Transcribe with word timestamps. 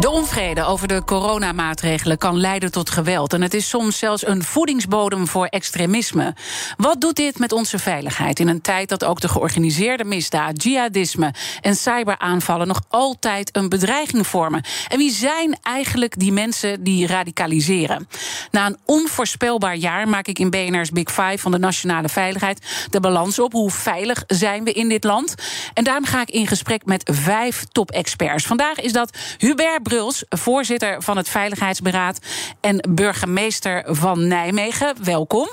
De 0.00 0.10
onvrede 0.10 0.64
over 0.64 0.88
de 0.88 1.04
coronamaatregelen 1.04 2.18
kan 2.18 2.36
leiden 2.36 2.72
tot 2.72 2.90
geweld. 2.90 3.32
En 3.32 3.42
het 3.42 3.54
is 3.54 3.68
soms 3.68 3.98
zelfs 3.98 4.26
een 4.26 4.42
voedingsbodem 4.42 5.26
voor 5.26 5.46
extremisme. 5.46 6.34
Wat 6.76 7.00
doet 7.00 7.16
dit 7.16 7.38
met 7.38 7.52
onze 7.52 7.78
veiligheid 7.78 8.38
in 8.38 8.48
een 8.48 8.60
tijd 8.60 8.88
dat 8.88 9.04
ook 9.04 9.20
de 9.20 9.28
georganiseerde 9.28 10.04
misdaad, 10.04 10.62
jihadisme 10.62 11.34
en 11.60 11.74
cyberaanvallen 11.76 12.66
nog 12.66 12.80
altijd 12.88 13.56
een 13.56 13.68
bedreiging 13.68 14.26
vormen? 14.26 14.64
En 14.88 14.98
wie 14.98 15.10
zijn 15.10 15.58
eigenlijk 15.62 16.18
die 16.18 16.32
mensen 16.32 16.82
die 16.82 17.06
radicaliseren? 17.06 18.08
Na 18.50 18.66
een 18.66 18.78
onvoorspelbaar 18.84 19.76
jaar 19.76 20.08
maak 20.08 20.26
ik 20.26 20.38
in 20.38 20.50
BNR's 20.50 20.90
Big 20.90 21.08
Five 21.08 21.38
van 21.38 21.50
de 21.50 21.58
nationale 21.58 22.08
veiligheid 22.08 22.86
de 22.90 23.00
balans 23.00 23.38
op. 23.38 23.52
Hoe 23.52 23.70
veilig 23.70 24.24
zijn 24.26 24.64
we 24.64 24.72
in 24.72 24.88
dit 24.88 25.04
land? 25.04 25.34
En 25.74 25.84
daarom 25.84 26.04
ga 26.04 26.20
ik 26.20 26.30
in 26.30 26.46
gesprek 26.46 26.84
met 26.84 27.10
vijf 27.12 27.64
top-experts. 27.72 28.44
Vandaag 28.44 28.80
is 28.80 28.92
dat 28.92 29.18
Hubert 29.38 29.81
Bruls, 29.82 30.24
voorzitter 30.28 31.02
van 31.02 31.16
het 31.16 31.28
Veiligheidsberaad 31.28 32.18
en 32.60 32.84
burgemeester 32.88 33.84
van 33.86 34.26
Nijmegen. 34.26 35.04
Welkom. 35.04 35.48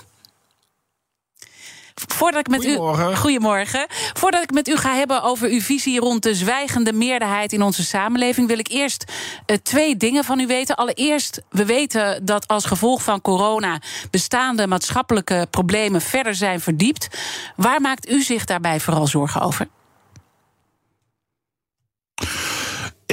Voordat 2.08 2.39
ik 2.39 2.47
met 2.47 2.63
goedemorgen. 2.63 3.11
u. 3.11 3.16
Goedemorgen. 3.16 3.86
Voordat 4.13 4.44
ik 4.44 4.52
met 4.52 4.67
u 4.67 4.75
ga 4.75 4.94
hebben 4.94 5.23
over 5.23 5.49
uw 5.49 5.61
visie 5.61 5.99
rond 5.99 6.23
de 6.23 6.36
zwijgende 6.36 6.94
meerderheid 6.94 7.53
in 7.53 7.61
onze 7.61 7.83
samenleving, 7.83 8.47
wil 8.47 8.59
ik 8.59 8.67
eerst 8.67 9.03
uh, 9.45 9.58
twee 9.63 9.97
dingen 9.97 10.23
van 10.23 10.39
u 10.39 10.47
weten. 10.47 10.75
Allereerst, 10.75 11.41
we 11.49 11.66
weten 11.66 12.25
dat 12.25 12.47
als 12.47 12.66
gevolg 12.66 13.03
van 13.03 13.21
corona 13.21 13.81
bestaande 14.11 14.67
maatschappelijke 14.67 15.47
problemen 15.49 16.02
verder 16.02 16.36
zijn 16.36 16.59
verdiept. 16.59 17.08
Waar 17.55 17.81
maakt 17.81 18.09
u 18.09 18.21
zich 18.21 18.45
daarbij 18.45 18.80
vooral 18.80 19.08
zorgen 19.08 19.41
over? 19.41 19.67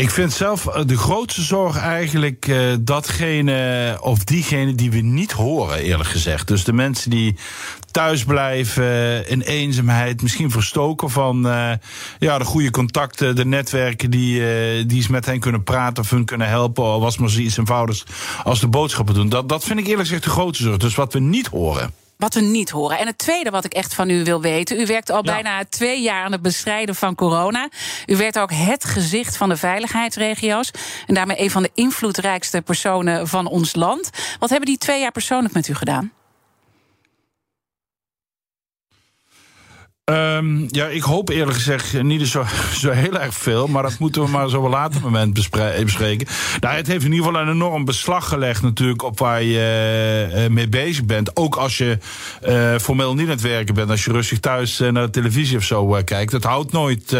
Ik 0.01 0.11
vind 0.11 0.33
zelf 0.33 0.67
eh, 0.67 0.83
de 0.87 0.97
grootste 0.97 1.43
zorg 1.43 1.79
eigenlijk 1.79 2.47
uh, 2.47 2.75
datgene 2.81 3.99
of 4.01 4.25
diegene 4.25 4.75
die 4.75 4.91
we 4.91 5.01
niet 5.01 5.33
horen, 5.33 5.79
eerlijk 5.79 6.09
gezegd. 6.09 6.49
Dus 6.49 6.65
de 6.65 6.73
mensen 6.73 7.11
die 7.11 7.37
thuis 7.91 8.25
blijven, 8.25 9.29
in 9.29 9.41
eenzaamheid, 9.41 10.23
misschien 10.23 10.51
verstoken 10.51 11.11
van 11.11 11.43
ja, 12.19 12.39
de 12.39 12.45
goede 12.45 12.71
contacten, 12.71 13.37
de 13.37 13.45
netwerken 13.45 14.11
die, 14.11 14.41
die 14.87 14.97
eens 14.97 15.09
met 15.09 15.27
hen 15.27 15.41
kunnen 15.41 15.63
praten 15.63 16.03
of 16.03 16.11
hun 16.11 16.25
kunnen 16.25 16.49
helpen. 16.49 16.85
Of 16.85 17.01
was 17.01 17.19
maar 17.19 17.31
zoiets 17.31 17.57
eenvoudigs 17.57 18.05
als 18.45 18.61
de 18.61 18.69
boodschappen 18.69 19.15
doen. 19.15 19.29
Dat, 19.29 19.49
dat 19.49 19.65
vind 19.65 19.79
ik 19.79 19.87
eerlijk 19.87 20.07
gezegd 20.07 20.25
de 20.25 20.31
grootste 20.31 20.65
zorg. 20.65 20.77
Dus 20.77 20.95
wat 20.95 21.13
we 21.13 21.19
niet 21.19 21.47
horen. 21.47 22.06
Wat 22.17 22.35
we 22.35 22.41
niet 22.41 22.71
horen. 22.71 22.99
En 22.99 23.07
het 23.07 23.19
tweede 23.19 23.51
wat 23.51 23.65
ik 23.65 23.75
echt 23.75 23.95
van 23.95 24.11
u 24.11 24.25
wil 24.25 24.41
weten. 24.41 24.81
U 24.81 24.87
werkt 24.87 25.11
al 25.11 25.25
ja. 25.25 25.33
bijna 25.33 25.65
twee 25.69 26.03
jaar 26.03 26.25
aan 26.25 26.33
het 26.33 26.43
bestrijden 26.43 26.95
van 26.95 27.15
corona. 27.15 27.69
U 28.07 28.17
werd 28.17 28.39
ook 28.39 28.53
het 28.53 28.85
gezicht 28.85 29.37
van 29.37 29.49
de 29.49 29.57
veiligheidsregio's. 29.57 30.71
En 31.07 31.15
daarmee 31.15 31.41
een 31.41 31.51
van 31.51 31.63
de 31.63 31.71
invloedrijkste 31.75 32.63
personen 32.63 33.29
van 33.29 33.47
ons 33.47 33.75
land. 33.75 34.11
Wat 34.39 34.51
hebben 34.51 34.69
die 34.69 34.79
twee 34.79 35.01
jaar 35.01 35.13
persoonlijk 35.13 35.55
met 35.55 35.69
u 35.69 35.75
gedaan? 35.75 36.13
Um, 40.13 40.67
ja, 40.69 40.87
ik 40.87 41.03
hoop 41.03 41.29
eerlijk 41.29 41.57
gezegd 41.57 42.03
niet 42.03 42.29
zo, 42.29 42.45
zo 42.73 42.91
heel 42.91 43.21
erg 43.21 43.35
veel. 43.35 43.67
Maar 43.67 43.83
dat 43.83 43.99
moeten 43.99 44.23
we 44.23 44.31
maar 44.31 44.49
zo 44.49 44.59
op 44.59 44.65
een 44.65 44.71
later 44.71 45.01
moment 45.01 45.35
bespreken. 45.35 46.27
Nou, 46.61 46.77
het 46.77 46.87
heeft 46.87 47.05
in 47.05 47.13
ieder 47.13 47.27
geval 47.27 47.41
een 47.41 47.53
enorm 47.53 47.85
beslag 47.85 48.29
gelegd 48.29 48.63
natuurlijk 48.63 49.03
op 49.03 49.19
waar 49.19 49.43
je 49.43 50.29
uh, 50.35 50.47
mee 50.55 50.69
bezig 50.69 51.05
bent. 51.05 51.37
Ook 51.37 51.57
als 51.57 51.79
je 51.79 51.99
formeel 52.81 53.15
niet 53.15 53.25
aan 53.25 53.31
het 53.31 53.41
werken 53.41 53.75
bent. 53.75 53.91
Als 53.91 54.05
je 54.05 54.13
rustig 54.13 54.41
thuis 54.41 54.79
naar 54.79 54.93
de 54.93 55.11
televisie 55.11 55.57
of 55.57 55.65
zo 55.65 56.01
kijkt. 56.05 56.33
Het 56.33 56.45
houdt 56.45 56.73
nooit 56.73 57.17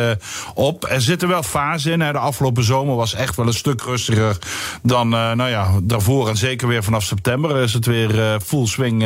op. 0.55 0.85
Er 0.89 1.01
zitten 1.01 1.29
wel 1.29 1.43
fasen 1.43 1.93
in. 1.93 1.99
De 1.99 2.19
afgelopen 2.19 2.65
zomer 2.65 2.97
was 2.97 3.15
echt 3.15 3.37
wel 3.37 3.47
een 3.47 3.53
stuk 3.53 3.83
rustiger 3.83 4.39
dan 4.83 5.09
nou 5.09 5.49
ja, 5.49 5.69
daarvoor. 5.83 6.29
En 6.29 6.37
zeker 6.37 6.69
weer 6.69 6.85
vanaf 6.85 7.05
september 7.05 7.57
is 7.57 7.73
het 7.73 7.87
weer 7.87 8.41
full 8.41 8.67
swing 8.67 9.05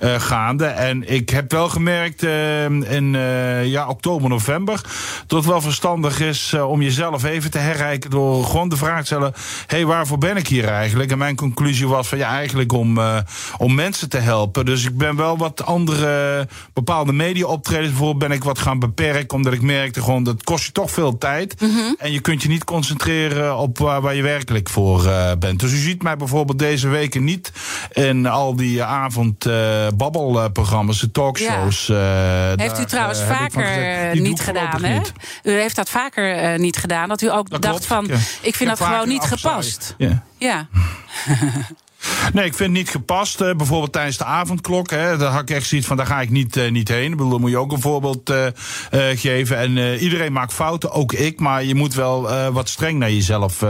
gaande. 0.00 0.66
En 0.66 1.12
ik 1.12 1.30
heb 1.30 1.52
wel 1.52 1.68
gemerkt 1.68 2.22
in 2.88 3.04
uh, 3.14 3.66
ja, 3.66 3.88
oktober, 3.88 4.28
november. 4.28 4.80
Dat 5.26 5.38
het 5.38 5.48
wel 5.48 5.60
verstandig 5.60 6.20
is 6.20 6.52
uh, 6.54 6.70
om 6.70 6.82
jezelf 6.82 7.24
even 7.24 7.50
te 7.50 7.58
herrijken 7.58 8.10
door 8.10 8.44
gewoon 8.44 8.68
de 8.68 8.76
vraag 8.76 8.98
te 8.98 9.04
stellen: 9.04 9.32
hé, 9.66 9.76
hey, 9.76 9.86
waarvoor 9.86 10.18
ben 10.18 10.36
ik 10.36 10.48
hier 10.48 10.68
eigenlijk? 10.68 11.10
En 11.10 11.18
mijn 11.18 11.36
conclusie 11.36 11.88
was 11.88 12.08
van 12.08 12.18
ja, 12.18 12.28
eigenlijk 12.28 12.72
om, 12.72 12.98
uh, 12.98 13.16
om 13.58 13.74
mensen 13.74 14.08
te 14.08 14.18
helpen. 14.18 14.64
Dus 14.64 14.84
ik 14.84 14.98
ben 14.98 15.16
wel 15.16 15.38
wat 15.38 15.64
andere 15.64 16.48
bepaalde 16.72 17.12
media-optredens 17.12 17.88
bijvoorbeeld 17.88 18.28
ben 18.28 18.36
ik 18.36 18.44
wat 18.44 18.58
gaan 18.58 18.78
beperken, 18.78 19.36
omdat 19.36 19.52
ik 19.52 19.62
merkte 19.62 20.02
gewoon 20.02 20.22
dat 20.22 20.44
kost 20.44 20.64
je 20.64 20.72
toch 20.72 20.90
veel 20.90 21.18
tijd. 21.18 21.60
Mm 21.60 21.70
-hmm. 21.70 21.94
En 21.98 22.12
je 22.12 22.20
kunt 22.20 22.42
je 22.42 22.48
niet 22.48 22.64
concentreren 22.64 23.56
op 23.56 23.78
waar, 23.78 24.00
waar 24.00 24.14
je 24.14 24.22
werkelijk 24.22 24.68
voor 24.68 25.08
bent. 25.38 25.60
Dus 25.60 25.72
u 25.72 25.76
ziet 25.76 26.02
mij 26.02 26.16
bijvoorbeeld 26.16 26.58
deze 26.58 26.88
weken 26.88 27.24
niet 27.24 27.52
in 27.92 28.26
al 28.26 28.56
die 28.56 28.82
avondbabbelprogramma's, 28.82 31.00
de 31.00 31.10
talkshows. 31.10 31.86
Ja. 31.86 32.54
Heeft 32.56 32.80
u 32.80 32.84
trouwens 32.96 33.20
uh, 33.20 33.26
vaker 33.26 34.20
niet 34.20 34.40
gedaan, 34.40 34.84
hè? 34.84 34.98
Niet. 34.98 35.12
U 35.42 35.50
heeft 35.50 35.76
dat 35.76 35.90
vaker 35.90 36.52
uh, 36.52 36.58
niet 36.58 36.76
gedaan. 36.76 37.08
Dat 37.08 37.22
u 37.22 37.30
ook 37.30 37.50
dat 37.50 37.62
dacht 37.62 37.86
klopt. 37.86 37.86
van, 37.86 38.06
ja. 38.06 38.14
ik 38.42 38.54
vind 38.54 38.70
ik 38.70 38.78
dat 38.78 38.80
gewoon 38.88 39.08
niet 39.08 39.24
gepast. 39.24 39.94
Ja. 39.98 40.22
ja. 40.38 40.66
Nee, 42.32 42.44
ik 42.44 42.54
vind 42.54 42.68
het 42.68 42.78
niet 42.78 42.90
gepast. 42.90 43.40
Uh, 43.40 43.54
bijvoorbeeld 43.54 43.92
tijdens 43.92 44.16
de 44.16 44.24
avondklok. 44.24 44.90
Hè, 44.90 45.16
daar 45.16 45.30
had 45.30 45.42
ik 45.42 45.50
echt 45.50 45.66
zoiets 45.66 45.86
van, 45.86 45.96
daar 45.96 46.06
ga 46.06 46.20
ik 46.20 46.30
niet, 46.30 46.56
uh, 46.56 46.70
niet 46.70 46.88
heen. 46.88 47.10
Ik 47.10 47.16
bedoel, 47.16 47.38
moet 47.38 47.50
je 47.50 47.58
ook 47.58 47.72
een 47.72 47.80
voorbeeld 47.80 48.30
uh, 48.30 48.46
geven. 49.14 49.56
En 49.56 49.98
iedereen 49.98 50.32
maakt 50.32 50.52
fouten, 50.52 50.92
ook 50.92 51.12
ik. 51.12 51.40
Maar 51.40 51.64
je 51.64 51.74
moet 51.74 51.94
wel 51.94 52.50
wat 52.52 52.68
streng 52.68 52.98
naar 52.98 53.10
jezelf 53.10 53.64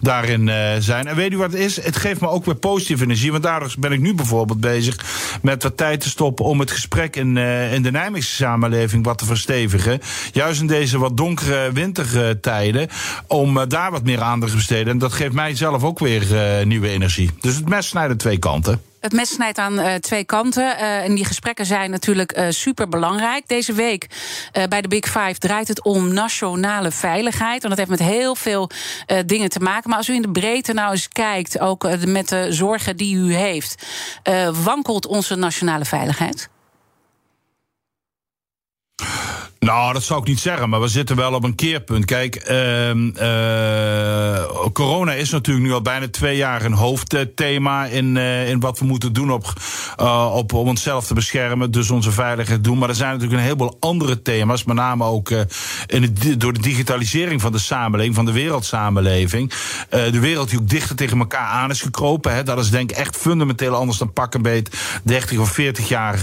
daarin 0.00 0.50
zijn. 0.82 1.06
En 1.06 1.16
weet 1.16 1.32
u 1.32 1.36
wat 1.36 1.52
het 1.52 1.60
is? 1.60 1.82
Het 1.82 1.96
geeft 1.96 2.20
me 2.20 2.28
ook 2.28 2.44
weer 2.44 2.54
positieve 2.54 3.04
energie. 3.04 3.30
Want 3.30 3.42
daardoor 3.42 3.74
ben 3.78 3.92
ik 3.92 4.00
nu 4.00 4.14
bijvoorbeeld 4.14 4.60
bezig 4.60 4.96
met 5.42 5.62
wat 5.62 5.76
tijd 5.76 6.00
te 6.00 6.08
stoppen... 6.08 6.44
om 6.44 6.60
het 6.60 6.70
gesprek 6.70 7.16
in, 7.16 7.36
in 7.72 7.82
de 7.82 7.90
Nijmeegse 7.90 8.34
samenleving 8.34 9.04
wat 9.04 9.18
te 9.18 9.24
verstevigen. 9.24 10.00
Juist 10.32 10.60
in 10.60 10.66
deze 10.66 10.98
wat 10.98 11.16
donkere 11.16 11.72
wintertijden. 11.72 12.88
Om 13.26 13.68
daar 13.68 13.90
wat 13.90 14.04
meer 14.04 14.22
aandacht 14.22 14.50
te 14.50 14.56
besteden. 14.56 14.92
En 14.92 14.98
dat 14.98 15.12
geeft 15.12 15.32
mij 15.32 15.54
zelf 15.54 15.84
ook 15.84 15.98
weer 15.98 16.24
nieuwe 16.66 16.88
energie. 16.88 17.30
Dus 17.40 17.56
het 17.56 17.68
twee 18.16 18.38
kanten. 18.38 18.82
Het 19.00 19.12
mes 19.12 19.30
snijdt 19.30 19.58
aan 19.58 19.78
uh, 19.78 19.94
twee 19.94 20.24
kanten. 20.24 20.62
Uh, 20.62 21.04
en 21.04 21.14
die 21.14 21.24
gesprekken 21.24 21.66
zijn 21.66 21.90
natuurlijk 21.90 22.38
uh, 22.38 22.46
super 22.48 22.88
belangrijk. 22.88 23.48
Deze 23.48 23.72
week 23.72 24.06
bij 24.68 24.80
de 24.80 24.88
Big 24.88 25.04
Five 25.04 25.34
draait 25.38 25.68
het 25.68 25.82
om 25.82 26.12
nationale 26.12 26.90
veiligheid. 26.90 27.62
En 27.62 27.68
dat 27.68 27.78
heeft 27.78 27.90
met 27.90 27.98
heel 27.98 28.34
veel 28.34 28.70
dingen 29.26 29.48
te 29.48 29.60
maken. 29.60 29.88
Maar 29.88 29.98
als 29.98 30.08
u 30.08 30.14
in 30.14 30.22
de 30.22 30.30
breedte 30.30 30.72
nou 30.72 30.90
eens 30.90 31.08
kijkt, 31.08 31.58
ook 31.58 32.04
met 32.06 32.28
de 32.28 32.52
zorgen 32.52 32.96
die 32.96 33.16
u 33.16 33.34
heeft, 33.34 33.86
wankelt 34.62 35.06
onze 35.06 35.34
nationale 35.34 35.84
veiligheid? 35.84 36.48
Nou, 39.58 39.92
dat 39.92 40.02
zou 40.02 40.20
ik 40.20 40.26
niet 40.26 40.38
zeggen, 40.38 40.68
maar 40.68 40.80
we 40.80 40.88
zitten 40.88 41.16
wel 41.16 41.32
op 41.32 41.44
een 41.44 41.54
keerpunt. 41.54 42.04
Kijk, 42.04 42.48
uh, 42.50 42.94
uh, 42.94 44.44
corona 44.72 45.12
is 45.12 45.30
natuurlijk 45.30 45.66
nu 45.66 45.72
al 45.72 45.82
bijna 45.82 46.08
twee 46.08 46.36
jaar 46.36 46.64
een 46.64 46.72
hoofdthema 46.72 47.86
in, 47.86 48.16
uh, 48.16 48.48
in 48.48 48.60
wat 48.60 48.78
we 48.78 48.84
moeten 48.84 49.12
doen 49.12 49.32
op, 49.32 49.52
uh, 50.00 50.32
op, 50.34 50.52
om 50.52 50.68
onszelf 50.68 51.06
te 51.06 51.14
beschermen, 51.14 51.70
dus 51.70 51.90
onze 51.90 52.10
veiligheid 52.10 52.64
doen. 52.64 52.78
Maar 52.78 52.88
er 52.88 52.94
zijn 52.94 53.10
natuurlijk 53.10 53.38
een 53.38 53.44
heleboel 53.44 53.76
andere 53.80 54.22
thema's, 54.22 54.64
met 54.64 54.76
name 54.76 55.04
ook 55.04 55.30
in 55.86 56.16
door 56.38 56.52
de 56.52 56.60
digitalisering 56.60 57.40
van 57.40 57.52
de 57.52 57.58
samenleving, 57.58 58.14
van 58.14 58.24
de 58.24 58.32
wereldsamenleving. 58.32 59.52
de 59.88 60.20
wereld 60.20 60.50
die 60.50 60.58
ook 60.58 60.68
dichter 60.68 60.96
tegen 60.96 61.18
elkaar 61.18 61.48
aan 61.48 61.70
is 61.70 61.82
gekropen. 61.82 62.34
Hè, 62.34 62.42
dat 62.42 62.58
is 62.58 62.70
denk 62.70 62.90
ik 62.90 62.96
echt 62.96 63.16
fundamenteel 63.16 63.74
anders 63.74 63.98
dan 63.98 64.12
pak 64.12 64.34
een 64.34 64.42
beet 64.42 65.00
30 65.02 65.38
of 65.38 65.50
40 65.50 65.88
jaar 65.88 66.18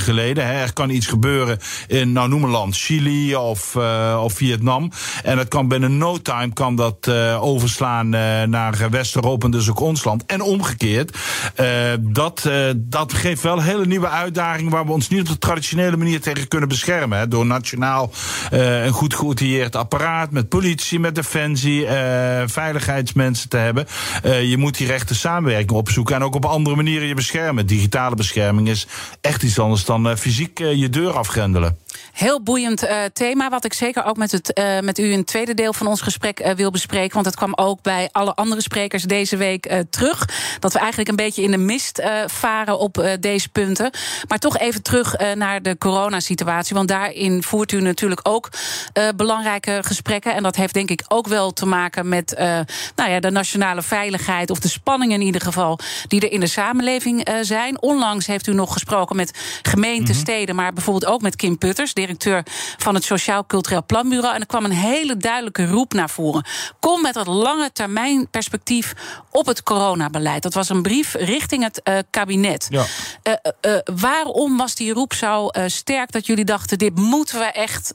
geleden. 0.00 0.46
Hè. 0.46 0.52
Er 0.52 0.72
kan 0.72 0.90
iets 0.90 1.06
gebeuren 1.06 1.58
in, 1.86 2.12
nou 2.12 2.28
noem 2.28 2.44
een 2.44 2.50
land. 2.50 2.76
Chili 2.78 3.36
of, 3.36 3.76
of 4.16 4.32
Vietnam. 4.32 4.90
En 5.22 5.36
dat 5.36 5.48
kan 5.48 5.68
binnen 5.68 5.98
no 5.98 6.22
time 6.22 6.52
kan 6.52 6.76
dat 6.76 7.08
overslaan 7.40 8.08
naar 8.50 8.90
West-Europa 8.90 9.46
en 9.46 9.52
dus 9.52 9.70
ook 9.70 9.80
ons 9.80 10.04
land. 10.04 10.26
En 10.26 10.40
omgekeerd. 10.40 11.16
dat, 12.00 12.50
dat 12.76 13.12
geeft 13.12 13.42
wel 13.42 13.62
hele 13.62 13.86
nieuwe 13.86 14.08
uitdagingen 14.08 14.72
waar 14.72 14.86
we 14.86 14.92
ons 14.92 15.08
niet 15.08 15.20
op 15.20 15.26
de 15.26 15.38
traditionele 15.38 15.96
manier 15.96 16.20
tegen 16.20 16.48
kunnen 16.48 16.68
beschermen. 16.68 17.18
Hè, 17.18 17.28
door 17.28 17.46
nationaal 17.46 18.10
een 18.50 18.92
goed 18.92 19.14
geoutilleerd 19.14 19.76
apparaat 19.76 20.30
met 20.30 20.48
politie, 20.48 21.00
met 21.00 21.14
defensie, 21.14 21.86
veiligheidsmensen 22.46 23.48
te 23.48 23.56
hebben. 23.56 23.86
je 24.22 24.56
moet 24.58 24.76
die 24.76 24.86
rechte 24.86 25.14
samenwerking 25.14 25.70
opzoeken 25.70 26.14
en 26.14 26.22
ook 26.22 26.34
op 26.34 26.44
andere 26.44 26.76
manieren 26.76 27.08
je 27.08 27.14
beschermen. 27.14 27.66
Digitale 27.66 28.14
bescherming 28.14 28.68
is 28.68 28.86
echt 29.20 29.42
iets 29.42 29.58
anders 29.58 29.84
dan 29.84 30.16
fysiek 30.16 30.58
je 30.58 30.88
deur 30.88 31.12
afgrendelen. 31.12 31.78
Heel 32.12 32.42
boeiend 32.42 32.84
uh, 32.84 32.90
thema, 33.12 33.48
wat 33.48 33.64
ik 33.64 33.72
zeker 33.72 34.04
ook 34.04 34.16
met, 34.16 34.32
het, 34.32 34.58
uh, 34.58 34.80
met 34.80 34.98
u 34.98 35.10
in 35.10 35.18
het 35.18 35.26
tweede 35.26 35.54
deel 35.54 35.72
van 35.72 35.86
ons 35.86 36.00
gesprek 36.00 36.40
uh, 36.40 36.50
wil 36.50 36.70
bespreken. 36.70 37.14
Want 37.14 37.26
het 37.26 37.36
kwam 37.36 37.52
ook 37.54 37.82
bij 37.82 38.08
alle 38.12 38.34
andere 38.34 38.62
sprekers 38.62 39.02
deze 39.02 39.36
week 39.36 39.84
terug. 39.90 40.28
Dat 40.60 40.72
we 40.72 40.78
eigenlijk 40.78 41.08
een 41.08 41.16
beetje 41.16 41.42
in 41.42 41.50
de 41.50 41.56
mist 41.56 42.02
varen 42.26 42.78
op 42.78 43.16
deze 43.20 43.48
punten. 43.48 43.90
Maar 44.28 44.38
toch 44.38 44.58
even 44.58 44.82
terug 44.82 45.34
naar 45.34 45.62
de 45.62 45.78
coronasituatie. 45.78 46.76
Want 46.76 46.88
daarin 46.88 47.42
voert 47.42 47.72
u 47.72 47.80
natuurlijk 47.80 48.20
ook 48.22 48.50
belangrijke 49.16 49.80
gesprekken. 49.82 50.34
En 50.34 50.42
dat 50.42 50.56
heeft 50.56 50.74
denk 50.74 50.90
ik 50.90 51.04
ook 51.08 51.26
wel 51.26 51.52
te 51.52 51.66
maken 51.66 52.08
met 52.08 52.34
nou 52.96 53.10
ja, 53.10 53.20
de 53.20 53.30
nationale 53.30 53.82
veiligheid. 53.82 54.50
Of 54.50 54.58
de 54.58 54.68
spanningen 54.68 55.20
in 55.20 55.26
ieder 55.26 55.40
geval 55.40 55.78
die 56.08 56.20
er 56.20 56.32
in 56.32 56.40
de 56.40 56.46
samenleving 56.46 57.28
zijn. 57.40 57.82
Onlangs 57.82 58.26
heeft 58.26 58.46
u 58.46 58.54
nog 58.54 58.72
gesproken 58.72 59.16
met 59.16 59.60
gemeenten, 59.62 60.14
mm 60.14 60.16
steden, 60.18 60.54
maar 60.54 60.72
bijvoorbeeld 60.72 61.12
ook 61.12 61.22
met 61.22 61.36
Kim 61.36 61.58
Putters 61.58 61.87
directeur 61.94 62.42
van 62.76 62.94
het 62.94 63.04
Sociaal 63.04 63.46
Cultureel 63.46 63.84
Planbureau. 63.86 64.34
En 64.34 64.40
er 64.40 64.46
kwam 64.46 64.64
een 64.64 64.70
hele 64.70 65.16
duidelijke 65.16 65.66
roep 65.66 65.92
naar 65.92 66.10
voren. 66.10 66.44
Kom 66.80 67.02
met 67.02 67.14
dat 67.14 67.26
lange 67.26 67.72
termijn 67.72 68.30
perspectief 68.30 68.94
op 69.30 69.46
het 69.46 69.62
coronabeleid. 69.62 70.42
Dat 70.42 70.54
was 70.54 70.68
een 70.68 70.82
brief 70.82 71.14
richting 71.14 71.62
het 71.62 71.80
uh, 71.84 71.98
kabinet. 72.10 72.66
Ja. 72.70 72.84
Uh, 73.22 73.34
uh, 73.72 73.78
waarom 74.00 74.56
was 74.56 74.74
die 74.74 74.92
roep 74.92 75.12
zo 75.14 75.48
sterk 75.66 76.12
dat 76.12 76.26
jullie 76.26 76.44
dachten: 76.44 76.78
dit 76.78 76.96
moeten 76.96 77.38
we 77.38 77.44
echt 77.44 77.94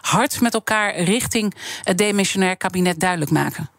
hard 0.00 0.40
met 0.40 0.54
elkaar 0.54 0.96
richting 0.96 1.54
het 1.82 1.98
demissionair 1.98 2.56
kabinet 2.56 3.00
duidelijk 3.00 3.30
maken? 3.30 3.70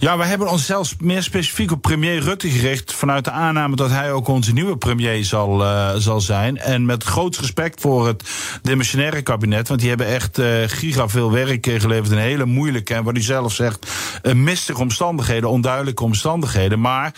Ja, 0.00 0.18
we 0.18 0.24
hebben 0.24 0.50
ons 0.50 0.66
zelfs 0.66 0.94
meer 1.00 1.22
specifiek 1.22 1.72
op 1.72 1.82
premier 1.82 2.20
Rutte 2.20 2.50
gericht. 2.50 2.92
Vanuit 2.92 3.24
de 3.24 3.30
aanname 3.30 3.76
dat 3.76 3.90
hij 3.90 4.12
ook 4.12 4.28
onze 4.28 4.52
nieuwe 4.52 4.76
premier 4.76 5.24
zal, 5.24 5.62
uh, 5.62 5.94
zal 5.96 6.20
zijn. 6.20 6.58
En 6.58 6.86
met 6.86 7.04
groot 7.04 7.36
respect 7.36 7.80
voor 7.80 8.06
het 8.06 8.30
demissionaire 8.62 9.22
kabinet. 9.22 9.68
Want 9.68 9.80
die 9.80 9.88
hebben 9.88 10.06
echt 10.06 10.38
uh, 10.38 10.46
giga 10.66 11.08
veel 11.08 11.32
werk 11.32 11.66
geleverd. 11.78 12.10
Een 12.10 12.18
hele 12.18 12.44
moeilijke, 12.44 12.94
en 12.94 13.04
wat 13.04 13.16
u 13.16 13.20
zelf 13.20 13.52
zegt, 13.52 13.86
uh, 14.22 14.32
mistige 14.32 14.80
omstandigheden, 14.80 15.50
onduidelijke 15.50 16.02
omstandigheden. 16.02 16.80
Maar 16.80 17.14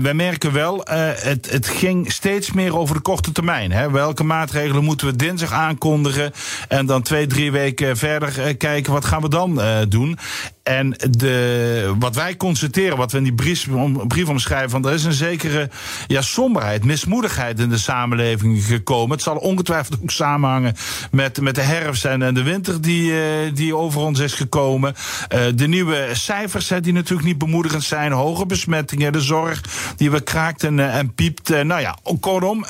wij 0.00 0.14
merken 0.14 0.52
wel, 0.52 0.80
het, 0.84 1.50
het 1.50 1.68
ging 1.68 2.12
steeds 2.12 2.52
meer 2.52 2.76
over 2.76 2.94
de 2.94 3.00
korte 3.00 3.32
termijn. 3.32 3.72
Hè. 3.72 3.90
Welke 3.90 4.24
maatregelen 4.24 4.84
moeten 4.84 5.06
we 5.06 5.16
dinsdag 5.16 5.52
aankondigen? 5.52 6.32
En 6.68 6.86
dan 6.86 7.02
twee, 7.02 7.26
drie 7.26 7.52
weken 7.52 7.96
verder 7.96 8.56
kijken, 8.56 8.92
wat 8.92 9.04
gaan 9.04 9.22
we 9.22 9.28
dan 9.28 9.60
doen? 9.88 10.18
En 10.66 10.94
de, 11.10 11.94
wat 11.98 12.14
wij 12.14 12.36
constateren, 12.36 12.96
wat 12.96 13.12
we 13.12 13.18
in 13.18 13.24
die 13.24 13.34
brief, 13.34 13.66
brief 14.08 14.28
omschrijven, 14.28 14.70
van 14.70 14.86
er 14.86 14.92
is 14.92 15.04
een 15.04 15.12
zekere 15.12 15.70
ja, 16.06 16.22
somberheid, 16.22 16.84
mismoedigheid 16.84 17.60
in 17.60 17.68
de 17.68 17.78
samenleving 17.78 18.64
gekomen. 18.64 19.10
Het 19.10 19.22
zal 19.22 19.36
ongetwijfeld 19.36 19.98
ook 20.02 20.10
samenhangen 20.10 20.74
met, 21.10 21.40
met 21.40 21.54
de 21.54 21.60
herfst 21.60 22.04
en, 22.04 22.34
de 22.34 22.42
winter 22.42 22.80
die, 22.80 23.10
uh, 23.10 23.18
die 23.54 23.76
over 23.76 24.00
ons 24.00 24.18
is 24.18 24.32
gekomen. 24.32 24.94
Uh, 25.34 25.40
de 25.54 25.68
nieuwe 25.68 26.08
cijfers, 26.12 26.72
die 26.80 26.92
natuurlijk 26.92 27.28
niet 27.28 27.38
bemoedigend 27.38 27.84
zijn, 27.84 28.12
hoge 28.12 28.46
besmettingen, 28.46 29.12
de 29.12 29.20
zorg 29.20 29.62
die 29.96 30.10
we 30.10 30.20
kraakt 30.20 30.64
en, 30.64 30.78
uh, 30.78 30.96
en 30.96 31.14
piept. 31.14 31.48
nou 31.48 31.80
ja, 31.80 31.96
kortom, 32.20 32.64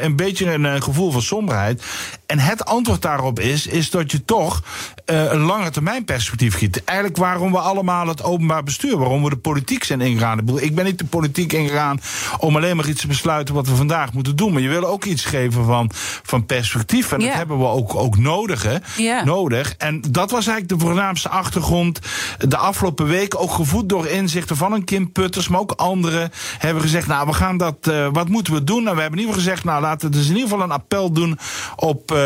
een 0.00 0.16
beetje 0.16 0.52
een 0.52 0.82
gevoel 0.82 1.10
van 1.10 1.22
somberheid. 1.22 1.84
En 2.26 2.38
het 2.38 2.64
antwoord 2.64 3.02
daarop 3.02 3.40
is, 3.40 3.66
is 3.66 3.90
dat 3.90 4.10
je 4.10 4.24
toch 4.24 4.62
een 5.04 5.40
lange 5.40 5.70
termijn 5.70 6.04
perspectief 6.04 6.54
giet. 6.54 6.84
Eigenlijk 6.84 7.18
waarom 7.18 7.41
waarom 7.42 7.60
we 7.62 7.68
allemaal 7.68 8.06
het 8.06 8.22
openbaar 8.22 8.62
bestuur, 8.62 8.98
waarom 8.98 9.22
we 9.22 9.30
de 9.30 9.36
politiek 9.36 9.84
zijn 9.84 10.00
ingegaan. 10.00 10.58
Ik 10.58 10.74
ben 10.74 10.84
niet 10.84 10.98
de 10.98 11.04
politiek 11.04 11.52
ingegaan 11.52 12.00
om 12.38 12.56
alleen 12.56 12.76
maar 12.76 12.88
iets 12.88 13.00
te 13.00 13.06
besluiten 13.06 13.54
wat 13.54 13.66
we 13.66 13.76
vandaag 13.76 14.12
moeten 14.12 14.36
doen. 14.36 14.52
Maar 14.52 14.62
je 14.62 14.68
wil 14.68 14.84
ook 14.84 15.04
iets 15.04 15.24
geven 15.24 15.64
van, 15.64 15.90
van 16.22 16.46
perspectief. 16.46 17.12
En 17.12 17.20
dat 17.20 17.32
hebben 17.32 17.58
we 17.58 17.66
ook, 17.66 17.94
ook 17.94 18.18
nodig, 18.18 18.62
hè? 18.62 18.76
nodig. 19.24 19.74
En 19.78 20.00
dat 20.00 20.30
was 20.30 20.46
eigenlijk 20.46 20.80
de 20.80 20.86
voornaamste 20.86 21.28
achtergrond. 21.28 21.98
De 22.38 22.56
afgelopen 22.56 23.06
weken 23.06 23.38
ook 23.38 23.52
gevoed 23.52 23.88
door 23.88 24.06
inzichten 24.06 24.56
van 24.56 24.72
een 24.72 24.84
Kim 24.84 25.12
Putters, 25.12 25.48
maar 25.48 25.60
ook 25.60 25.72
anderen 25.72 26.30
hebben 26.58 26.82
gezegd: 26.82 27.06
Nou, 27.06 27.26
we 27.26 27.32
gaan 27.32 27.56
dat, 27.56 27.76
uh, 27.88 28.08
wat 28.12 28.28
moeten 28.28 28.52
we 28.52 28.64
doen? 28.64 28.88
En 28.88 28.94
we 28.94 29.00
hebben 29.00 29.18
in 29.18 29.24
ieder 29.24 29.34
geval 29.34 29.50
gezegd: 29.50 29.64
Nou, 29.64 29.82
laten 29.82 30.10
we 30.10 30.16
dus 30.16 30.28
in 30.28 30.34
ieder 30.34 30.48
geval 30.48 30.64
een 30.64 30.70
appel 30.70 31.12
doen 31.12 31.38
op 31.76 32.10
uh, 32.10 32.16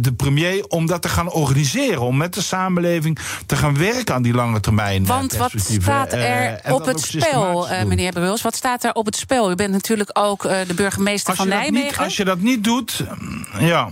de 0.00 0.12
premier 0.16 0.64
om 0.68 0.86
dat 0.86 1.02
te 1.02 1.08
gaan 1.08 1.32
organiseren. 1.32 2.00
Om 2.00 2.16
met 2.16 2.34
de 2.34 2.42
samenleving 2.42 3.18
te 3.46 3.56
gaan 3.56 3.78
werken 3.78 4.14
aan 4.14 4.22
die 4.22 4.34
lange 4.34 4.51
termijn. 4.60 5.06
Want 5.06 5.36
wat 5.36 5.52
staat 5.56 6.12
er 6.12 6.60
uh, 6.66 6.74
op 6.74 6.86
het 6.86 7.00
spel, 7.00 7.70
uh, 7.70 7.82
meneer 7.82 8.12
Bruls? 8.12 8.42
Wat 8.42 8.54
staat 8.54 8.84
er 8.84 8.92
op 8.92 9.06
het 9.06 9.16
spel? 9.16 9.50
U 9.50 9.54
bent 9.54 9.72
natuurlijk 9.72 10.10
ook 10.12 10.42
de 10.42 10.74
burgemeester 10.74 11.28
als 11.28 11.38
van 11.38 11.48
Nijmegen. 11.48 11.86
Niet, 11.86 11.98
als 11.98 12.16
je 12.16 12.24
dat 12.24 12.38
niet 12.38 12.64
doet, 12.64 13.04
ja 13.58 13.88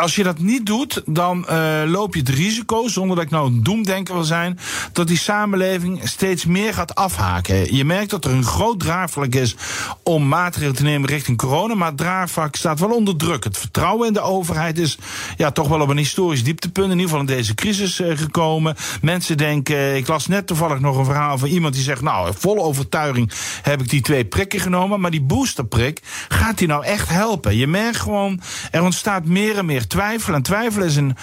als 0.00 0.14
je 0.14 0.22
dat 0.22 0.38
niet 0.38 0.66
doet, 0.66 1.02
dan 1.06 1.46
uh, 1.50 1.82
loop 1.86 2.14
je 2.14 2.20
het 2.20 2.28
risico, 2.28 2.88
zonder 2.88 3.16
dat 3.16 3.24
ik 3.24 3.30
nou 3.30 3.46
een 3.46 3.62
doemdenker 3.62 4.14
wil 4.14 4.24
zijn, 4.24 4.58
dat 4.92 5.06
die 5.06 5.18
samenleving 5.18 6.08
steeds 6.08 6.44
meer 6.44 6.74
gaat 6.74 6.94
afhaken. 6.94 7.74
Je 7.74 7.84
merkt 7.84 8.10
dat 8.10 8.24
er 8.24 8.30
een 8.30 8.44
groot 8.44 8.80
draagvlak 8.80 9.34
is 9.34 9.56
om 10.02 10.28
maatregelen 10.28 10.76
te 10.76 10.82
nemen 10.82 11.08
richting 11.08 11.38
corona, 11.38 11.74
maar 11.74 11.88
het 11.88 11.96
draagvlak 11.96 12.56
staat 12.56 12.80
wel 12.80 12.90
onder 12.90 13.16
druk. 13.16 13.44
Het 13.44 13.58
vertrouwen 13.58 14.06
in 14.06 14.12
de 14.12 14.20
overheid 14.20 14.78
is 14.78 14.98
ja, 15.36 15.50
toch 15.50 15.68
wel 15.68 15.80
op 15.80 15.88
een 15.88 15.96
historisch 15.96 16.44
dieptepunt, 16.44 16.86
in 16.86 16.98
ieder 16.98 17.08
geval 17.08 17.20
in 17.20 17.36
deze 17.36 17.54
crisis 17.54 18.00
uh, 18.00 18.16
gekomen. 18.16 18.76
Mensen 19.02 19.36
denken, 19.36 19.96
ik 19.96 20.06
las 20.06 20.26
net 20.26 20.46
toevallig 20.46 20.80
nog 20.80 20.96
een 20.96 21.04
verhaal 21.04 21.38
van 21.38 21.48
iemand 21.48 21.74
die 21.74 21.82
zegt, 21.82 22.02
nou, 22.02 22.32
vol 22.38 22.64
overtuiging 22.64 23.30
heb 23.62 23.80
ik 23.80 23.88
die 23.88 24.00
twee 24.00 24.24
prikken 24.24 24.60
genomen, 24.60 25.00
maar 25.00 25.10
die 25.10 25.22
boosterprik, 25.22 26.00
gaat 26.28 26.58
die 26.58 26.68
nou 26.68 26.84
echt 26.84 27.08
helpen? 27.08 27.56
Je 27.56 27.66
merkt 27.66 27.96
gewoon, 27.96 28.40
er 28.70 28.82
ontstaat 28.82 29.24
meer 29.24 29.58
en 29.58 29.66
meer 29.66 29.86
twijfel. 29.90 30.34
En 30.34 30.42
twijfel 30.42 30.82
is 30.82 30.96
een 30.96 31.16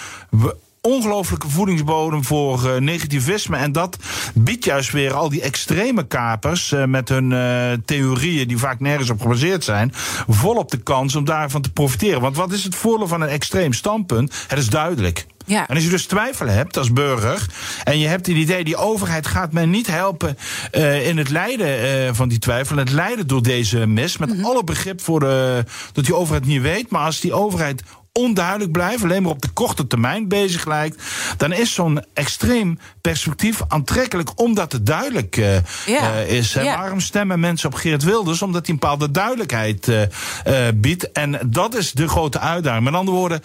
ongelooflijke 0.87 1.49
voedingsbodem 1.49 2.23
voor 2.23 2.63
uh, 2.65 2.75
negativisme. 2.77 3.57
En 3.57 3.71
dat 3.71 3.97
biedt 4.33 4.65
juist 4.65 4.91
weer 4.91 5.13
al 5.13 5.29
die 5.29 5.41
extreme 5.41 6.07
kapers 6.07 6.71
uh, 6.71 6.85
met 6.85 7.09
hun 7.09 7.31
uh, 7.31 7.71
theorieën 7.85 8.47
die 8.47 8.57
vaak 8.57 8.79
nergens 8.79 9.09
op 9.09 9.21
gebaseerd 9.21 9.63
zijn, 9.63 9.91
volop 10.27 10.71
de 10.71 10.77
kans 10.77 11.15
om 11.15 11.25
daarvan 11.25 11.61
te 11.61 11.71
profiteren. 11.71 12.21
Want 12.21 12.35
wat 12.35 12.51
is 12.51 12.63
het 12.63 12.75
voordeel 12.75 13.07
van 13.07 13.21
een 13.21 13.29
extreem 13.29 13.73
standpunt? 13.73 14.45
Het 14.47 14.59
is 14.59 14.69
duidelijk. 14.69 15.25
Ja. 15.47 15.67
En 15.67 15.75
als 15.75 15.83
je 15.83 15.89
dus 15.89 16.05
twijfel 16.05 16.47
hebt 16.47 16.77
als 16.77 16.93
burger. 16.93 17.45
en 17.83 17.99
je 17.99 18.07
hebt 18.07 18.25
het 18.27 18.35
idee, 18.35 18.63
die 18.63 18.75
overheid 18.75 19.27
gaat 19.27 19.51
mij 19.51 19.65
niet 19.65 19.87
helpen. 19.87 20.37
Uh, 20.71 21.07
in 21.07 21.17
het 21.17 21.29
lijden 21.29 22.05
uh, 22.05 22.13
van 22.13 22.29
die 22.29 22.39
twijfel. 22.39 22.77
Het 22.77 22.91
lijden 22.91 23.27
door 23.27 23.43
deze 23.43 23.85
mis. 23.85 24.17
Met 24.17 24.29
mm 24.29 24.35
-hmm. 24.35 24.45
alle 24.45 24.63
begrip 24.63 25.01
voor 25.01 25.19
de, 25.19 25.63
dat 25.93 26.05
die 26.05 26.15
overheid 26.15 26.45
niet 26.45 26.61
weet. 26.61 26.89
Maar 26.89 27.05
als 27.05 27.19
die 27.19 27.33
overheid 27.33 27.83
onduidelijk 28.17 28.71
blijft, 28.71 29.03
alleen 29.03 29.21
maar 29.21 29.31
op 29.31 29.41
de 29.41 29.49
korte 29.49 29.87
termijn 29.87 30.27
bezig 30.27 30.65
lijkt, 30.65 31.03
dan 31.37 31.51
is 31.51 31.73
zo'n 31.73 32.03
extreem 32.13 32.79
perspectief 33.01 33.61
aantrekkelijk 33.67 34.29
omdat 34.35 34.71
het 34.71 34.85
duidelijk 34.85 35.37
uh, 35.37 35.55
ja. 35.85 36.13
uh, 36.13 36.31
is. 36.31 36.53
Ja. 36.53 36.77
Waarom 36.77 36.99
stemmen 36.99 37.39
mensen 37.39 37.69
op 37.69 37.75
Geert 37.75 38.03
Wilders? 38.03 38.41
Omdat 38.41 38.65
hij 38.65 38.73
een 38.73 38.79
bepaalde 38.79 39.11
duidelijkheid 39.11 39.87
uh, 39.87 40.01
biedt. 40.75 41.11
En 41.11 41.39
dat 41.45 41.75
is 41.75 41.91
de 41.91 42.07
grote 42.07 42.39
uitdaging. 42.39 42.83
Met 42.83 42.93
andere 42.93 43.17
woorden, 43.17 43.41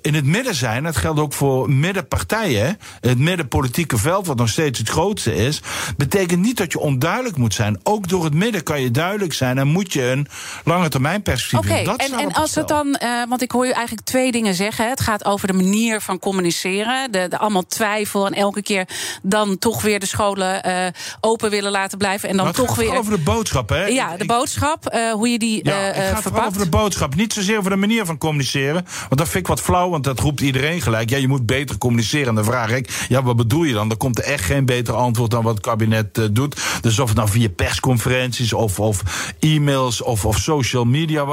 in 0.00 0.14
het 0.14 0.24
midden 0.24 0.54
zijn, 0.54 0.82
dat 0.82 0.96
geldt 0.96 1.20
ook 1.20 1.32
voor 1.32 1.70
middenpartijen, 1.70 2.78
het 3.00 3.18
middenpolitieke 3.18 3.98
veld, 3.98 4.26
wat 4.26 4.36
nog 4.36 4.48
steeds 4.48 4.78
het 4.78 4.88
grootste 4.88 5.34
is, 5.34 5.60
betekent 5.96 6.40
niet 6.40 6.56
dat 6.56 6.72
je 6.72 6.78
onduidelijk 6.78 7.36
moet 7.36 7.54
zijn. 7.54 7.80
Ook 7.82 8.08
door 8.08 8.24
het 8.24 8.34
midden 8.34 8.62
kan 8.62 8.80
je 8.80 8.90
duidelijk 8.90 9.32
zijn 9.32 9.58
en 9.58 9.68
moet 9.68 9.92
je 9.92 10.02
een 10.02 10.26
lange 10.64 10.88
termijn 10.88 11.22
perspectief 11.22 11.70
okay, 11.70 11.96
en, 11.96 12.18
en 12.18 12.32
als 12.32 12.54
het 12.54 12.68
dan, 12.68 12.98
want 13.28 13.42
ik 13.42 13.50
hoor 13.50 13.66
je 13.66 13.73
eigenlijk 13.74 14.06
twee 14.06 14.32
dingen 14.32 14.54
zeggen. 14.54 14.88
Het 14.88 15.00
gaat 15.00 15.24
over 15.24 15.46
de 15.46 15.52
manier 15.52 16.00
van 16.00 16.18
communiceren. 16.18 17.12
De, 17.12 17.26
de 17.28 17.38
allemaal 17.38 17.66
twijfel 17.66 18.26
en 18.26 18.32
elke 18.32 18.62
keer 18.62 18.88
dan 19.22 19.58
toch 19.58 19.82
weer 19.82 20.00
de 20.00 20.06
scholen 20.06 20.68
uh, 20.68 20.86
open 21.20 21.50
willen 21.50 21.70
laten 21.70 21.98
blijven. 21.98 22.28
En 22.28 22.36
dan 22.36 22.44
maar 22.44 22.54
toch 22.54 22.76
weer. 22.76 22.96
over 22.96 23.12
de 23.12 23.22
boodschap, 23.22 23.68
hè? 23.68 23.84
Ja, 23.84 24.16
de 24.16 24.26
boodschap, 24.26 24.94
uh, 24.94 25.12
hoe 25.12 25.28
je 25.28 25.38
die. 25.38 25.64
Ja, 25.64 25.88
uh, 25.88 25.94
het 25.94 26.18
gaat 26.18 26.46
over 26.46 26.58
de 26.58 26.68
boodschap. 26.68 27.14
Niet 27.14 27.32
zozeer 27.32 27.58
over 27.58 27.70
de 27.70 27.76
manier 27.76 28.06
van 28.06 28.18
communiceren. 28.18 28.84
Want 28.98 29.16
dat 29.16 29.28
vind 29.28 29.42
ik 29.42 29.46
wat 29.46 29.60
flauw, 29.60 29.90
want 29.90 30.04
dat 30.04 30.20
roept 30.20 30.40
iedereen 30.40 30.80
gelijk. 30.80 31.10
Ja, 31.10 31.16
je 31.16 31.28
moet 31.28 31.46
beter 31.46 31.78
communiceren. 31.78 32.28
En 32.28 32.34
dan 32.34 32.44
vraag 32.44 32.70
ik, 32.70 33.04
ja, 33.08 33.22
wat 33.22 33.36
bedoel 33.36 33.64
je 33.64 33.72
dan? 33.72 33.88
Dan 33.88 33.96
komt 33.96 34.18
er 34.18 34.24
echt 34.24 34.44
geen 34.44 34.64
beter 34.64 34.94
antwoord 34.94 35.30
dan 35.30 35.42
wat 35.42 35.54
het 35.54 35.64
kabinet 35.64 36.28
doet. 36.32 36.62
Dus 36.80 36.98
of 36.98 37.08
het 37.08 37.16
nou 37.16 37.28
via 37.28 37.48
persconferenties 37.48 38.52
of, 38.52 38.80
of 38.80 39.02
e-mails 39.38 40.02
of, 40.02 40.24
of 40.24 40.38
social 40.38 40.84
media 40.84 41.24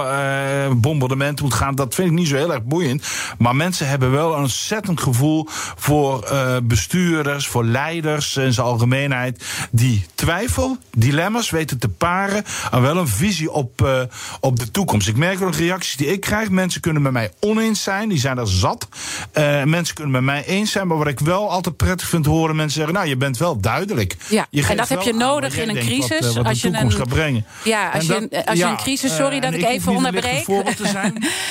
bombardement 0.76 1.42
moet 1.42 1.54
gaan, 1.54 1.76
dat 1.76 1.96
vind 1.96 2.08
ik 2.08 2.14
niet 2.14 2.28
zo 2.28 2.31
heel 2.38 2.54
erg 2.54 2.64
boeiend. 2.64 3.04
Maar 3.38 3.56
mensen 3.56 3.88
hebben 3.88 4.12
wel 4.12 4.34
een 4.34 4.42
ontzettend 4.42 5.02
gevoel 5.02 5.48
voor 5.76 6.30
uh, 6.32 6.56
bestuurders, 6.64 7.48
voor 7.48 7.66
leiders 7.66 8.38
in 8.38 8.54
zijn 8.54 8.68
algemeenheid. 8.68 9.44
Die 9.72 10.06
twijfel, 10.16 10.78
dilemma's 10.96 11.50
weten 11.50 11.80
te 11.80 11.90
paren 11.90 12.44
aan 12.72 12.82
wel 12.82 12.98
een 12.98 13.08
visie 13.08 13.52
op, 13.52 13.82
uh, 13.82 14.02
op 14.40 14.60
de 14.60 14.72
toekomst. 14.72 15.08
Ik 15.08 15.18
merk 15.18 15.40
wel 15.40 15.52
de 15.52 15.58
reacties 15.58 15.96
die 15.96 16.08
ik 16.08 16.20
krijg. 16.22 16.50
Mensen 16.50 16.82
kunnen 16.82 17.02
met 17.02 17.12
mij 17.12 17.32
oneens 17.40 17.84
zijn, 17.84 18.10
die 18.10 18.20
zijn 18.20 18.38
er 18.38 18.48
zat. 18.48 18.88
Uh, 19.34 19.64
mensen 19.64 19.96
kunnen 19.96 20.14
met 20.14 20.24
mij 20.24 20.46
eens 20.46 20.72
zijn. 20.72 20.88
Maar 20.88 20.98
wat 20.98 21.08
ik 21.08 21.20
wel 21.20 21.50
altijd 21.50 21.78
prettig 21.78 22.08
vind 22.08 22.26
horen, 22.26 22.56
mensen 22.56 22.76
zeggen: 22.76 22.94
Nou, 22.94 23.08
je 23.08 23.18
bent 23.18 23.38
wel 23.38 23.60
duidelijk. 23.60 24.16
Ja, 24.30 24.48
je 24.50 24.68
en 24.68 24.78
dat 24.78 24.90
heb 24.90 25.02
je 25.02 25.14
nodig 25.14 25.58
in 25.58 25.70
een 25.70 25.76
crisis. 25.76 26.20
Wat, 26.20 26.34
wat 26.34 26.46
als 26.46 26.62
de 26.62 26.70
toekomst 26.70 26.94
een, 26.94 27.02
gaat 27.02 27.14
brengen. 27.14 27.46
Ja, 27.64 27.90
als, 27.90 28.06
je, 28.06 28.28
dat, 28.30 28.46
als 28.46 28.60
je 28.60 28.66
een 28.66 28.78
crisis. 28.78 29.16
Sorry 29.22 29.40
dat 29.40 29.54
ik 29.54 29.64
even 29.64 29.96
onderbreek. 29.96 30.46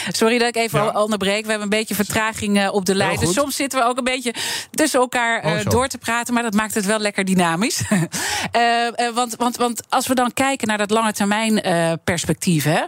sorry 0.08 0.38
dat 0.38 0.48
ik 0.48 0.56
even 0.56 0.69
ja. 0.72 1.02
onderbreek. 1.02 1.42
We 1.42 1.50
hebben 1.50 1.62
een 1.62 1.78
beetje 1.78 1.94
vertraging 1.94 2.58
uh, 2.58 2.72
op 2.72 2.84
de 2.84 2.94
lijn. 2.94 3.18
Dus 3.18 3.32
soms 3.32 3.56
zitten 3.56 3.78
we 3.78 3.84
ook 3.84 3.98
een 3.98 4.04
beetje 4.04 4.34
tussen 4.70 5.00
elkaar 5.00 5.44
uh, 5.44 5.64
door 5.64 5.88
te 5.88 5.98
praten. 5.98 6.34
Maar 6.34 6.42
dat 6.42 6.54
maakt 6.54 6.74
het 6.74 6.86
wel 6.86 6.98
lekker 6.98 7.24
dynamisch. 7.24 7.82
uh, 7.90 9.08
want, 9.14 9.36
want, 9.36 9.56
want 9.56 9.82
als 9.88 10.06
we 10.06 10.14
dan 10.14 10.32
kijken 10.32 10.68
naar 10.68 10.78
dat 10.78 10.90
lange 10.90 11.12
termijn 11.12 11.62
perspectief, 12.04 12.64
hè, 12.64 12.82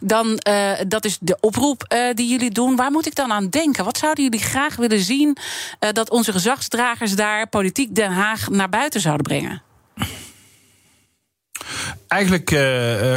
dan 0.00 0.38
dat 0.88 1.04
is 1.04 1.18
de 1.20 1.36
oproep 1.40 1.96
die 2.14 2.28
jullie 2.28 2.50
doen. 2.50 2.76
Waar 2.76 2.90
moet 2.90 3.06
ik 3.06 3.14
dan 3.14 3.32
aan 3.32 3.48
denken? 3.48 3.84
Wat 3.84 3.98
zouden 3.98 4.24
jullie 4.24 4.40
graag 4.40 4.76
willen 4.76 5.00
zien 5.00 5.36
dat 5.92 6.10
onze 6.10 6.32
gezagsdragers 6.32 7.14
daar, 7.14 7.48
politiek 7.48 7.94
Den 7.94 8.12
Haag, 8.12 8.48
naar 8.48 8.68
buiten 8.68 9.00
zouden 9.00 9.26
brengen? 9.26 9.62
Eigenlijk 12.08 12.50
uh, 12.50 12.60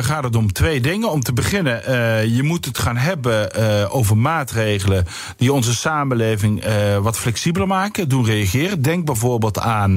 gaat 0.01 0.23
het 0.23 0.35
om 0.35 0.53
twee 0.53 0.81
dingen. 0.81 1.11
Om 1.11 1.23
te 1.23 1.33
beginnen, 1.33 1.81
uh, 1.87 2.35
je 2.35 2.43
moet 2.43 2.65
het 2.65 2.77
gaan 2.77 2.97
hebben 2.97 3.55
over 3.91 4.17
maatregelen 4.17 5.05
die 5.37 5.53
onze 5.53 5.75
samenleving 5.75 6.63
wat 7.01 7.17
flexibeler 7.17 7.67
maken, 7.67 8.09
doen 8.09 8.25
reageren. 8.25 8.81
Denk 8.81 9.05
bijvoorbeeld 9.05 9.59
aan, 9.59 9.95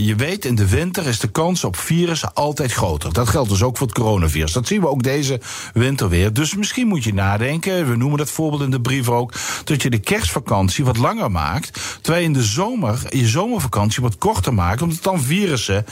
je 0.00 0.14
weet, 0.16 0.44
in 0.44 0.54
de 0.54 0.68
winter 0.68 1.06
is 1.06 1.18
de 1.18 1.30
kans 1.30 1.64
op 1.64 1.76
virussen 1.76 2.34
altijd 2.34 2.72
groter. 2.72 3.12
Dat 3.12 3.28
geldt 3.28 3.48
dus 3.48 3.62
ook 3.62 3.76
voor 3.76 3.86
het 3.86 3.96
coronavirus. 3.96 4.52
Dat 4.52 4.66
zien 4.66 4.80
we 4.80 4.88
ook 4.88 5.02
deze 5.02 5.40
winter 5.74 6.08
weer. 6.08 6.32
Dus 6.32 6.54
misschien 6.54 6.86
moet 6.86 7.04
je 7.04 7.14
nadenken, 7.14 7.88
we 7.88 7.96
noemen 7.96 8.18
dat 8.18 8.30
voorbeeld 8.30 8.62
in 8.62 8.70
de 8.70 8.80
brief 8.80 9.08
ook, 9.08 9.32
dat 9.64 9.82
je 9.82 9.90
de 9.90 9.98
kerstvakantie 9.98 10.84
wat 10.84 10.96
langer 10.96 11.30
maakt, 11.30 11.98
terwijl 12.00 12.22
je 12.22 12.28
in 12.28 12.34
de 12.34 12.42
zomer 12.42 13.00
je 13.08 13.26
zomervakantie 13.26 14.02
wat 14.02 14.18
korter 14.18 14.54
maakt, 14.54 14.82
omdat 14.82 15.02
dan 15.02 15.20
virussen 15.20 15.84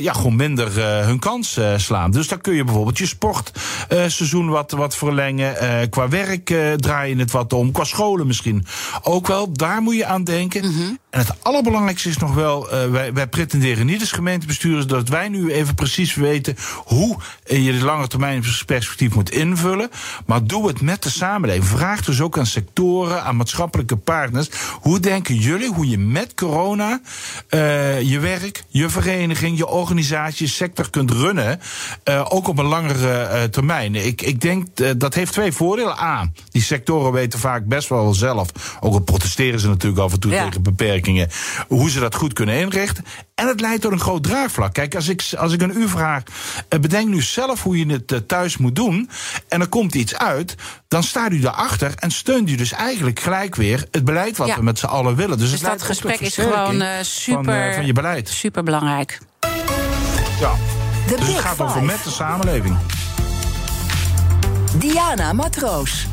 ja, 0.00 0.12
gewoon 0.12 0.36
minder 0.36 0.97
hun 1.04 1.18
kans 1.18 1.58
uh, 1.58 1.72
slaan. 1.76 2.10
Dus 2.10 2.28
dan 2.28 2.40
kun 2.40 2.54
je 2.54 2.64
bijvoorbeeld 2.64 2.98
je 2.98 3.06
sportseizoen 3.06 4.48
wat, 4.48 4.70
wat 4.70 4.96
verlengen. 4.96 5.54
Uh, 5.62 5.88
qua 5.90 6.08
werk 6.08 6.54
draai 6.76 7.14
je 7.14 7.20
het 7.20 7.30
wat 7.30 7.52
om. 7.52 7.72
Qua 7.72 7.84
scholen 7.84 8.26
misschien 8.26 8.66
ook 9.02 9.26
wel. 9.26 9.52
Daar 9.52 9.82
moet 9.82 9.96
je 9.96 10.06
aan 10.06 10.24
denken. 10.24 10.64
-hmm. 10.64 10.98
En 11.10 11.20
het 11.20 11.44
allerbelangrijkste 11.44 12.08
is 12.08 12.16
nog 12.16 12.34
wel, 12.34 12.68
wij, 12.90 13.12
wij, 13.12 13.26
pretenderen 13.26 13.86
niet 13.86 14.00
als 14.00 14.12
gemeentebestuurders 14.12 14.86
dat 14.86 15.08
wij 15.08 15.28
nu 15.28 15.52
even 15.52 15.74
precies 15.74 16.14
weten 16.14 16.56
hoe 16.84 17.16
je 17.44 17.72
de 17.72 17.84
lange 17.84 18.06
termijn 18.06 18.40
perspectief 18.66 19.14
moet 19.14 19.30
invullen. 19.30 19.90
Maar 20.26 20.44
doe 20.44 20.66
het 20.68 20.80
met 20.80 21.02
de 21.02 21.10
samenleving. 21.10 21.66
Vraag 21.66 22.04
dus 22.04 22.20
ook 22.20 22.38
aan 22.38 22.46
sectoren, 22.46 23.22
aan 23.22 23.36
maatschappelijke 23.36 23.96
partners. 23.96 24.48
Hoe 24.80 25.00
denken 25.00 25.34
jullie 25.34 25.72
hoe 25.72 25.88
je 25.88 25.98
met 25.98 26.34
corona 26.34 27.00
je 28.02 28.18
werk, 28.20 28.62
je 28.68 28.88
vereniging, 28.88 29.58
je 29.58 29.66
organisatie, 29.66 30.46
je 30.46 30.52
sector 30.52 30.90
kunt 30.90 31.10
runnen, 31.10 31.60
uh, 32.04 32.26
ook 32.28 32.48
op 32.48 32.58
een 32.58 32.64
langere 32.64 33.48
termijn. 33.50 33.94
Ik, 33.94 34.22
ik 34.22 34.40
denk 34.40 34.66
dat 34.96 35.14
heeft 35.14 35.32
twee 35.32 35.52
voordelen. 35.52 35.98
A, 35.98 36.30
die 36.50 36.62
sectoren 36.62 37.12
weten 37.12 37.38
vaak 37.38 37.64
best 37.66 37.88
wel 37.88 38.14
zelf, 38.14 38.78
ook 38.80 38.92
al 38.92 39.00
protesteren 39.00 39.60
ze 39.60 39.68
natuurlijk 39.68 40.02
af 40.02 40.12
en 40.12 40.20
toe 40.20 40.30
ja. 40.30 40.44
tegen 40.44 40.62
beperkingen, 40.62 40.96
hoe 41.68 41.90
ze 41.90 42.00
dat 42.00 42.14
goed 42.14 42.32
kunnen 42.32 42.58
inrichten. 42.58 43.04
En 43.34 43.46
het 43.46 43.60
leidt 43.60 43.82
tot 43.82 43.92
een 43.92 44.00
groot 44.00 44.22
draagvlak. 44.22 44.72
Kijk, 44.72 44.94
als 44.94 45.08
ik, 45.08 45.24
als 45.38 45.52
ik 45.52 45.62
een 45.62 45.76
u 45.76 45.88
vraag, 45.88 46.22
bedenk 46.80 47.08
nu 47.08 47.22
zelf 47.22 47.62
hoe 47.62 47.78
je 47.78 47.86
het 47.86 48.28
thuis 48.28 48.56
moet 48.56 48.76
doen, 48.76 49.10
en 49.48 49.60
er 49.60 49.68
komt 49.68 49.94
iets 49.94 50.16
uit, 50.16 50.54
dan 50.88 51.02
staat 51.02 51.32
u 51.32 51.40
daarachter 51.40 51.92
en 51.96 52.10
steunt 52.10 52.50
u 52.50 52.54
dus 52.54 52.72
eigenlijk 52.72 53.20
gelijk 53.20 53.54
weer 53.54 53.86
het 53.90 54.04
beleid 54.04 54.36
wat 54.36 54.48
ja. 54.48 54.56
we 54.56 54.62
met 54.62 54.78
z'n 54.78 54.86
allen 54.86 55.16
willen. 55.16 55.38
Dus, 55.38 55.50
dus 55.50 55.60
het 55.60 55.70
dat 55.70 55.82
gesprek 55.82 56.20
is 56.20 56.34
gewoon 56.34 56.82
super, 57.02 57.44
van, 57.44 57.74
van 57.74 57.86
je 57.86 57.92
beleid. 57.92 58.28
super 58.28 58.62
belangrijk. 58.62 59.18
Ja. 60.40 60.54
De 61.08 61.16
dus 61.16 61.26
het 61.26 61.38
gaat 61.38 61.60
over 61.60 61.82
met 61.82 62.04
de 62.04 62.10
samenleving. 62.10 62.76
Diana 64.78 65.32
Matroos. 65.32 66.06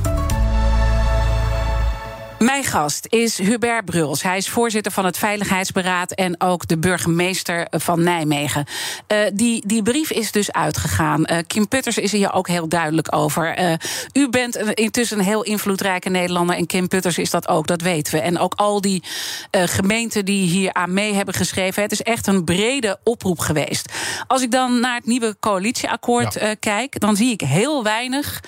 Mijn 2.40 2.64
gast 2.64 3.08
is 3.10 3.38
Hubert 3.38 3.86
Bruls. 3.86 4.24
Hij 4.24 4.38
is 4.38 4.50
voorzitter 4.50 4.92
van 4.92 5.06
het 5.06 5.18
Veiligheidsberaad 5.18 6.12
en 6.12 6.42
ook 6.42 6.68
de 6.68 6.78
burgemeester 6.78 7.68
van 7.70 8.04
Nijmegen. 8.04 8.66
Uh, 9.08 9.18
die, 9.34 9.68
die 9.68 9.84
brief 9.84 10.12
is 10.12 10.32
dus 10.32 10.52
uitgegaan. 10.52 11.24
Uh, 11.32 11.38
Kim 11.48 11.68
Putters 11.68 11.98
is 11.98 12.12
hier 12.12 12.34
ook 12.34 12.48
heel 12.48 12.68
duidelijk 12.68 13.16
over. 13.16 13.60
Uh, 13.60 13.74
u 14.14 14.30
bent 14.30 14.56
intussen 14.56 15.20
een 15.20 15.26
heel 15.26 15.44
invloedrijke 15.44 16.10
Nederlander 16.10 16.56
en 16.56 16.66
Kim 16.66 16.88
Putters 16.88 17.18
is 17.18 17.30
dat 17.30 17.48
ook, 17.48 17.68
dat 17.68 17.82
weten 17.82 18.14
we. 18.14 18.20
En 18.20 18.40
ook 18.40 18.54
al 18.56 18.82
die 18.82 19.04
gemeenten 19.52 20.26
die 20.26 20.48
hier 20.48 20.74
aan 20.74 20.94
mee 20.94 21.14
hebben 21.14 21.34
geschreven. 21.34 21.82
Het 21.82 21.92
is 21.92 22.02
echt 22.02 22.28
een 22.28 22.44
brede 22.44 23.00
oproep 23.04 23.40
geweest. 23.40 23.92
Als 24.28 24.42
ik 24.42 24.52
dan 24.52 24.80
naar 24.80 24.96
het 24.96 25.06
nieuwe 25.06 25.36
coalitieakkoord 25.40 26.34
ja. 26.34 26.56
kijk, 26.60 27.00
dan 27.00 27.16
zie 27.16 27.32
ik 27.32 27.42
heel 27.42 27.84
weinig 27.84 28.44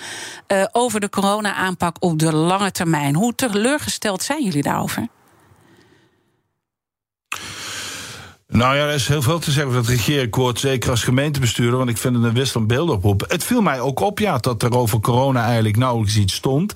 over 0.72 1.00
de 1.00 1.08
corona-aanpak 1.08 1.96
op 2.00 2.18
de 2.18 2.34
lange 2.34 2.70
termijn. 2.70 3.14
Hoe 3.14 3.34
teleurgesteld 3.34 3.86
gesteld 3.88 4.22
zijn 4.22 4.44
jullie 4.44 4.62
daarover? 4.62 5.08
Nou 8.50 8.76
ja, 8.76 8.86
er 8.86 8.94
is 8.94 9.08
heel 9.08 9.22
veel 9.22 9.38
te 9.38 9.50
zeggen 9.50 9.70
over 9.70 9.82
dat 9.82 9.90
regeerakkoord, 9.90 10.58
zeker 10.58 10.90
als 10.90 11.02
gemeentebestuurder, 11.02 11.78
want 11.78 11.90
ik 11.90 11.98
vind 11.98 12.14
het 12.14 12.24
een 12.24 12.32
wisselend 12.32 12.66
beeld 12.66 13.04
op. 13.04 13.24
Het 13.28 13.44
viel 13.44 13.60
mij 13.60 13.80
ook 13.80 14.00
op, 14.00 14.18
ja, 14.18 14.38
dat 14.38 14.62
er 14.62 14.76
over 14.76 15.00
corona 15.00 15.44
eigenlijk 15.44 15.76
nauwelijks 15.76 16.16
iets 16.16 16.34
stond. 16.34 16.74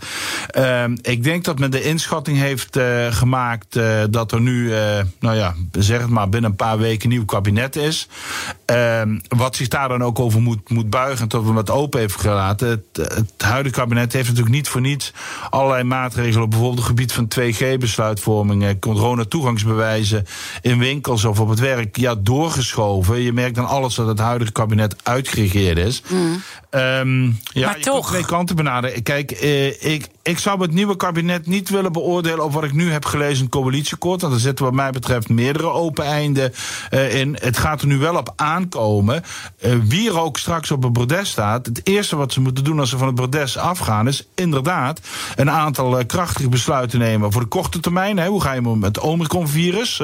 Uh, 0.58 0.84
ik 1.02 1.24
denk 1.24 1.44
dat 1.44 1.58
men 1.58 1.70
de 1.70 1.82
inschatting 1.82 2.38
heeft 2.38 2.76
uh, 2.76 3.12
gemaakt 3.12 3.76
uh, 3.76 4.02
dat 4.10 4.32
er 4.32 4.40
nu, 4.40 4.64
uh, 4.64 5.00
nou 5.20 5.36
ja, 5.36 5.54
zeg 5.72 6.00
het 6.00 6.10
maar, 6.10 6.28
binnen 6.28 6.50
een 6.50 6.56
paar 6.56 6.78
weken 6.78 7.02
een 7.02 7.16
nieuw 7.16 7.24
kabinet 7.24 7.76
is. 7.76 8.08
Ehm, 8.72 9.18
wat 9.28 9.56
zich 9.56 9.68
daar 9.68 9.88
dan 9.88 10.04
ook 10.04 10.18
over 10.18 10.42
moet, 10.42 10.70
moet 10.70 10.90
buigen, 10.90 11.28
dat 11.28 11.44
we 11.44 11.52
het 11.52 11.70
open 11.70 12.00
heeft 12.00 12.20
gelaten. 12.20 12.68
Het, 12.68 13.12
het 13.14 13.42
huidige 13.42 13.74
kabinet 13.74 14.12
heeft 14.12 14.28
natuurlijk 14.28 14.54
niet 14.54 14.68
voor 14.68 14.80
niets 14.80 15.12
allerlei 15.50 15.82
maatregelen 15.82 16.42
op 16.42 16.50
bijvoorbeeld 16.50 16.78
het 16.78 16.88
gebied 16.88 17.12
van 17.12 17.28
2G-besluitvorming, 17.40 18.78
corona-toegangsbewijzen 18.80 20.26
in 20.60 20.78
winkels 20.78 21.24
of 21.24 21.40
op 21.40 21.48
het 21.48 21.58
werk 21.58 21.96
ja, 21.96 22.14
doorgeschoven. 22.14 23.20
Je 23.20 23.32
merkt 23.32 23.54
dan 23.54 23.68
alles 23.68 23.94
dat 23.94 24.06
het 24.06 24.18
huidige 24.18 24.52
kabinet 24.52 24.96
uitgeregeerd 25.02 25.78
is. 25.78 26.02
Mm. 26.08 26.42
Um, 26.74 27.38
ja, 27.52 27.66
maar 27.66 27.78
toch. 27.78 28.08
twee 28.08 28.24
kanten 28.24 28.56
benaderen. 28.56 29.02
Kijk, 29.02 29.30
eh, 29.30 29.92
ik, 29.92 30.08
ik 30.22 30.38
zou 30.38 30.62
het 30.62 30.72
nieuwe 30.72 30.96
kabinet 30.96 31.46
niet 31.46 31.68
willen 31.68 31.92
beoordelen 31.92 32.38
over 32.38 32.60
wat 32.60 32.70
ik 32.70 32.76
nu 32.76 32.90
heb 32.90 33.04
gelezen 33.04 33.36
in 33.36 33.42
het 33.42 33.50
coalitieakkoord. 33.50 34.20
Want 34.20 34.34
er 34.34 34.40
zitten 34.40 34.64
wat 34.64 34.74
mij 34.74 34.90
betreft 34.90 35.28
meerdere 35.28 35.70
open 35.70 36.04
einden 36.04 36.52
uh, 36.90 37.14
in. 37.14 37.36
Het 37.40 37.58
gaat 37.58 37.80
er 37.80 37.86
nu 37.86 37.98
wel 37.98 38.16
op 38.16 38.32
aankomen. 38.62 39.22
Uh, 39.60 39.74
wie 39.84 40.08
er 40.10 40.20
ook 40.20 40.38
straks 40.38 40.70
op 40.70 40.82
het 40.82 40.92
bordes 40.92 41.30
staat. 41.30 41.66
Het 41.66 41.80
eerste 41.84 42.16
wat 42.16 42.32
ze 42.32 42.40
moeten 42.40 42.64
doen 42.64 42.78
als 42.78 42.90
ze 42.90 42.98
van 42.98 43.06
het 43.06 43.16
bordes 43.16 43.56
afgaan. 43.56 44.08
is 44.08 44.28
inderdaad 44.34 45.00
een 45.36 45.50
aantal 45.50 45.98
uh, 45.98 46.06
krachtige 46.06 46.48
besluiten 46.48 46.98
nemen. 46.98 47.32
Voor 47.32 47.40
de 47.40 47.48
korte 47.48 47.80
termijn. 47.80 48.18
Hè, 48.18 48.26
hoe 48.26 48.42
ga 48.42 48.52
je 48.52 48.60
met 48.60 48.82
het 48.82 48.98
Omicron-virus? 48.98 50.02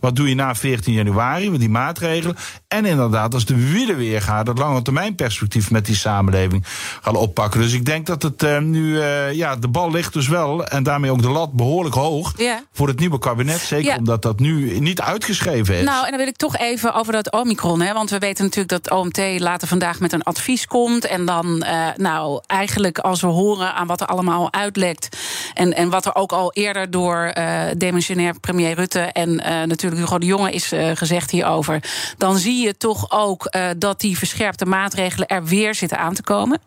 wat 0.00 0.16
doe 0.16 0.28
je 0.28 0.34
na 0.34 0.54
14 0.54 0.92
januari 0.92 1.50
met 1.50 1.60
die 1.60 1.68
maatregelen? 1.68 2.36
En 2.68 2.84
inderdaad, 2.84 3.34
als 3.34 3.44
de 3.44 3.70
wielen 3.70 3.96
weer 3.96 4.22
gaat, 4.22 4.46
het 4.46 4.58
lange 4.58 4.82
termijn 4.82 5.14
perspectief 5.14 5.70
met 5.70 5.86
die 5.86 5.94
samenleving 5.94 6.64
gaan 7.02 7.16
oppakken. 7.16 7.60
Dus 7.60 7.72
ik 7.72 7.84
denk 7.84 8.06
dat 8.06 8.22
het 8.22 8.60
nu, 8.60 9.00
ja, 9.32 9.56
de 9.56 9.68
bal 9.68 9.90
ligt 9.90 10.12
dus 10.12 10.28
wel 10.28 10.66
en 10.66 10.82
daarmee 10.82 11.10
ook 11.10 11.22
de 11.22 11.28
lat 11.28 11.52
behoorlijk 11.52 11.94
hoog 11.94 12.34
voor 12.72 12.88
het 12.88 12.98
nieuwe 12.98 13.18
kabinet. 13.18 13.60
Zeker 13.60 13.96
omdat 13.96 14.22
dat 14.22 14.38
nu 14.38 14.80
niet 14.80 15.00
uitgeschreven 15.00 15.74
is. 15.74 15.84
Nou, 15.84 16.04
en 16.04 16.10
dan 16.10 16.18
wil 16.18 16.28
ik 16.28 16.36
toch 16.36 16.56
even 16.56 16.94
over 16.94 17.12
dat 17.12 17.32
Omicron, 17.32 17.80
hè, 17.80 17.92
want 17.96 18.10
we 18.10 18.18
weten 18.18 18.44
natuurlijk 18.44 18.82
dat 18.82 18.90
OMT 18.90 19.40
later 19.40 19.68
vandaag 19.68 20.00
met 20.00 20.12
een 20.12 20.22
advies 20.22 20.66
komt. 20.66 21.04
En 21.06 21.24
dan, 21.24 21.64
uh, 21.66 21.88
nou, 21.96 22.42
eigenlijk 22.46 22.98
als 22.98 23.20
we 23.20 23.26
horen 23.26 23.74
aan 23.74 23.86
wat 23.86 24.00
er 24.00 24.06
allemaal 24.06 24.52
uitlekt 24.52 25.16
en, 25.54 25.74
en 25.74 25.90
wat 25.90 26.06
er 26.06 26.14
ook 26.14 26.32
al 26.32 26.52
eerder 26.52 26.90
door 26.90 27.32
demissionair 27.76 28.40
premier 28.40 28.74
Rutte 28.74 29.00
en 29.00 29.34
natuurlijk 29.68 30.00
Hugo 30.00 30.18
de 30.18 30.26
Jonge 30.26 30.50
is 30.50 30.72
gezegd 30.94 31.30
hierover, 31.30 31.82
dan 32.18 32.38
zie 32.38 32.64
je 32.64 32.76
toch 32.76 33.10
ook 33.10 33.52
dat 33.76 34.00
die 34.00 34.18
verscherpte 34.18 34.64
maatregelen 34.64 35.28
er 35.28 35.44
weer 35.44 35.74
zitten 35.74 35.98
aan 35.98 36.14
te 36.14 36.22
komen. 36.22 36.60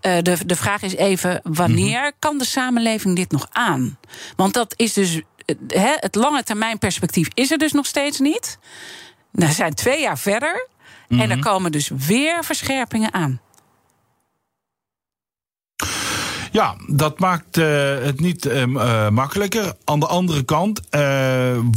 De, 0.00 0.38
de 0.46 0.56
vraag 0.56 0.82
is 0.82 0.94
even: 0.94 1.40
wanneer 1.42 1.96
mm-hmm. 1.96 2.12
kan 2.18 2.38
de 2.38 2.44
samenleving 2.44 3.16
dit 3.16 3.30
nog 3.30 3.46
aan? 3.50 3.98
Want 4.36 4.54
dat 4.54 4.74
is 4.76 4.92
dus. 4.92 5.20
He, 5.68 5.94
het 5.96 6.14
lange 6.14 6.42
termijn 6.42 6.78
perspectief 6.78 7.28
is 7.34 7.50
er 7.50 7.58
dus 7.58 7.72
nog 7.72 7.86
steeds 7.86 8.18
niet. 8.18 8.58
We 9.36 9.52
zijn 9.52 9.74
twee 9.74 10.00
jaar 10.00 10.18
verder. 10.18 10.68
En 11.08 11.30
er 11.30 11.38
komen 11.38 11.72
dus 11.72 11.90
weer 12.06 12.44
verscherpingen 12.44 13.14
aan. 13.14 13.40
Ja, 16.56 16.76
dat 16.86 17.18
maakt 17.18 17.56
uh, 17.56 17.66
het 18.02 18.20
niet 18.20 18.46
uh, 18.46 19.08
makkelijker. 19.08 19.72
Aan 19.84 20.00
de 20.00 20.06
andere 20.06 20.42
kant, 20.42 20.80
uh, 20.90 21.00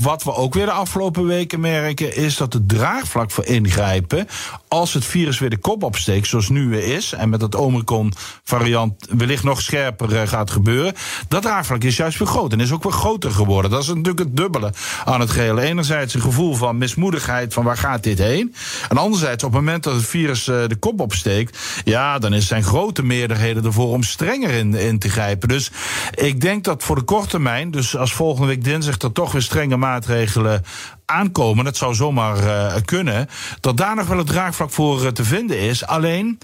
wat 0.02 0.24
we 0.24 0.34
ook 0.34 0.54
weer 0.54 0.66
de 0.66 0.72
afgelopen 0.72 1.26
weken 1.26 1.60
merken, 1.60 2.16
is 2.16 2.38
dat 2.38 2.54
het 2.54 2.70
draagvlak 2.70 3.32
voor 3.32 3.46
ingrijpen, 3.46 4.28
als 4.68 4.94
het 4.94 5.06
virus 5.06 5.40
weer 5.40 5.50
de 5.50 5.58
kop 5.58 5.84
opsteekt, 5.84 6.28
zoals 6.28 6.50
nu 6.50 6.70
weer 6.70 6.96
is, 6.96 7.14
en 7.14 7.30
met 7.30 7.40
dat 7.40 7.56
Omicron-variant 7.56 9.08
wellicht 9.18 9.44
nog 9.44 9.62
scherper 9.62 10.28
gaat 10.28 10.52
gebeuren, 10.52 10.94
dat 11.28 11.42
draagvlak 11.42 11.84
is 11.84 11.98
juist 11.98 12.18
weer 12.18 12.28
groot 12.28 12.52
en 12.52 12.60
is 12.60 12.72
ook 12.72 12.84
weer 12.84 12.92
groter 12.92 13.32
geworden. 13.32 13.72
Dat 13.72 13.82
is 13.82 13.88
natuurlijk 13.88 14.20
het 14.20 14.38
dubbele 14.38 14.74
aan 15.06 15.20
het 15.20 15.30
gehele. 15.30 15.62
Enerzijds 15.62 16.14
een 16.14 16.22
gevoel 16.22 16.54
van 16.54 16.78
mismoedigheid 16.78 17.54
van 17.54 17.64
waar 17.64 17.78
gaat 17.78 18.04
dit 18.04 18.18
heen, 18.18 18.56
en 18.90 18.98
anderzijds 18.98 19.44
op 19.44 19.52
het 19.52 19.60
moment 19.60 19.84
dat 19.84 19.94
het 19.94 20.06
virus 20.06 20.44
de 20.44 20.78
kop 20.80 21.00
opsteekt, 21.00 21.58
ja, 21.84 22.20
dan 22.20 22.34
is 22.34 22.48
zijn 22.48 22.64
grote 22.64 23.04
meerderheden 23.04 23.66
ervoor 23.66 23.94
om 23.94 24.04
strenger 24.04 24.50
in 24.50 24.68
in, 24.76 25.00
te 25.00 25.10
grijpen. 25.10 25.48
Dus 25.48 25.72
ik 26.12 26.42
denk 26.42 26.64
dat 26.64 26.84
voor 26.84 26.96
de 26.96 27.02
korte 27.02 27.28
termijn, 27.28 27.72
dus 27.72 27.98
als 27.98 28.14
volgende 28.14 28.48
week 28.48 28.64
dinsdag 28.64 28.98
er 28.98 29.12
toch 29.12 29.32
weer 29.32 29.42
strenge 29.42 29.78
maatregelen 29.78 30.64
aankomen, 31.06 31.66
dat 31.66 31.78
zou 31.78 31.94
zomaar 31.96 32.44
uh, 32.44 32.76
kunnen, 32.86 33.30
dat 33.60 33.78
daar 33.78 33.96
nog 33.96 34.08
wel 34.08 34.18
het 34.18 34.28
draagvlak 34.28 34.72
voor 34.72 35.04
uh, 35.04 35.08
te 35.08 35.24
vinden 35.24 35.60
is. 35.60 35.86
Alleen, 35.86 36.40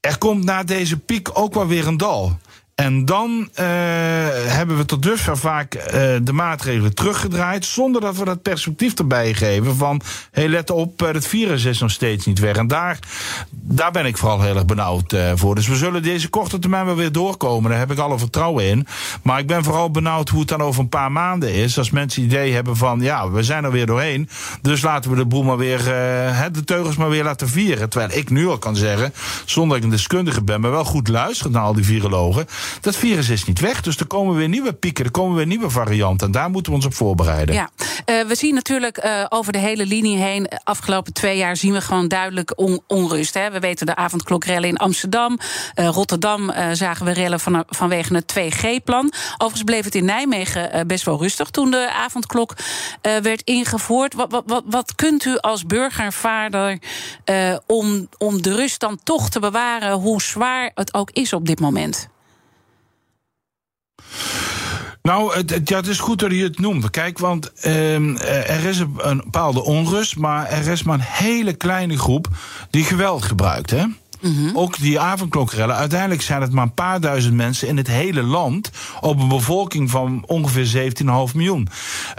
er 0.00 0.18
komt 0.18 0.44
na 0.44 0.64
deze 0.64 0.98
piek 0.98 1.28
ook 1.32 1.54
wel 1.54 1.66
weer 1.66 1.86
een 1.86 1.96
dal. 1.96 2.38
En 2.80 3.04
dan 3.04 3.30
uh, 3.40 3.66
hebben 4.46 4.76
we 4.76 4.84
tot 4.84 5.02
dusver 5.02 5.38
vaak 5.38 5.74
uh, 5.74 5.82
de 6.22 6.32
maatregelen 6.32 6.94
teruggedraaid. 6.94 7.64
zonder 7.64 8.00
dat 8.00 8.16
we 8.16 8.24
dat 8.24 8.42
perspectief 8.42 8.94
erbij 8.94 9.34
geven. 9.34 9.76
van 9.76 10.00
hey, 10.30 10.48
let 10.48 10.70
op, 10.70 11.00
het 11.00 11.26
virus 11.26 11.64
is 11.64 11.78
nog 11.78 11.90
steeds 11.90 12.26
niet 12.26 12.38
weg. 12.38 12.56
En 12.56 12.66
daar, 12.66 12.98
daar 13.50 13.90
ben 13.90 14.06
ik 14.06 14.16
vooral 14.16 14.40
heel 14.40 14.54
erg 14.54 14.64
benauwd 14.64 15.16
voor. 15.34 15.54
Dus 15.54 15.68
we 15.68 15.76
zullen 15.76 16.02
deze 16.02 16.28
korte 16.28 16.58
termijn 16.58 16.86
wel 16.86 16.96
weer 16.96 17.12
doorkomen. 17.12 17.70
Daar 17.70 17.78
heb 17.78 17.90
ik 17.90 17.98
alle 17.98 18.18
vertrouwen 18.18 18.64
in. 18.64 18.86
Maar 19.22 19.38
ik 19.38 19.46
ben 19.46 19.64
vooral 19.64 19.90
benauwd 19.90 20.28
hoe 20.28 20.40
het 20.40 20.48
dan 20.48 20.62
over 20.62 20.80
een 20.80 20.88
paar 20.88 21.12
maanden 21.12 21.52
is. 21.54 21.78
Als 21.78 21.90
mensen 21.90 22.22
het 22.22 22.32
idee 22.32 22.52
hebben 22.52 22.76
van 22.76 23.00
ja, 23.00 23.30
we 23.30 23.42
zijn 23.42 23.64
er 23.64 23.72
weer 23.72 23.86
doorheen. 23.86 24.28
Dus 24.62 24.82
laten 24.82 25.10
we 25.10 25.16
de 25.16 25.26
boel 25.26 25.42
maar 25.42 25.56
weer, 25.56 25.84
de 26.52 26.64
teugels 26.64 26.96
maar 26.96 27.10
weer 27.10 27.24
laten 27.24 27.48
vieren. 27.48 27.88
Terwijl 27.88 28.18
ik 28.18 28.30
nu 28.30 28.48
al 28.48 28.58
kan 28.58 28.76
zeggen, 28.76 29.12
zonder 29.44 29.68
dat 29.68 29.78
ik 29.78 29.84
een 29.84 29.96
deskundige 29.96 30.42
ben, 30.42 30.60
maar 30.60 30.70
wel 30.70 30.84
goed 30.84 31.08
luisteren 31.08 31.52
naar 31.52 31.62
al 31.62 31.74
die 31.74 31.84
virologen 31.84 32.46
dat 32.80 32.96
virus 32.96 33.28
is 33.28 33.44
niet 33.44 33.60
weg. 33.60 33.80
Dus 33.80 33.96
er 33.96 34.06
komen 34.06 34.34
weer 34.34 34.48
nieuwe 34.48 34.72
pieken, 34.72 35.04
er 35.04 35.10
komen 35.10 35.36
weer 35.36 35.46
nieuwe 35.46 35.70
varianten. 35.70 36.26
En 36.26 36.32
daar 36.32 36.50
moeten 36.50 36.72
we 36.72 36.78
ons 36.78 36.86
op 36.86 36.94
voorbereiden. 36.94 37.54
Ja, 37.54 37.70
uh, 38.06 38.26
we 38.26 38.34
zien 38.34 38.54
natuurlijk 38.54 39.04
uh, 39.04 39.24
over 39.28 39.52
de 39.52 39.58
hele 39.58 39.86
linie 39.86 40.18
heen. 40.18 40.48
Afgelopen 40.64 41.12
twee 41.12 41.36
jaar 41.36 41.56
zien 41.56 41.72
we 41.72 41.80
gewoon 41.80 42.08
duidelijk 42.08 42.52
on 42.56 42.80
onrust. 42.86 43.34
Hè. 43.34 43.50
We 43.50 43.58
weten 43.58 43.86
de 43.86 43.96
avondklokrellen 43.96 44.68
in 44.68 44.76
Amsterdam. 44.76 45.38
Uh, 45.74 45.88
Rotterdam 45.88 46.52
zagen 46.72 47.06
we 47.06 47.12
rellen 47.12 47.40
van, 47.40 47.64
vanwege 47.68 48.14
het 48.14 48.32
2G-plan. 48.38 49.12
Overigens 49.32 49.62
bleef 49.62 49.84
het 49.84 49.94
in 49.94 50.04
Nijmegen 50.04 50.86
best 50.86 51.04
wel 51.04 51.18
rustig 51.18 51.50
toen 51.50 51.70
de 51.70 51.92
avondklok 51.92 52.56
werd 53.02 53.42
ingevoerd. 53.42 54.14
Wat, 54.14 54.30
wat, 54.30 54.42
wat, 54.46 54.62
wat, 54.66 54.94
kunt 54.94 55.24
u 55.24 55.38
als 55.38 55.66
burgervaarder 55.66 56.78
om, 57.66 58.08
om 58.18 58.42
de 58.42 58.54
rust 58.54 58.80
dan 58.80 58.98
toch 59.02 59.28
te 59.28 59.40
bewaren, 59.40 59.92
hoe 59.92 60.22
zwaar 60.22 60.70
het 60.74 60.94
ook 60.94 61.10
is 61.10 61.32
op 61.32 61.46
dit 61.46 61.60
moment? 61.60 62.09
Nou, 65.02 65.34
het, 65.34 65.68
ja, 65.68 65.76
het 65.76 65.86
is 65.86 65.98
goed 65.98 66.18
dat 66.18 66.30
je 66.30 66.42
het 66.42 66.58
noemt. 66.58 66.90
Kijk, 66.90 67.18
want 67.18 67.52
ehm, 67.52 68.16
eh, 68.16 68.50
er 68.50 68.64
is 68.64 68.78
een, 68.78 68.94
een 68.96 69.16
bepaalde 69.16 69.64
onrust, 69.64 70.16
maar 70.16 70.46
er 70.48 70.68
is 70.68 70.82
maar 70.82 70.94
een 70.94 71.04
hele 71.04 71.52
kleine 71.52 71.98
groep 71.98 72.28
die 72.70 72.84
geweld 72.84 73.22
gebruikt. 73.22 73.70
Hè? 73.70 73.84
Mm 74.20 74.50
Ook 74.54 74.78
die 74.78 75.00
avondklokrellen. 75.00 75.76
Uiteindelijk 75.76 76.22
zijn 76.22 76.40
het 76.40 76.52
maar 76.52 76.64
een 76.64 76.74
paar 76.74 77.00
duizend 77.00 77.34
mensen 77.34 77.68
in 77.68 77.76
het 77.76 77.86
hele 77.86 78.22
land. 78.22 78.70
op 79.00 79.20
een 79.20 79.28
bevolking 79.28 79.90
van 79.90 80.24
ongeveer 80.26 80.92
17,5 81.28 81.34
miljoen. 81.34 81.68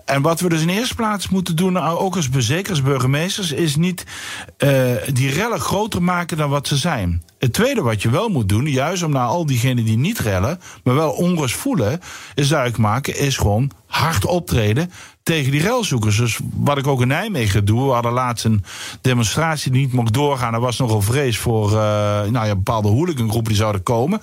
En 0.06 0.22
wat 0.22 0.40
we 0.40 0.50
dus 0.50 0.62
in 0.62 0.70
eerste 0.70 0.96
plaats 0.96 1.30
moeten 1.30 1.56
doen, 1.56 1.74
nou, 1.74 1.98
ook 1.98 2.16
als 2.16 2.30
bezekers, 2.30 2.82
burgemeesters, 2.82 3.52
is 3.52 3.76
niet 3.76 4.06
uh, 4.58 4.92
die 5.14 5.32
rellen 5.32 5.60
groter 5.60 6.04
maken 6.04 6.38
dan 6.38 6.50
wat 6.50 6.68
ze 6.68 6.78
zijn. 6.78 7.24
Het 7.42 7.54
tweede 7.54 7.82
wat 7.82 8.02
je 8.02 8.10
wel 8.10 8.30
moet 8.30 8.50
doen, 8.50 8.66
juist 8.66 9.04
om 9.04 9.12
naar 9.12 9.28
al 9.28 9.46
diegenen 9.46 9.86
die 9.86 9.98
niet 9.98 10.20
rellen, 10.20 10.60
maar 10.84 10.96
wel 10.96 11.12
onrust 11.12 11.56
voelen, 11.56 12.00
is 12.36 12.48
duidelijk 12.48 12.80
maken, 12.80 13.18
is 13.18 13.38
gewoon 13.38 13.72
hard 13.86 14.26
optreden 14.26 14.92
tegen 15.24 15.52
die 15.52 15.62
relzoekers. 15.62 16.18
Dus 16.18 16.40
wat 16.54 16.78
ik 16.78 16.88
ook 16.88 17.02
in 17.02 17.08
Nijmegen 17.08 17.66
doe, 17.66 17.86
we 17.86 17.94
hadden 17.94 18.12
laatst 18.12 18.46
een 18.46 18.64
demonstratie 19.02 19.72
die 19.72 19.82
niet 19.82 19.94
mocht 19.94 20.14
doorgaan. 20.14 20.54
Er 20.54 20.60
was 20.60 20.78
nogal 20.78 21.02
vrees 21.02 21.38
voor 21.38 21.72
uh, 21.72 21.78
nou 22.22 22.46
ja, 22.46 22.56
bepaalde 22.56 22.88
hooligangroepen 22.88 23.50
die 23.50 23.62
zouden 23.62 23.84
komen. 23.84 24.22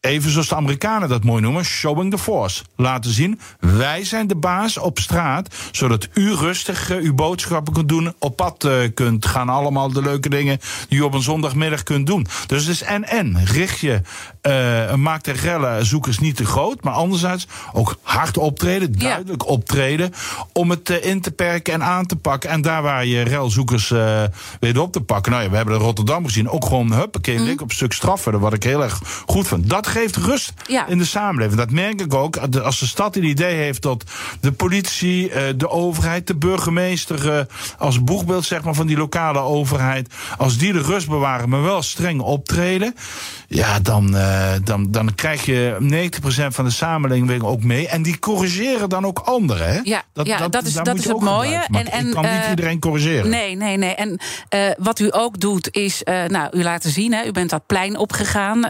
Even 0.00 0.30
zoals 0.30 0.48
de 0.48 0.54
Amerikanen 0.54 1.08
dat 1.08 1.24
mooi 1.24 1.42
noemen, 1.42 1.64
showing 1.64 2.10
the 2.10 2.18
force. 2.18 2.62
Laten 2.76 3.10
zien, 3.10 3.40
wij 3.60 4.04
zijn 4.04 4.26
de 4.26 4.34
baas 4.34 4.78
op 4.78 4.98
straat, 4.98 5.54
zodat 5.72 6.08
u 6.14 6.34
rustig 6.34 6.90
uh, 6.90 7.02
uw 7.02 7.14
boodschappen 7.14 7.72
kunt 7.72 7.88
doen, 7.88 8.14
op 8.18 8.36
pad 8.36 8.64
uh, 8.64 8.72
kunt 8.94 9.26
gaan. 9.26 9.48
Allemaal 9.48 9.92
de 9.92 10.02
leuke 10.02 10.28
dingen 10.28 10.60
die 10.88 10.98
u 10.98 11.02
op 11.02 11.14
een 11.14 11.22
zondagmiddag 11.22 11.82
kunt 11.82 12.06
doen. 12.06 12.26
Dus 12.46 12.60
het 12.60 12.74
is 12.74 12.82
en-en. 12.82 13.44
Richt 13.44 13.78
je, 13.78 14.00
uh, 14.42 14.94
maak 14.94 15.22
de 15.22 15.32
rellen 15.32 15.86
zoekers 15.86 16.18
niet 16.18 16.36
te 16.36 16.44
groot, 16.44 16.84
maar 16.84 16.94
anderzijds 16.94 17.46
ook 17.72 17.96
hard 18.02 18.38
optreden, 18.38 18.98
duidelijk 18.98 19.42
ja. 19.42 19.48
optreden, 19.48 20.12
om 20.52 20.70
het 20.70 20.88
in 20.90 21.20
te 21.20 21.30
perken 21.30 21.74
en 21.74 21.82
aan 21.82 22.06
te 22.06 22.16
pakken. 22.16 22.50
En 22.50 22.62
daar 22.62 22.82
waar 22.82 23.06
je 23.06 23.22
relzoekers 23.22 23.88
weer 24.60 24.80
op 24.80 24.92
te 24.92 25.00
pakken. 25.00 25.32
Nou 25.32 25.44
ja, 25.44 25.50
we 25.50 25.56
hebben 25.56 25.74
in 25.74 25.80
Rotterdam 25.80 26.24
gezien, 26.24 26.48
ook 26.48 26.64
gewoon 26.64 26.92
huppakee, 26.92 27.38
mm. 27.38 27.50
op 27.50 27.60
een 27.60 27.70
stuk 27.70 27.92
straffen, 27.92 28.40
wat 28.40 28.52
ik 28.52 28.62
heel 28.62 28.82
erg 28.82 29.00
goed 29.26 29.48
vind. 29.48 29.70
Dat 29.70 29.88
geeft 29.90 30.16
rust 30.16 30.52
ja. 30.66 30.86
in 30.86 30.98
de 30.98 31.04
samenleving. 31.04 31.58
Dat 31.58 31.70
merk 31.70 32.00
ik 32.00 32.14
ook. 32.14 32.36
Als 32.36 32.78
de 32.78 32.86
stad 32.86 33.16
een 33.16 33.24
idee 33.24 33.54
heeft 33.54 33.82
dat 33.82 34.04
de 34.40 34.52
politie, 34.52 35.30
eh, 35.30 35.54
de 35.56 35.68
overheid, 35.68 36.26
de 36.26 36.36
burgemeester, 36.36 37.32
eh, 37.32 37.44
als 37.78 38.04
boegbeeld 38.04 38.44
zeg 38.44 38.62
maar, 38.62 38.74
van 38.74 38.86
die 38.86 38.96
lokale 38.96 39.38
overheid, 39.38 40.14
als 40.36 40.58
die 40.58 40.72
de 40.72 40.82
rust 40.82 41.08
bewaren, 41.08 41.48
maar 41.48 41.62
wel 41.62 41.82
streng 41.82 42.20
optreden, 42.20 42.94
ja, 43.52 43.80
dan, 43.80 44.14
uh, 44.14 44.52
dan, 44.64 44.90
dan 44.90 45.14
krijg 45.14 45.44
je 45.44 45.76
90% 46.40 46.46
van 46.46 46.64
de 46.64 46.70
samenleving 46.70 47.42
ook 47.42 47.62
mee. 47.62 47.88
En 47.88 48.02
die 48.02 48.18
corrigeren 48.18 48.88
dan 48.88 49.06
ook 49.06 49.18
anderen. 49.18 49.72
Hè? 49.72 49.80
Ja, 49.82 50.02
dat, 50.12 50.26
ja, 50.26 50.38
dat, 50.38 50.52
dat 50.52 50.64
is, 50.64 50.72
dat 50.72 50.98
is 50.98 51.04
het 51.04 51.20
mooie. 51.20 51.66
En, 51.70 51.90
en, 51.90 52.12
kan 52.12 52.22
niet 52.22 52.48
iedereen 52.48 52.78
corrigeren. 52.78 53.30
Nee, 53.30 53.56
nee, 53.56 53.76
nee. 53.76 53.94
En 53.94 54.20
wat 54.78 54.98
u 54.98 55.08
ook 55.10 55.40
doet, 55.40 55.68
is 55.74 56.02
nou, 56.26 56.56
u 56.56 56.62
laten 56.62 56.90
zien, 56.90 57.12
hè, 57.12 57.26
u 57.26 57.32
bent 57.32 57.50
dat 57.50 57.66
plein 57.66 57.96
opgegaan 57.96 58.66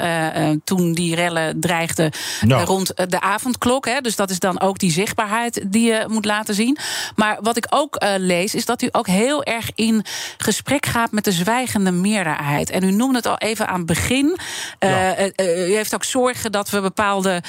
toen 0.64 0.92
die 0.92 1.14
rellen 1.14 1.60
dreigden 1.60 2.12
rond 2.48 2.92
de 3.10 3.20
avondklok. 3.20 3.86
Hè, 3.86 4.00
dus 4.00 4.16
dat 4.16 4.30
is 4.30 4.38
dan 4.38 4.60
ook 4.60 4.78
die 4.78 4.92
zichtbaarheid 4.92 5.64
die 5.66 5.86
je 5.86 6.04
moet 6.08 6.24
laten 6.24 6.54
zien. 6.54 6.78
Maar 7.14 7.38
wat 7.40 7.56
ik 7.56 7.66
ook 7.70 7.96
lees, 8.16 8.54
is 8.54 8.64
dat 8.64 8.82
u 8.82 8.88
ook 8.92 9.06
heel 9.06 9.44
erg 9.44 9.70
in 9.74 10.04
gesprek 10.38 10.86
gaat 10.86 11.12
met 11.12 11.24
de 11.24 11.32
zwijgende 11.32 11.92
meerderheid. 11.92 12.70
En 12.70 12.82
u 12.82 12.90
noemde 12.90 13.16
het 13.16 13.26
al 13.26 13.38
even 13.38 13.68
aan 13.68 13.78
het 13.78 13.86
begin. 13.86 14.38
Ja. 14.78 15.18
Uh, 15.18 15.26
uh, 15.36 15.68
u 15.68 15.74
heeft 15.74 15.94
ook 15.94 16.04
zorgen 16.04 16.52
dat 16.52 16.70
we 16.70 16.80
bepaalde 16.80 17.42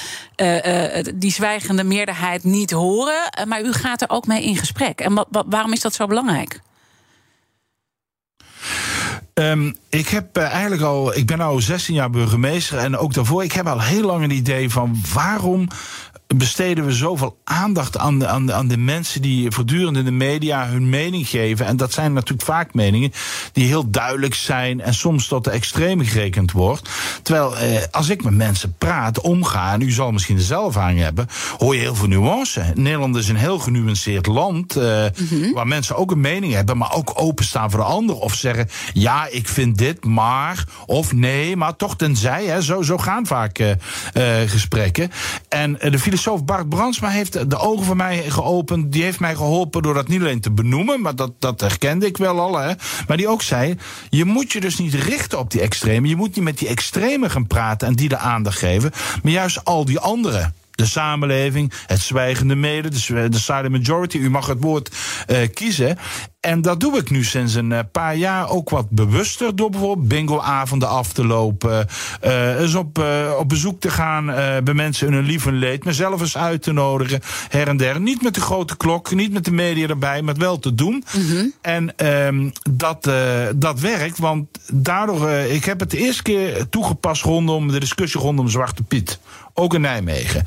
die 1.15 1.31
zwijgende 1.31 1.83
meerderheid 1.83 2.43
niet 2.43 2.71
horen. 2.71 3.47
maar 3.47 3.61
u 3.61 3.73
gaat 3.73 4.01
er 4.01 4.09
ook 4.09 4.27
mee 4.27 4.43
in 4.43 4.55
gesprek. 4.55 5.01
En 5.01 5.25
waarom 5.29 5.73
is 5.73 5.81
dat 5.81 5.93
zo 5.93 6.05
belangrijk? 6.07 6.59
Um, 9.33 9.75
ik 9.89 10.07
heb 10.07 10.37
uh, 10.37 10.43
eigenlijk 10.43 10.81
al, 10.81 11.15
ik 11.15 11.27
ben 11.27 11.41
nu 11.41 11.61
16 11.61 11.95
jaar 11.95 12.09
burgemeester 12.09 12.77
en 12.77 12.97
ook 12.97 13.13
daarvoor, 13.13 13.43
ik 13.43 13.51
heb 13.51 13.67
al 13.67 13.81
heel 13.81 14.05
lang 14.05 14.23
een 14.23 14.31
idee 14.31 14.69
van 14.69 14.95
waarom 15.13 15.67
besteden 16.35 16.85
we 16.85 16.91
zoveel 16.91 17.37
aandacht 17.43 17.97
aan 17.97 18.19
de, 18.19 18.27
aan, 18.27 18.45
de, 18.45 18.53
aan 18.53 18.67
de 18.67 18.77
mensen 18.77 19.21
die 19.21 19.51
voortdurend 19.51 19.97
in 19.97 20.05
de 20.05 20.11
media 20.11 20.67
hun 20.67 20.89
mening 20.89 21.27
geven. 21.27 21.65
En 21.65 21.77
dat 21.77 21.93
zijn 21.93 22.13
natuurlijk 22.13 22.47
vaak 22.47 22.73
meningen 22.73 23.11
die 23.51 23.67
heel 23.67 23.89
duidelijk 23.89 24.35
zijn 24.35 24.81
en 24.81 24.93
soms 24.93 25.27
tot 25.27 25.43
de 25.43 25.51
extreme 25.51 26.05
gerekend 26.05 26.51
wordt. 26.51 26.89
Terwijl 27.21 27.57
eh, 27.57 27.81
als 27.91 28.09
ik 28.09 28.23
met 28.23 28.33
mensen 28.33 28.75
praat, 28.77 29.19
omga, 29.21 29.73
en 29.73 29.81
u 29.81 29.91
zal 29.91 30.11
misschien 30.11 30.35
dezelfde 30.35 30.67
ervaring 30.67 30.99
hebben, 30.99 31.27
hoor 31.57 31.75
je 31.75 31.81
heel 31.81 31.95
veel 31.95 32.07
nuance. 32.07 32.71
Nederland 32.75 33.15
is 33.15 33.27
een 33.27 33.35
heel 33.35 33.59
genuanceerd 33.59 34.25
land 34.25 34.75
eh, 34.75 35.05
mm 35.19 35.27
-hmm. 35.27 35.53
waar 35.53 35.67
mensen 35.67 35.95
ook 35.95 36.11
een 36.11 36.21
mening 36.21 36.53
hebben, 36.53 36.77
maar 36.77 36.93
ook 36.93 37.11
openstaan 37.15 37.71
voor 37.71 37.79
de 37.79 37.85
ander. 37.85 38.15
Of 38.15 38.35
zeggen, 38.35 38.69
ja, 38.93 39.27
ik 39.29 39.47
vind 39.47 39.77
dit, 39.77 40.05
maar, 40.05 40.65
of 40.85 41.13
nee, 41.13 41.55
maar 41.55 41.75
toch 41.75 41.95
tenzij. 41.95 42.45
Hè, 42.45 42.61
zo, 42.61 42.81
zo 42.81 42.97
gaan 42.97 43.25
vaak 43.25 43.59
uh, 43.59 43.71
gesprekken. 44.45 45.11
En 45.49 45.77
de 45.79 45.99
filosoof 46.21 46.45
Bart 46.45 46.69
Brandsma 46.69 47.09
heeft 47.09 47.49
de 47.49 47.57
ogen 47.57 47.85
voor 47.85 47.95
mij 47.95 48.29
geopend. 48.29 48.91
Die 48.91 49.03
heeft 49.03 49.19
mij 49.19 49.35
geholpen 49.35 49.81
door 49.81 49.93
dat 49.93 50.07
niet 50.07 50.19
alleen 50.19 50.41
te 50.41 50.51
benoemen, 50.51 51.01
maar 51.01 51.15
dat, 51.15 51.31
dat 51.39 51.61
herkende 51.61 52.05
ik 52.05 52.17
wel 52.17 52.39
al. 52.39 52.57
Hè. 52.57 52.73
Maar 53.07 53.17
die 53.17 53.27
ook 53.27 53.41
zei: 53.41 53.75
je 54.09 54.25
moet 54.25 54.51
je 54.51 54.59
dus 54.59 54.77
niet 54.77 54.93
richten 54.93 55.39
op 55.39 55.51
die 55.51 55.61
extremen. 55.61 56.09
Je 56.09 56.15
moet 56.15 56.35
niet 56.35 56.43
met 56.43 56.57
die 56.57 56.67
extremen 56.67 57.31
gaan 57.31 57.47
praten 57.47 57.87
en 57.87 57.95
die 57.95 58.09
de 58.09 58.17
aandacht 58.17 58.57
geven, 58.57 58.91
maar 59.23 59.31
juist 59.31 59.65
al 59.65 59.85
die 59.85 59.99
anderen 59.99 60.53
de 60.71 60.85
samenleving, 60.85 61.71
het 61.85 61.99
zwijgende 61.99 62.55
mede, 62.55 62.89
de, 62.89 63.29
de 63.29 63.39
silent 63.39 63.69
majority. 63.69 64.17
U 64.17 64.29
mag 64.29 64.47
het 64.47 64.61
woord 64.61 64.95
uh, 65.27 65.37
kiezen. 65.53 65.97
En 66.39 66.61
dat 66.61 66.79
doe 66.79 66.97
ik 66.97 67.09
nu 67.09 67.23
sinds 67.23 67.53
een 67.53 67.73
paar 67.91 68.15
jaar 68.15 68.49
ook 68.49 68.69
wat 68.69 68.89
bewuster. 68.89 69.55
Door 69.55 69.69
bijvoorbeeld 69.69 70.07
bingoavonden 70.07 70.89
af 70.89 71.13
te 71.13 71.25
lopen. 71.25 71.87
Uh, 72.23 72.59
eens 72.59 72.75
op, 72.75 73.03
op 73.37 73.49
bezoek 73.49 73.79
te 73.79 73.89
gaan 73.89 74.25
bij 74.63 74.73
mensen 74.73 75.07
in 75.07 75.13
hun 75.13 75.25
lief 75.25 75.45
en 75.45 75.57
leed. 75.57 75.85
Mezelf 75.85 76.21
eens 76.21 76.37
uit 76.37 76.61
te 76.61 76.71
nodigen. 76.71 77.19
Her 77.49 77.67
en 77.67 77.77
der. 77.77 77.99
Niet 77.99 78.21
met 78.21 78.33
de 78.33 78.41
grote 78.41 78.77
klok, 78.77 79.11
niet 79.11 79.33
met 79.33 79.45
de 79.45 79.51
media 79.51 79.87
erbij, 79.87 80.21
maar 80.21 80.35
wel 80.35 80.59
te 80.59 80.75
doen. 80.75 81.03
Mm 81.17 81.53
En 81.61 81.97
ehm, 81.97 82.49
dat, 82.71 83.09
dat 83.55 83.79
werkt, 83.79 84.17
want 84.17 84.47
daardoor. 84.73 85.29
ik 85.29 85.65
heb 85.65 85.79
het 85.79 85.91
de 85.91 85.97
eerste 85.97 86.23
keer 86.23 86.69
toegepast 86.69 87.23
rondom 87.23 87.71
de 87.71 87.79
discussie 87.79 88.21
rondom 88.21 88.49
Zwarte 88.49 88.83
Piet 88.83 89.19
ook 89.53 89.73
in 89.73 89.81
Nijmegen. 89.81 90.43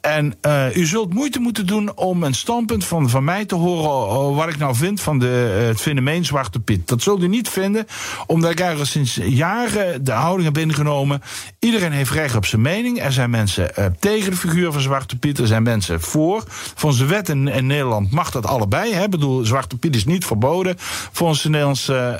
En 0.00 0.34
uh, 0.46 0.76
u 0.76 0.86
zult 0.86 1.14
moeite 1.14 1.38
moeten 1.38 1.66
doen 1.66 1.96
om 1.96 2.22
een 2.22 2.34
standpunt 2.34 2.84
van, 2.84 3.10
van 3.10 3.24
mij 3.24 3.44
te 3.44 3.54
horen. 3.54 4.30
Uh, 4.30 4.36
wat 4.36 4.48
ik 4.48 4.58
nou 4.58 4.74
vind 4.74 5.00
van 5.00 5.18
de, 5.18 5.58
uh, 5.60 5.66
het 5.66 5.80
fenomeen 5.80 6.24
Zwarte 6.24 6.60
Piet. 6.60 6.88
Dat 6.88 7.02
zult 7.02 7.22
u 7.22 7.28
niet 7.28 7.48
vinden, 7.48 7.86
omdat 8.26 8.50
ik 8.50 8.60
eigenlijk 8.60 8.90
sinds 8.90 9.14
jaren 9.14 10.04
de 10.04 10.12
houding 10.12 10.54
heb 10.54 10.64
ingenomen. 10.64 11.22
Iedereen 11.58 11.92
heeft 11.92 12.10
recht 12.10 12.36
op 12.36 12.46
zijn 12.46 12.60
mening. 12.60 13.02
Er 13.02 13.12
zijn 13.12 13.30
mensen 13.30 13.94
tegen 13.98 14.30
de 14.30 14.36
figuur 14.36 14.72
van 14.72 14.80
Zwarte 14.80 15.18
Piet. 15.18 15.38
Er 15.38 15.46
zijn 15.46 15.62
mensen 15.62 16.00
voor. 16.00 16.44
Volgens 16.74 17.00
de 17.00 17.06
wet 17.06 17.28
in, 17.28 17.48
in 17.48 17.66
Nederland 17.66 18.10
mag 18.10 18.30
dat 18.30 18.46
allebei. 18.46 18.92
Hè? 18.92 19.04
Ik 19.04 19.10
bedoel, 19.10 19.44
Zwarte 19.44 19.76
Piet 19.76 19.96
is 19.96 20.04
niet 20.04 20.24
verboden 20.26 20.74
volgens 21.12 21.42
de 21.42 21.48
Nederlandse 21.48 22.18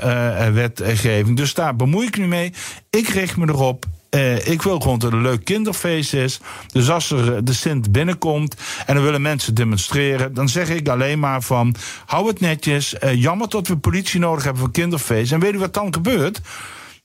wetgeving. 0.53 1.37
Dus 1.37 1.55
daar 1.55 1.77
bemoei 1.77 2.07
ik 2.07 2.19
nu 2.19 2.27
mee. 2.27 2.53
Ik 2.91 3.09
richt 3.09 3.37
me 3.37 3.49
erop. 3.49 3.87
Uh, 4.17 4.47
ik 4.47 4.63
wil 4.63 4.81
gewoon 4.81 4.99
dat 4.99 5.11
het 5.11 5.21
een 5.21 5.27
leuk 5.27 5.45
kinderfeest 5.45 6.15
is. 6.15 6.41
Dus 6.73 6.91
als 6.91 7.11
er 7.11 7.35
eh, 7.35 7.39
de 7.43 7.53
Sint 7.53 7.93
binnenkomt 7.93 8.57
en 8.87 8.97
er 8.97 9.03
willen 9.03 9.23
mensen 9.23 9.55
demonstreren, 9.55 10.35
dan 10.35 10.49
zeg 10.49 10.69
ik 10.69 10.89
alleen 10.89 11.19
maar 11.19 11.43
van: 11.43 11.75
hou 12.07 12.29
het 12.29 12.41
netjes. 12.41 12.95
Uh, 13.05 13.15
jammer 13.15 13.49
dat 13.49 13.67
we 13.67 13.77
politie 13.77 14.21
nodig 14.21 14.45
hebben 14.45 14.63
voor 14.63 14.71
kinderfeest. 14.71 15.33
En 15.33 15.41
weet 15.41 15.55
u 15.55 15.59
wat 15.59 15.75
dan 15.75 15.95
gebeurt? 15.95 16.41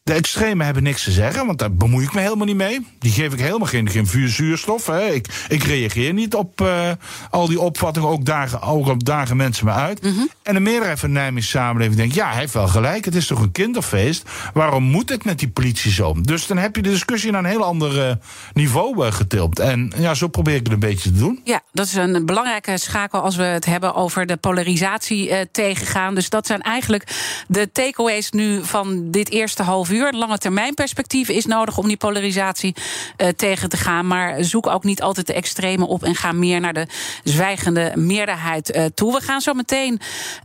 De 0.08 0.14
extremen 0.14 0.66
hebben 0.66 0.84
niks 0.84 1.04
te 1.04 1.12
zeggen, 1.12 1.46
want 1.46 1.60
daar 1.60 1.74
bemoei 1.74 2.06
ik 2.06 2.14
me 2.14 2.20
helemaal 2.20 2.46
niet 2.46 2.56
mee. 2.56 2.88
Die 3.00 3.12
geef 3.12 3.34
ik 3.34 3.40
helemaal 3.40 3.68
geen, 3.68 3.90
geen 3.90 4.08
vuurzuurstof. 4.08 4.86
Hè. 4.86 5.08
Ik, 5.08 5.28
ik 5.50 5.64
reageer 5.64 6.14
niet 6.14 6.36
op 6.36 6.62
uh, 6.62 6.92
al 7.30 7.48
die 7.48 7.60
opvattingen. 7.60 8.10
Ook, 8.10 8.26
dagen, 8.26 8.62
ook 8.62 8.88
op 8.88 9.06
dagen 9.06 9.38
mensen 9.38 9.66
me 9.66 9.72
uit. 9.72 10.04
Mm 10.04 10.14
-hmm. 10.14 10.30
En 10.44 10.54
de 10.54 10.60
meerderheid 10.60 11.00
van 11.00 11.14
de 11.14 11.20
Nijmeegse 11.20 11.50
samenleving 11.50 11.98
denkt... 11.98 12.16
ja, 12.16 12.30
hij 12.30 12.40
heeft 12.40 12.54
wel 12.54 12.68
gelijk, 12.68 13.06
het 13.06 13.16
is 13.16 13.28
toch 13.28 13.40
een 13.40 13.52
kinderfeest? 13.52 14.30
Waarom 14.54 14.84
moet 14.84 15.10
het 15.10 15.26
met 15.26 15.40
die 15.40 15.50
politie 15.50 15.92
zo? 15.92 16.16
Dus 16.22 16.48
dan 16.48 16.58
heb 16.58 16.76
je 16.76 16.82
de 16.82 16.90
discussie 16.90 17.32
naar 17.32 17.44
een 17.44 17.50
heel 17.50 17.64
ander 17.64 18.08
uh, 18.08 18.16
niveau 18.54 19.06
uh, 19.06 19.12
getild. 19.12 19.60
En 19.60 19.94
ja, 19.98 20.14
zo 20.14 20.28
probeer 20.28 20.56
ik 20.56 20.64
het 20.64 20.74
een 20.74 20.80
beetje 20.80 21.12
te 21.12 21.18
doen. 21.18 21.42
Ja, 21.44 21.62
dat 21.72 21.86
is 21.86 21.94
een 21.94 22.26
belangrijke 22.26 22.78
schakel 22.78 23.22
als 23.22 23.36
we 23.36 23.44
het 23.44 23.66
hebben 23.66 23.96
over 23.96 24.26
de 24.26 24.38
polarisatie 24.38 25.52
tegengaan. 25.52 26.16
Dus 26.16 26.30
dat 26.30 26.48
zijn 26.48 26.62
eigenlijk 26.62 27.16
de 27.48 27.72
takeaways 27.72 28.32
nu 28.32 28.64
van 28.64 29.12
dit 29.12 29.30
eerste 29.30 29.64
half 29.64 29.90
uur 29.90 29.97
uur. 29.98 30.12
Lange 30.12 30.38
termijn 30.38 30.74
perspectief 30.74 31.30
is 31.30 31.46
nodig 31.46 31.78
om 31.78 31.88
die 31.88 31.98
polarisatie 31.98 32.76
uh, 33.18 33.28
tegen 33.28 33.70
te 33.70 33.78
gaan. 33.78 34.08
Maar 34.08 34.44
zoek 34.44 34.68
ook 34.68 34.84
niet 34.84 35.02
altijd 35.02 35.28
de 35.28 35.34
extreme 35.34 35.88
op 35.88 36.04
en 36.04 36.16
ga 36.16 36.32
meer 36.32 36.60
naar 36.60 36.74
de 36.74 36.88
zwijgende 37.24 37.92
meerderheid 37.96 38.76
uh, 38.76 38.86
toe. 38.86 39.14
We 39.14 39.22
gaan 39.22 39.42
zo 39.42 39.54
meteen 39.54 40.00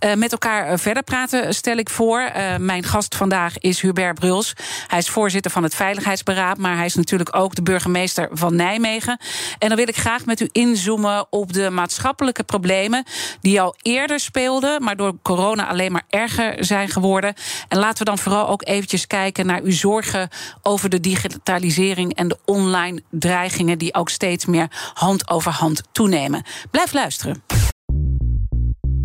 uh, 0.05 0.15
met 0.15 0.33
elkaar 0.33 0.79
verder 0.79 1.03
praten, 1.03 1.55
stel 1.55 1.77
ik 1.77 1.91
voor. 1.91 2.31
mijn 2.59 2.83
gast 2.83 3.15
vandaag 3.15 3.59
is 3.59 3.81
Hubert 3.81 4.19
Bruls. 4.19 4.53
Hij 4.87 4.99
is 4.99 5.09
voorzitter 5.09 5.51
van 5.51 5.63
het 5.63 5.75
Veiligheidsberaad, 5.75 6.59
maar 6.59 6.77
hij 6.77 6.87
is 6.87 6.95
natuurlijk 6.95 7.37
ook 7.37 7.55
de 7.55 7.63
burgemeester 7.63 8.29
van 8.33 8.57
Nijmegen. 8.57 9.19
En 9.59 9.69
dan 9.69 9.77
wil 9.77 9.89
ik 9.89 9.97
graag 9.97 10.25
met 10.27 10.41
u 10.41 10.49
inzoomen 10.53 11.27
op 11.31 11.53
de 11.53 11.71
maatschappelijke 11.71 12.43
problemen 12.43 13.05
die 13.41 13.61
al 13.61 13.75
eerder 13.83 14.21
speelden, 14.21 14.83
maar 14.83 14.97
door 14.97 15.15
corona 15.23 15.69
alleen 15.69 15.93
maar 15.93 16.07
erger 16.09 16.65
zijn 16.65 16.89
geworden. 16.89 17.35
En 17.69 17.79
laten 17.79 17.99
we 17.99 18.05
dan 18.05 18.19
vooral 18.19 18.49
ook 18.49 18.67
eventjes 18.67 19.07
kijken 19.07 19.42
naar 19.47 19.63
uw 19.63 19.73
zorgen 19.73 20.29
over 20.63 20.89
de 20.89 21.01
digitalisering 21.01 22.15
en 22.15 22.29
de 22.29 22.39
online 22.45 23.03
dreigingen 23.11 23.79
die 23.79 23.95
ook 23.95 24.09
steeds 24.09 24.47
meer 24.47 24.93
hand 24.95 25.29
over 25.31 25.53
hand 25.53 25.83
toenemen. 25.93 26.45
Blijf 26.71 26.93
luisteren. 26.93 27.43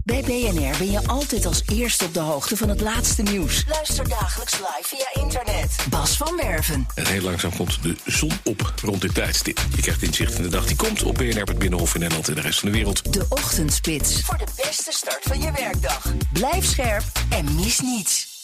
Bij 0.07 0.21
BNR 0.21 0.77
ben 0.77 0.91
je 0.91 1.07
altijd 1.07 1.45
als 1.45 1.61
eerste 1.73 2.05
op 2.05 2.13
de 2.13 2.19
hoogte 2.19 2.57
van 2.57 2.69
het 2.69 2.81
laatste 2.81 3.21
nieuws. 3.21 3.63
Luister 3.69 4.09
dagelijks 4.09 4.53
live 4.53 4.81
via 4.81 5.23
internet. 5.23 5.75
Bas 5.89 6.17
van 6.17 6.37
Werven. 6.37 6.87
En 6.95 7.05
heel 7.05 7.21
langzaam 7.21 7.55
komt 7.55 7.83
de 7.83 7.95
zon 8.05 8.31
op 8.43 8.73
rond 8.83 9.01
dit 9.01 9.13
tijdstip. 9.13 9.65
Je 9.75 9.81
krijgt 9.81 10.03
inzicht 10.03 10.35
in 10.35 10.43
de 10.43 10.49
dag 10.49 10.65
die 10.65 10.75
komt 10.75 11.03
op 11.03 11.15
BNR, 11.15 11.43
het 11.43 11.59
Binnenhof 11.59 11.93
in 11.93 11.99
Nederland 11.99 12.27
en 12.27 12.35
de 12.35 12.41
rest 12.41 12.59
van 12.59 12.69
de 12.69 12.75
wereld. 12.75 13.13
De 13.13 13.25
Ochtendspits. 13.29 14.21
Voor 14.21 14.37
de 14.37 14.47
beste 14.55 14.91
start 14.91 15.23
van 15.23 15.41
je 15.41 15.51
werkdag. 15.51 16.13
Blijf 16.33 16.65
scherp 16.65 17.03
en 17.29 17.55
mis 17.55 17.79
niets. 17.79 18.36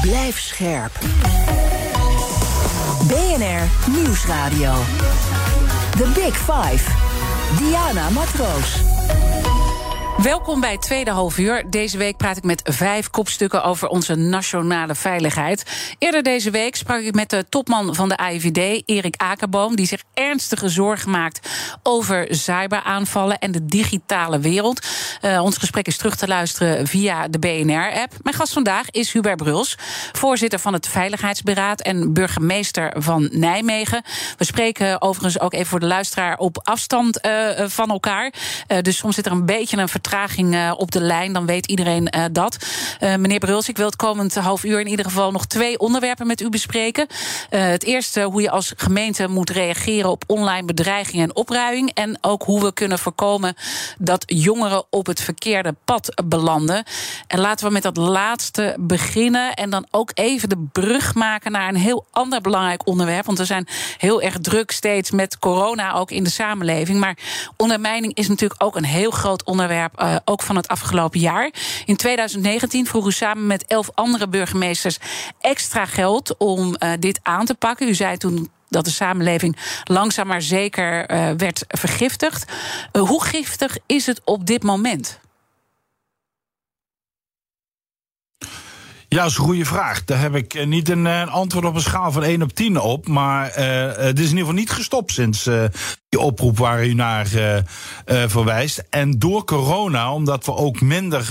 Blijf 0.00 0.38
scherp. 0.38 0.98
BNR 3.08 3.90
Nieuwsradio. 3.90 4.72
The 5.90 6.10
Big 6.14 6.36
Five. 6.36 6.84
Diana 7.58 8.10
Matroos. 8.10 8.82
Welkom 10.22 10.60
bij 10.60 10.72
het 10.72 10.82
tweede 10.82 11.10
halfuur. 11.10 11.70
Deze 11.70 11.98
week 11.98 12.16
praat 12.16 12.36
ik 12.36 12.44
met 12.44 12.60
vijf 12.64 13.10
kopstukken 13.10 13.64
over 13.64 13.88
onze 13.88 14.14
nationale 14.14 14.94
veiligheid. 14.94 15.94
Eerder 15.98 16.22
deze 16.22 16.50
week 16.50 16.76
sprak 16.76 17.00
ik 17.00 17.14
met 17.14 17.30
de 17.30 17.46
topman 17.48 17.94
van 17.94 18.08
de 18.08 18.16
AIVD, 18.16 18.82
Erik 18.86 19.14
Akerboom, 19.16 19.76
die 19.76 19.86
zich 19.86 20.02
ernstige 20.14 20.68
zorgen 20.68 21.10
maakt 21.10 21.48
over 21.82 22.26
cyberaanvallen 22.28 23.38
en 23.38 23.52
de 23.52 23.66
digitale 23.66 24.38
wereld. 24.38 24.86
Uh, 25.22 25.42
ons 25.42 25.56
gesprek 25.56 25.86
is 25.86 25.96
terug 25.96 26.16
te 26.16 26.26
luisteren 26.26 26.86
via 26.86 27.28
de 27.28 27.38
BNR-app. 27.38 28.12
Mijn 28.22 28.36
gast 28.36 28.52
vandaag 28.52 28.90
is 28.90 29.12
Hubert 29.12 29.36
Bruls, 29.36 29.78
voorzitter 30.12 30.58
van 30.58 30.72
het 30.72 30.88
Veiligheidsberaad 30.88 31.80
en 31.80 32.12
burgemeester 32.12 32.94
van 32.96 33.28
Nijmegen. 33.32 34.02
We 34.36 34.44
spreken 34.44 35.02
overigens 35.02 35.40
ook 35.40 35.52
even 35.52 35.66
voor 35.66 35.80
de 35.80 35.86
luisteraar 35.86 36.38
op 36.38 36.60
afstand 36.62 37.26
uh, 37.26 37.50
van 37.66 37.90
elkaar. 37.90 38.32
Uh, 38.68 38.78
dus 38.80 38.96
soms 38.96 39.14
zit 39.14 39.26
er 39.26 39.32
een 39.32 39.46
beetje 39.46 39.76
een 39.76 39.88
vertraging 39.88 40.08
vertraging 40.10 40.72
op 40.76 40.90
de 40.90 41.00
lijn, 41.00 41.32
dan 41.32 41.46
weet 41.46 41.66
iedereen 41.66 42.08
uh, 42.16 42.24
dat. 42.32 42.56
Uh, 43.00 43.14
meneer 43.16 43.38
Bruls, 43.38 43.68
ik 43.68 43.76
wil 43.76 43.86
het 43.86 43.96
komend 43.96 44.34
half 44.34 44.64
uur 44.64 44.80
in 44.80 44.86
ieder 44.86 45.04
geval 45.04 45.30
nog 45.30 45.46
twee 45.46 45.78
onderwerpen 45.78 46.26
met 46.26 46.40
u 46.40 46.48
bespreken. 46.48 47.06
Het 47.50 47.84
eerste, 47.84 48.22
hoe 48.22 48.42
je 48.42 48.50
als 48.50 48.72
gemeente 48.76 49.28
moet 49.28 49.50
reageren 49.50 50.10
op 50.10 50.24
online 50.26 50.64
bedreiging 50.64 51.22
en 51.22 51.36
opruiming. 51.36 51.90
En 51.94 52.18
ook 52.20 52.42
hoe 52.42 52.62
we 52.62 52.72
kunnen 52.72 52.98
voorkomen 52.98 53.54
dat 53.98 54.22
jongeren 54.26 54.84
op 54.90 55.06
het 55.06 55.20
verkeerde 55.20 55.74
pad 55.84 56.22
belanden. 56.24 56.84
En 57.26 57.40
laten 57.40 57.66
we 57.66 57.72
met 57.72 57.82
dat 57.82 57.96
laatste 57.96 58.76
beginnen. 58.78 59.54
En 59.54 59.70
dan 59.70 59.86
ook 59.90 60.10
even 60.14 60.48
de 60.48 60.68
brug 60.72 61.14
maken 61.14 61.52
naar 61.52 61.68
een 61.68 61.76
heel 61.76 62.06
ander 62.10 62.40
belangrijk 62.40 62.86
onderwerp. 62.86 63.26
Want 63.26 63.38
we 63.38 63.44
zijn 63.44 63.68
heel 63.98 64.22
erg 64.22 64.38
druk 64.40 64.70
steeds 64.70 65.10
met 65.10 65.38
corona 65.38 65.92
ook 65.92 66.10
in 66.10 66.24
de 66.24 66.30
samenleving. 66.30 67.00
Maar 67.00 67.16
ondermijning 67.56 68.14
is 68.14 68.28
natuurlijk 68.28 68.62
ook 68.62 68.76
een 68.76 68.84
heel 68.84 69.10
groot 69.10 69.44
onderwerp 69.44 69.98
uh, 70.02 70.16
ook 70.24 70.42
van 70.42 70.56
het 70.56 70.68
afgelopen 70.68 71.20
jaar. 71.20 71.52
In 71.84 71.96
2019 71.96 72.86
vroeg 72.86 73.06
u 73.06 73.12
samen 73.12 73.46
met 73.46 73.64
elf 73.66 73.90
andere 73.94 74.28
burgemeesters 74.28 74.98
extra 75.40 75.86
geld 75.86 76.36
om 76.36 76.76
uh, 76.78 76.92
dit 76.98 77.20
aan 77.22 77.44
te 77.44 77.54
pakken. 77.54 77.88
U 77.88 77.94
zei 77.94 78.16
toen 78.16 78.50
dat 78.68 78.84
de 78.84 78.90
samenleving 78.90 79.56
langzaam 79.84 80.26
maar 80.26 80.42
zeker 80.42 81.10
uh, 81.10 81.30
werd 81.36 81.64
vergiftigd. 81.68 82.52
hoe 82.98 83.24
giftig 83.24 83.76
is 83.86 84.06
het 84.06 84.20
op 84.24 84.46
dit 84.46 84.62
moment? 84.62 85.20
Ja, 89.08 89.22
dat 89.22 89.30
is 89.30 89.36
een 89.36 89.44
goede 89.44 89.64
vraag. 89.64 90.04
Daar 90.04 90.20
heb 90.20 90.34
ik 90.34 90.66
niet 90.66 90.88
een, 90.88 91.06
antwoord 91.06 91.64
op 91.64 91.74
een 91.74 91.80
schaal 91.80 92.12
van 92.12 92.22
1 92.22 92.42
op 92.42 92.52
10 92.52 92.80
op. 92.80 93.08
Maar 93.08 93.48
uh, 93.48 93.96
het 93.96 94.18
is 94.18 94.30
in 94.30 94.36
ieder 94.36 94.38
geval 94.38 94.52
niet 94.52 94.70
gestopt 94.70 95.12
sinds 95.12 95.48
die 96.10 96.20
oproep 96.20 96.58
waar 96.58 96.86
u 96.86 96.94
naar 96.94 97.26
uh, 97.34 97.56
verwijst. 98.26 98.84
En 98.90 99.18
door 99.18 99.44
corona, 99.44 100.12
omdat 100.12 100.46
we 100.46 100.54
ook 100.54 100.80
minder 100.80 101.28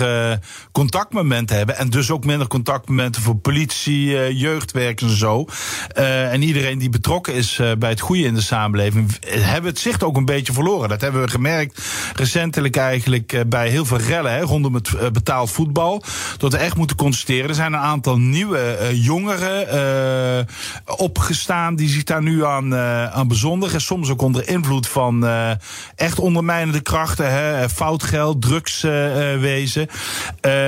contactmomenten 0.71 1.57
hebben. 1.57 1.77
En 1.77 1.89
dus 1.89 2.11
ook 2.11 2.25
minder 2.25 2.47
contactmomenten 2.47 3.21
voor 3.21 3.35
politie, 3.35 4.35
jeugdwerkers 4.35 5.11
en 5.11 5.17
zo. 5.17 5.45
en 5.93 6.41
iedereen 6.41 6.77
die 6.77 6.89
betrokken 6.89 7.33
is 7.33 7.61
bij 7.79 7.89
het 7.89 7.99
goede 7.99 8.23
in 8.23 8.33
de 8.33 8.41
samenleving. 8.41 9.17
hebben 9.29 9.61
we 9.61 9.69
het 9.69 9.79
zicht 9.79 10.03
ook 10.03 10.17
een 10.17 10.25
beetje 10.25 10.53
verloren. 10.53 10.89
Dat 10.89 11.01
hebben 11.01 11.21
we 11.21 11.29
gemerkt 11.29 11.81
recentelijk 12.15 12.75
eigenlijk 12.75 13.43
bij 13.47 13.69
heel 13.69 13.85
veel 13.85 13.97
rellen 13.97 14.31
hè, 14.31 14.41
rondom 14.41 14.73
het 14.73 15.13
betaald 15.13 15.51
voetbal. 15.51 16.03
Dat 16.37 16.51
we 16.51 16.57
echt 16.57 16.75
moeten 16.75 16.95
constateren. 16.95 17.49
Er 17.49 17.55
zijn 17.55 17.73
een 17.73 17.79
aantal 17.79 18.17
nieuwe 18.17 18.77
uh, 18.81 19.05
jongeren 19.05 19.75
uh, 19.75 20.97
opgestaan 20.97 21.75
die 21.75 21.89
zich 21.89 22.03
daar 22.03 22.21
nu 22.21 22.45
aan, 22.45 22.73
uh, 22.73 23.05
aan 23.05 23.27
bezondigen. 23.27 23.81
Soms 23.81 24.09
ook 24.09 24.21
onder 24.21 24.47
invloed 24.47 24.67
invloed 24.69 24.87
van 24.87 25.23
uh, 25.23 25.51
echt 25.95 26.19
ondermijnende 26.19 26.81
krachten, 26.81 27.31
hè, 27.31 27.69
foutgeld, 27.69 28.41
drugswezen. 28.41 29.87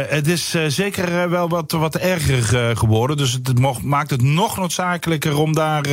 het 0.09 0.27
is 0.27 0.55
zeker 0.67 1.29
wel 1.29 1.49
wat, 1.49 1.71
wat 1.71 1.95
erger 1.95 2.77
geworden. 2.77 3.17
Dus 3.17 3.31
het 3.31 3.83
maakt 3.83 4.09
het 4.09 4.21
nog 4.21 4.57
noodzakelijker 4.57 5.37
om 5.37 5.53
daar 5.53 5.87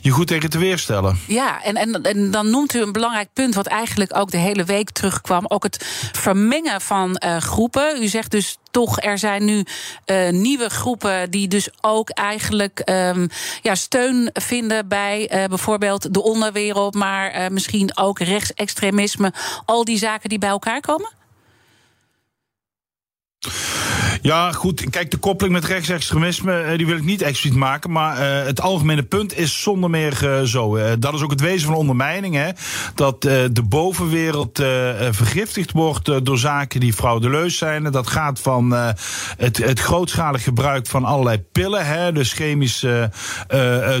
je 0.00 0.10
goed 0.10 0.26
tegen 0.26 0.50
te 0.50 0.58
weerstellen. 0.58 1.18
Ja, 1.26 1.62
en, 1.62 1.76
en, 1.76 2.02
en 2.02 2.30
dan 2.30 2.50
noemt 2.50 2.74
u 2.74 2.82
een 2.82 2.92
belangrijk 2.92 3.28
punt, 3.32 3.54
wat 3.54 3.66
eigenlijk 3.66 4.16
ook 4.16 4.30
de 4.30 4.36
hele 4.36 4.64
week 4.64 4.90
terugkwam. 4.90 5.44
Ook 5.48 5.62
het 5.62 6.10
vermengen 6.12 6.80
van 6.80 7.22
groepen. 7.38 8.02
U 8.02 8.06
zegt 8.06 8.30
dus 8.30 8.58
toch, 8.78 9.00
er 9.00 9.18
zijn 9.18 9.44
nu 9.44 9.64
uh, 10.06 10.28
nieuwe 10.28 10.68
groepen 10.68 11.30
die 11.30 11.48
dus 11.48 11.68
ook 11.80 12.10
eigenlijk 12.10 12.82
um, 12.90 13.28
ja, 13.62 13.74
steun 13.74 14.30
vinden 14.32 14.88
bij 14.88 15.30
uh, 15.32 15.44
bijvoorbeeld 15.44 16.14
de 16.14 16.22
onderwereld, 16.22 16.94
maar 16.94 17.34
uh, 17.34 17.48
misschien 17.48 17.96
ook 17.96 18.18
rechtsextremisme. 18.18 19.32
Al 19.64 19.84
die 19.84 19.98
zaken 19.98 20.28
die 20.28 20.38
bij 20.38 20.48
elkaar 20.48 20.80
komen? 20.80 21.17
Ja, 24.22 24.52
goed. 24.52 24.90
Kijk, 24.90 25.10
de 25.10 25.16
koppeling 25.16 25.54
met 25.54 25.64
rechtsextremisme 25.64 26.60
eh, 26.60 26.76
die 26.76 26.86
wil 26.86 26.96
ik 26.96 27.04
niet 27.04 27.22
expliciet 27.22 27.58
maken. 27.58 27.90
Maar 27.90 28.20
uh, 28.20 28.46
het 28.46 28.60
algemene 28.60 29.02
punt 29.02 29.38
is 29.38 29.62
zonder 29.62 29.90
meer 29.90 30.18
uh, 30.24 30.42
zo. 30.42 30.96
Dat 30.98 31.14
is 31.14 31.22
ook 31.22 31.30
het 31.30 31.40
wezen 31.40 31.66
van 31.66 31.76
ondermijning. 31.76 32.34
Hè, 32.34 32.50
dat 32.94 33.22
de 33.22 33.62
bovenwereld 33.68 34.62
vergiftigd 35.10 35.72
wordt 35.72 36.24
door 36.24 36.38
zaken 36.38 36.80
die 36.80 36.92
fraudeleus 36.92 37.58
zijn. 37.58 37.84
Dat 37.84 38.06
gaat 38.06 38.40
van 38.40 38.72
het, 39.36 39.56
het 39.56 39.80
grootschalig 39.80 40.42
gebruik 40.42 40.86
van 40.86 41.04
allerlei 41.04 41.38
pillen. 41.38 41.86
Hè, 41.86 42.12
dus 42.12 42.32
chemische 42.32 43.10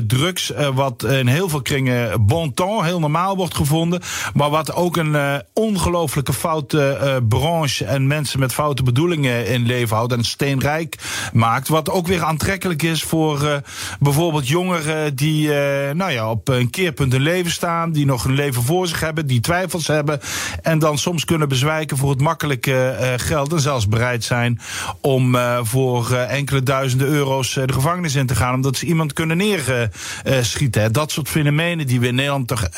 drugs. 0.06 0.52
wat 0.74 1.04
in 1.04 1.26
heel 1.26 1.48
veel 1.48 1.62
kringen 1.62 2.26
bon 2.26 2.54
ton, 2.54 2.84
heel 2.84 3.00
normaal 3.00 3.36
wordt 3.36 3.54
gevonden. 3.54 4.02
Maar 4.34 4.50
wat 4.50 4.74
ook 4.74 4.96
een 4.96 5.42
ongelooflijke 5.54 6.32
foute 6.32 7.22
branche 7.28 7.84
en 7.84 8.06
mensen 8.06 8.40
met 8.40 8.54
foute 8.54 8.82
bedoelingen 8.82 9.27
in 9.28 9.66
leven 9.66 9.96
houdt 9.96 10.12
en 10.12 10.24
steenrijk 10.24 10.96
maakt. 11.32 11.68
Wat 11.68 11.90
ook 11.90 12.06
weer 12.06 12.24
aantrekkelijk 12.24 12.82
is 12.82 13.02
voor 13.02 13.42
uh, 13.42 13.56
bijvoorbeeld 14.00 14.48
jongeren 14.48 15.14
die 15.16 15.48
uh, 15.48 15.54
nou 15.90 16.10
ja, 16.10 16.30
op 16.30 16.48
een 16.48 16.70
keerpunt 16.70 17.14
in 17.14 17.20
leven 17.20 17.50
staan, 17.50 17.92
die 17.92 18.06
nog 18.06 18.24
een 18.24 18.34
leven 18.34 18.62
voor 18.62 18.86
zich 18.86 19.00
hebben, 19.00 19.26
die 19.26 19.40
twijfels 19.40 19.86
hebben 19.86 20.20
en 20.62 20.78
dan 20.78 20.98
soms 20.98 21.24
kunnen 21.24 21.48
bezwijken 21.48 21.96
voor 21.96 22.10
het 22.10 22.20
makkelijke 22.20 22.96
uh, 23.00 23.12
geld 23.16 23.52
en 23.52 23.60
zelfs 23.60 23.88
bereid 23.88 24.24
zijn 24.24 24.60
om 25.00 25.36
voor 25.62 26.12
enkele 26.12 26.62
duizenden 26.62 27.08
euro's 27.08 27.52
de 27.52 27.72
gevangenis 27.72 28.14
in 28.14 28.26
te 28.26 28.34
gaan 28.34 28.54
omdat 28.54 28.76
ze 28.76 28.86
iemand 28.86 29.12
kunnen 29.12 29.36
neerschieten. 29.36 30.92
dat 30.92 31.12
soort 31.12 31.28
fenomenen 31.28 31.86
die 31.86 32.00
we 32.00 32.06
in 32.06 32.14
Nederland 32.14 32.48
toch 32.48 32.68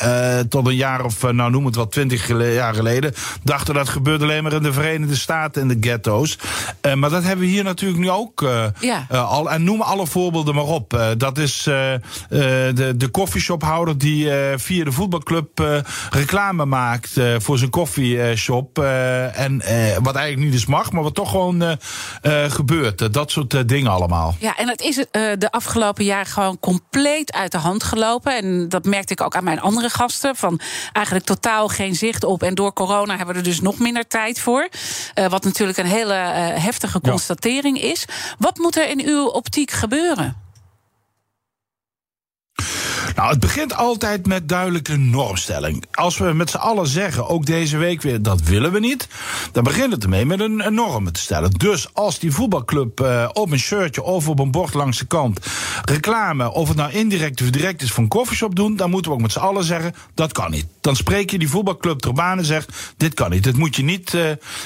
tot 0.49 0.67
een 0.67 0.77
jaar 0.77 1.05
of, 1.05 1.23
nou 1.23 1.51
noem 1.51 1.67
het 1.67 1.77
wel, 1.77 1.89
twintig 1.89 2.29
jaar 2.29 2.75
geleden 2.75 3.15
dachten 3.43 3.75
dat 3.75 3.89
gebeurde 3.89 4.25
alleen 4.25 4.43
maar 4.43 4.53
in 4.53 4.63
de 4.63 4.73
Verenigde 4.73 5.17
Staten 5.17 5.63
in 5.63 5.69
de 5.69 5.89
ghetto's. 5.89 6.39
Maar 6.95 7.11
dat 7.11 7.23
hebben 7.23 7.45
we 7.45 7.51
hier 7.51 7.65
natuurlijk 7.65 8.01
nu 8.01 8.11
ook 8.11 8.43
uh, 8.43 8.65
ja. 8.81 9.07
uh, 9.13 9.31
al. 9.31 9.51
En 9.51 9.65
noem 9.65 9.81
alle 9.83 10.07
voorbeelden 10.07 10.55
maar 10.55 10.65
op. 10.65 11.15
Dat 11.17 11.39
is 11.39 11.63
de, 11.63 12.95
de 12.97 13.09
koffieshophouder 13.09 13.99
die 13.99 14.31
via 14.57 14.85
de 14.85 14.93
voetbalclub 14.93 15.83
reclame 16.11 16.65
maakt 16.65 17.21
voor 17.39 17.59
zijn 17.59 17.71
koffieshop. 17.71 18.79
en 18.79 19.63
wat 20.03 20.15
eigenlijk 20.15 20.37
niet 20.37 20.53
eens 20.53 20.67
mag, 20.67 20.93
maar 20.93 21.03
wat 21.03 21.15
toch 21.15 21.31
gewoon 21.31 21.79
gebeurt. 22.49 23.13
dat 23.13 23.31
soort 23.31 23.69
dingen 23.69 23.91
allemaal. 23.91 24.35
Ja, 24.39 24.57
en 24.57 24.69
het 24.69 24.81
is 24.81 24.97
de 25.13 25.49
afgelopen 25.51 26.05
jaren 26.05 26.27
gewoon 26.27 26.59
compleet 26.59 27.33
uit 27.33 27.53
de 27.53 27.59
hand 27.59 27.83
gelopen. 27.83 28.37
En 28.37 28.69
dat 28.69 28.85
merkte 28.85 29.13
ik 29.13 29.21
ook 29.21 29.37
aan 29.37 29.45
mijn 29.45 29.61
andere 29.61 29.91
gasten. 29.91 30.37
Van 30.37 30.61
eigenlijk 30.93 31.27
totaal 31.27 31.69
geen 31.69 31.95
zicht 31.95 32.25
op. 32.25 32.43
En 32.43 32.55
door 32.55 32.73
corona 32.73 33.17
hebben 33.17 33.35
we 33.35 33.41
er 33.41 33.47
dus 33.49 33.61
nog 33.61 33.79
minder 33.79 34.07
tijd 34.07 34.41
voor. 34.41 34.69
wat 35.29 35.45
natuurlijk 35.45 35.79
een 35.79 35.87
hele 35.87 36.30
heftige 36.39 37.01
constatering 37.01 37.81
is. 37.81 38.05
Wat 38.39 38.59
moet 38.59 38.77
er 38.77 38.89
in 38.89 39.01
uw 39.07 39.27
optiek 39.27 39.71
gebeuren? 39.71 40.37
Nou, 43.17 43.31
het 43.31 43.41
begint 43.41 43.75
altijd 43.75 44.27
met 44.27 44.49
duidelijke 44.49 44.97
normstelling. 44.97 45.85
Als 45.93 46.19
we 46.19 46.33
met 46.33 46.51
z'n 46.51 46.57
allen 46.57 46.87
zeggen, 46.87 47.29
ook 47.29 47.47
deze 47.47 47.77
week 47.77 48.03
weer, 48.03 48.23
dat 48.23 48.43
willen 48.43 48.73
we 48.73 48.81
niet, 48.81 49.09
dan 49.53 49.65
begint 49.65 49.93
het 49.93 50.03
ermee 50.03 50.27
met 50.27 50.41
een, 50.41 50.67
een 50.67 50.75
norm 50.75 51.13
te 51.13 51.21
stellen. 51.21 51.51
Dus 51.51 51.95
als 51.95 52.19
die 52.19 52.33
voetbalclub 52.33 53.01
uh, 53.01 53.29
op 53.33 53.51
een 53.51 53.59
shirtje 53.59 54.03
of 54.03 54.29
op 54.29 54.39
een 54.39 54.51
bord 54.51 54.75
langs 54.75 54.99
de 54.99 55.05
kant 55.05 55.41
reclame, 55.85 56.53
of 56.53 56.69
het 56.69 56.77
nou 56.77 56.93
indirect 56.93 57.43
of 57.43 57.51
direct 57.51 57.83
is 57.83 57.93
van 57.93 58.09
koffieshop 58.09 58.57
doen, 58.57 58.77
dan 58.77 58.91
moeten 58.91 59.11
we 59.11 59.17
ook 59.17 59.23
met 59.23 59.33
z'n 59.33 59.39
allen 59.39 59.65
zeggen, 59.65 59.95
dat 60.15 60.33
kan 60.33 60.51
niet. 60.51 60.67
Dan 60.81 60.97
spreek 60.97 61.31
je 61.31 61.39
die 61.39 61.49
voetbalclub 61.49 61.99
ter 61.99 62.13
baan 62.13 62.39
en 62.39 62.45
zegt, 62.45 62.95
dit 62.97 63.15
kan 63.15 63.31
niet, 63.31 63.45
dit 63.45 63.57
moet 63.57 63.77
je 63.77 63.83
niet 63.83 64.15
uh, 64.15 64.23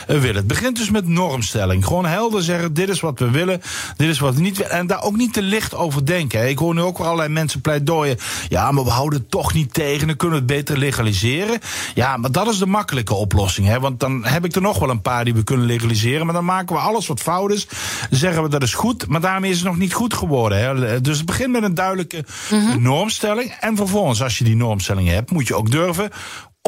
willen. 0.06 0.34
Het 0.34 0.46
begint 0.46 0.76
dus 0.76 0.90
met 0.90 1.06
normstelling. 1.06 1.86
Gewoon 1.86 2.06
helder 2.06 2.42
zeggen, 2.42 2.74
dit 2.74 2.88
is 2.88 3.00
wat 3.00 3.18
we 3.18 3.30
willen, 3.30 3.62
dit 3.96 4.08
is 4.08 4.18
wat 4.18 4.34
we 4.34 4.40
niet 4.40 4.56
willen. 4.56 4.72
En 4.72 4.86
daar 4.86 5.02
ook 5.02 5.16
niet 5.16 5.32
te 5.32 5.42
licht 5.42 5.74
over 5.74 6.06
denken. 6.06 6.48
Ik 6.48 6.58
hoor 6.58 6.74
nu 6.74 6.80
ook 6.80 6.98
wel 6.98 7.06
allerlei 7.06 7.28
mensen 7.32 7.60
pleidooien 7.60 8.18
ja, 8.48 8.70
maar 8.70 8.84
we 8.84 8.90
houden 8.90 9.18
het 9.18 9.30
toch 9.30 9.54
niet 9.54 9.74
tegen. 9.74 10.06
Dan 10.06 10.16
kunnen 10.16 10.38
we 10.38 10.44
het 10.44 10.54
beter 10.54 10.78
legaliseren. 10.78 11.58
Ja, 11.94 12.16
maar 12.16 12.32
dat 12.32 12.48
is 12.48 12.58
de 12.58 12.66
makkelijke 12.66 13.14
oplossing. 13.14 13.66
Hè? 13.66 13.80
Want 13.80 14.00
dan 14.00 14.24
heb 14.24 14.44
ik 14.44 14.54
er 14.54 14.62
nog 14.62 14.78
wel 14.78 14.90
een 14.90 15.02
paar 15.02 15.24
die 15.24 15.34
we 15.34 15.44
kunnen 15.44 15.66
legaliseren. 15.66 16.26
Maar 16.26 16.34
dan 16.34 16.44
maken 16.44 16.76
we 16.76 16.82
alles 16.82 17.06
wat 17.06 17.20
fout 17.20 17.52
is. 17.52 17.66
Dan 18.10 18.18
zeggen 18.18 18.42
we 18.42 18.48
dat 18.48 18.62
is 18.62 18.74
goed. 18.74 19.06
Maar 19.06 19.20
daarmee 19.20 19.50
is 19.50 19.56
het 19.56 19.66
nog 19.66 19.76
niet 19.76 19.92
goed 19.92 20.14
geworden. 20.14 20.58
Hè? 20.58 21.00
Dus 21.00 21.16
het 21.16 21.26
begint 21.26 21.52
met 21.52 21.62
een 21.62 21.74
duidelijke 21.74 22.24
mm 22.50 22.82
normstelling. 22.82 23.56
En 23.60 23.76
vervolgens, 23.76 24.22
als 24.22 24.38
je 24.38 24.44
die 24.44 24.56
normstelling 24.56 25.08
hebt, 25.08 25.30
moet 25.30 25.46
je 25.46 25.54
ook 25.54 25.70
durven 25.70 26.10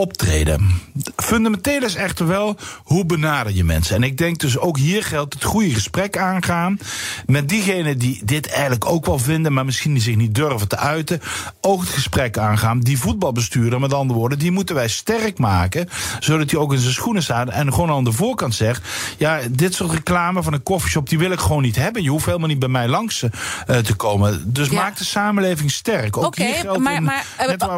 optreden. 0.01 0.81
Fundamenteel 1.17 1.83
is 1.83 1.95
echter 1.95 2.27
wel 2.27 2.57
hoe 2.85 3.07
benader 3.07 3.53
je 3.53 3.65
mensen. 3.65 3.97
En 3.97 4.03
ik 4.03 4.19
denk 4.19 4.39
dus 4.39 4.59
ook 4.59 4.79
hier 4.79 5.05
geldt 5.05 5.35
het 5.35 5.45
goede 5.45 5.75
gesprek 5.75 6.19
aangaan 6.19 6.79
met 7.27 7.49
diegenen 7.49 7.99
die 7.99 8.21
dit 8.25 8.49
eigenlijk 8.49 8.85
ook 8.85 9.07
wel 9.07 9.19
vinden, 9.19 9.53
maar 9.53 9.65
misschien 9.65 10.01
zich 10.01 10.17
niet 10.17 10.35
durven 10.35 10.69
te 10.69 10.77
uiten. 10.77 11.21
Ook 11.61 11.81
het 11.81 11.89
gesprek 11.89 12.39
aangaan. 12.39 12.81
Die 12.81 12.99
voetbalbestuurder, 12.99 13.81
met 13.81 13.95
andere 13.95 14.19
woorden, 14.19 14.39
die 14.39 14.51
moeten 14.51 14.75
wij 14.75 14.89
sterk 14.89 15.39
maken, 15.39 15.89
zodat 16.21 16.51
hij 16.51 16.61
ook 16.61 16.73
in 16.73 16.79
zijn 16.79 16.93
schoenen 16.93 17.23
staat 17.23 17.49
en 17.49 17.73
gewoon 17.73 17.91
aan 17.91 18.05
de 18.05 18.13
voorkant 18.13 18.55
zegt: 18.55 18.83
ja, 19.19 19.41
dit 19.51 19.75
soort 19.75 19.93
reclame 19.93 20.43
van 20.43 20.53
een 20.53 20.63
koffieshop, 20.63 21.09
die 21.09 21.19
wil 21.19 21.31
ik 21.31 21.41
gewoon 21.41 21.63
niet 21.63 21.77
hebben. 21.77 22.03
Je 22.03 22.11
hoeft 22.11 22.27
helemaal 22.27 22.49
niet 22.49 22.59
bij 22.59 22.69
mij 22.69 22.89
langs 22.89 23.23
uh, 23.23 23.77
te 23.79 23.95
komen. 23.95 24.53
Dus 24.53 24.71
maak 24.71 24.99
de 24.99 25.05
samenleving 25.05 25.71
sterk. 25.71 26.17
Oké, 26.17 26.27
okay, 26.27 26.79
maar, 26.79 27.03
maar 27.03 27.25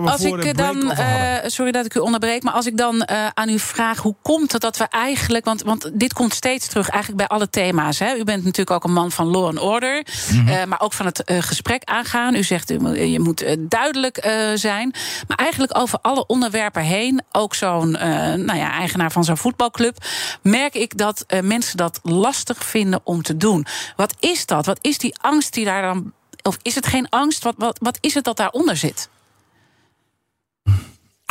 als 0.04 0.22
ik 0.24 0.56
dan, 0.56 0.76
uh, 0.76 1.34
sorry 1.46 1.72
dat 1.72 1.84
ik 1.84 1.94
u 1.94 2.06
onderbreek. 2.14 2.42
Maar 2.42 2.52
als 2.52 2.66
ik 2.66 2.76
dan 2.76 2.94
uh, 2.94 3.26
aan 3.34 3.48
u 3.48 3.58
vraag, 3.58 3.98
hoe 3.98 4.14
komt 4.22 4.52
het 4.52 4.60
dat 4.60 4.76
we 4.76 4.86
eigenlijk. 4.90 5.44
Want, 5.44 5.62
want 5.62 5.90
dit 5.92 6.12
komt 6.12 6.34
steeds 6.34 6.66
terug, 6.66 6.88
eigenlijk 6.88 7.28
bij 7.28 7.36
alle 7.36 7.50
thema's. 7.50 7.98
Hè? 7.98 8.14
U 8.14 8.24
bent 8.24 8.44
natuurlijk 8.44 8.70
ook 8.70 8.84
een 8.84 8.92
man 8.92 9.10
van 9.10 9.26
law 9.26 9.46
and 9.46 9.58
order. 9.58 10.06
Mm 10.30 10.38
-hmm. 10.38 10.48
uh, 10.48 10.64
maar 10.64 10.80
ook 10.80 10.92
van 10.92 11.06
het 11.06 11.22
uh, 11.26 11.42
gesprek 11.42 11.84
aangaan. 11.84 12.34
U 12.34 12.42
zegt, 12.42 12.68
je 12.68 13.20
moet 13.20 13.56
duidelijk 13.58 14.28
zijn. 14.54 14.94
Maar 15.26 15.36
eigenlijk 15.36 15.78
over 15.78 15.98
alle 16.02 16.26
onderwerpen 16.26 16.82
heen. 16.82 17.22
Ook 17.32 17.54
zo'n 17.54 17.90
nou 17.90 18.56
ja, 18.56 18.72
eigenaar 18.72 19.12
van 19.12 19.24
zo'n 19.24 19.36
voetbalclub. 19.36 19.96
Merk 20.42 20.74
ik 20.74 20.98
dat 20.98 21.24
mensen 21.42 21.76
dat 21.76 22.00
lastig 22.02 22.64
vinden 22.64 23.00
om 23.04 23.22
te 23.22 23.36
doen. 23.36 23.66
Wat 23.96 24.14
is 24.20 24.46
dat? 24.46 24.66
Wat 24.66 24.78
is 24.80 24.98
die 24.98 25.14
angst 25.20 25.54
die 25.54 25.64
daar 25.64 25.82
dan. 25.82 26.12
Of 26.42 26.58
is 26.62 26.74
het 26.74 26.86
geen 26.86 27.08
angst? 27.08 27.44
Wat, 27.44 27.54
wat, 27.58 27.78
wat 27.82 27.98
is 28.00 28.14
het 28.14 28.24
dat 28.24 28.36
daaronder 28.36 28.76
zit? 28.76 29.08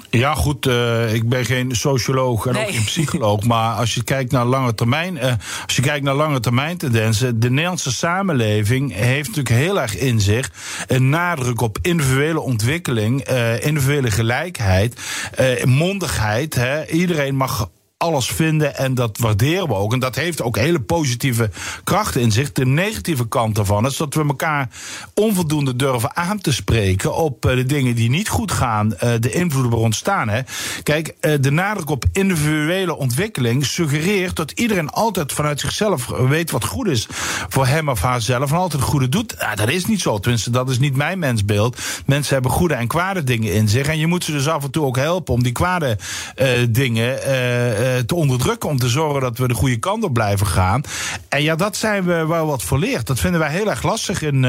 Ja, 0.10 0.34
goed, 0.34 0.66
uh, 0.66 1.14
ik 1.14 1.30
ben 1.30 1.46
geen 1.46 1.76
socioloog 1.76 2.46
en 2.46 2.58
ook 2.58 2.70
geen 2.70 2.84
psycholoog. 2.84 3.44
Maar 3.54 3.76
als 3.76 3.94
je 3.94 4.04
kijkt 4.04 4.32
naar 4.32 4.46
lange 4.46 4.74
termijn, 4.74 5.16
uh, 5.16 5.34
als 5.66 5.76
je 5.76 5.82
kijkt 5.82 6.06
naar 6.06 6.16
lange 6.16 6.40
termijn 6.40 6.78
tendensen, 6.78 7.40
de 7.40 7.50
Nederlandse 7.50 7.92
samenleving 7.92 8.94
heeft 8.94 9.28
natuurlijk 9.28 9.56
heel 9.56 9.82
erg 9.82 9.98
in 9.98 10.22
zich 10.22 10.52
een 10.88 11.10
nadruk 11.10 11.62
op 11.62 11.78
individuele 11.82 12.40
ontwikkeling, 12.40 13.30
uh, 13.30 13.66
individuele 13.66 14.12
gelijkheid, 14.12 15.00
mondigheid. 15.66 16.56
Hè. 16.56 16.88
Iedereen 16.88 17.36
mag 17.36 17.70
alles 17.98 18.28
vinden 18.28 18.76
en 18.76 18.94
dat 18.94 19.18
waarderen 19.18 19.68
we 19.68 19.74
ook. 19.74 19.94
En 19.94 20.00
dat 20.00 20.16
heeft 20.16 20.42
ook 20.42 20.58
hele 20.58 20.80
positieve 20.80 21.50
krachten 21.84 22.22
in 22.22 22.32
zich. 22.32 22.52
De 22.52 22.66
negatieve 22.66 23.28
kant 23.28 23.56
daarvan 23.56 23.86
is 23.86 23.98
dat 23.98 24.14
we 24.14 24.26
elkaar 24.28 24.70
onvoldoende 25.14 25.76
durven 25.76 26.16
aan 26.16 26.40
te 26.40 26.54
spreken 26.54 27.16
op 27.16 27.46
eh, 27.46 27.56
de 27.56 27.66
dingen 27.66 27.96
die 27.96 28.10
niet 28.10 28.30
goed 28.30 28.52
gaan, 28.52 28.96
eh, 28.96 29.12
de 29.20 29.32
invloeden 29.32 29.72
er 29.72 29.78
ontstaan. 29.78 30.30
Hè. 30.30 30.42
Kijk, 30.84 31.16
eh, 31.20 31.34
de 31.42 31.52
nadruk 31.52 31.90
op 31.90 32.06
individuele 32.12 32.96
ontwikkeling 32.96 33.66
suggereert 33.66 34.36
dat 34.36 34.52
iedereen 34.52 34.90
altijd 34.90 35.34
vanuit 35.34 35.60
zichzelf 35.60 36.08
weet 36.08 36.52
wat 36.52 36.66
goed 36.66 36.88
is 36.88 37.08
voor 37.50 37.68
hem 37.68 37.90
of 37.90 38.02
haarzelf 38.02 38.52
en 38.52 38.58
altijd 38.58 38.82
het 38.82 38.92
goede 38.92 39.10
doet. 39.10 39.36
Ja, 39.40 39.56
dat 39.56 39.70
is 39.70 39.86
niet 39.86 40.02
zo. 40.02 40.20
Tenminste, 40.20 40.50
dat 40.50 40.70
is 40.70 40.80
niet 40.80 40.96
mijn 40.96 41.20
mensbeeld. 41.20 41.78
Mensen 42.06 42.34
hebben 42.34 42.52
goede 42.52 42.74
en 42.74 42.88
kwade 42.88 43.24
dingen 43.24 43.54
in 43.54 43.70
zich. 43.70 43.88
En 43.88 43.98
je 43.98 44.08
moet 44.08 44.24
ze 44.24 44.32
dus 44.32 44.48
af 44.48 44.64
en 44.64 44.72
toe 44.72 44.86
ook 44.86 44.98
helpen 44.98 45.34
om 45.34 45.44
die 45.44 45.52
kwade 45.52 45.98
dingen 46.70 47.20
te 48.06 48.16
onderdrukken. 48.16 48.70
Om 48.70 48.80
te 48.80 48.90
zorgen 48.90 49.22
dat 49.22 49.38
we 49.38 49.48
de 49.48 49.54
goede 49.54 49.78
kant 49.78 50.04
op 50.04 50.14
blijven 50.14 50.48
gaan. 50.48 50.82
En 51.30 51.44
ja, 51.44 51.56
dat 51.56 51.76
zijn 51.76 52.04
we 52.04 52.26
wel 52.26 52.46
wat 52.46 52.64
verleerd. 52.64 53.08
Dat 53.08 53.20
vinden 53.20 53.40
wij 53.40 53.52
heel 53.52 53.70
erg 53.70 53.84
lastig 53.84 54.22
in, 54.22 54.44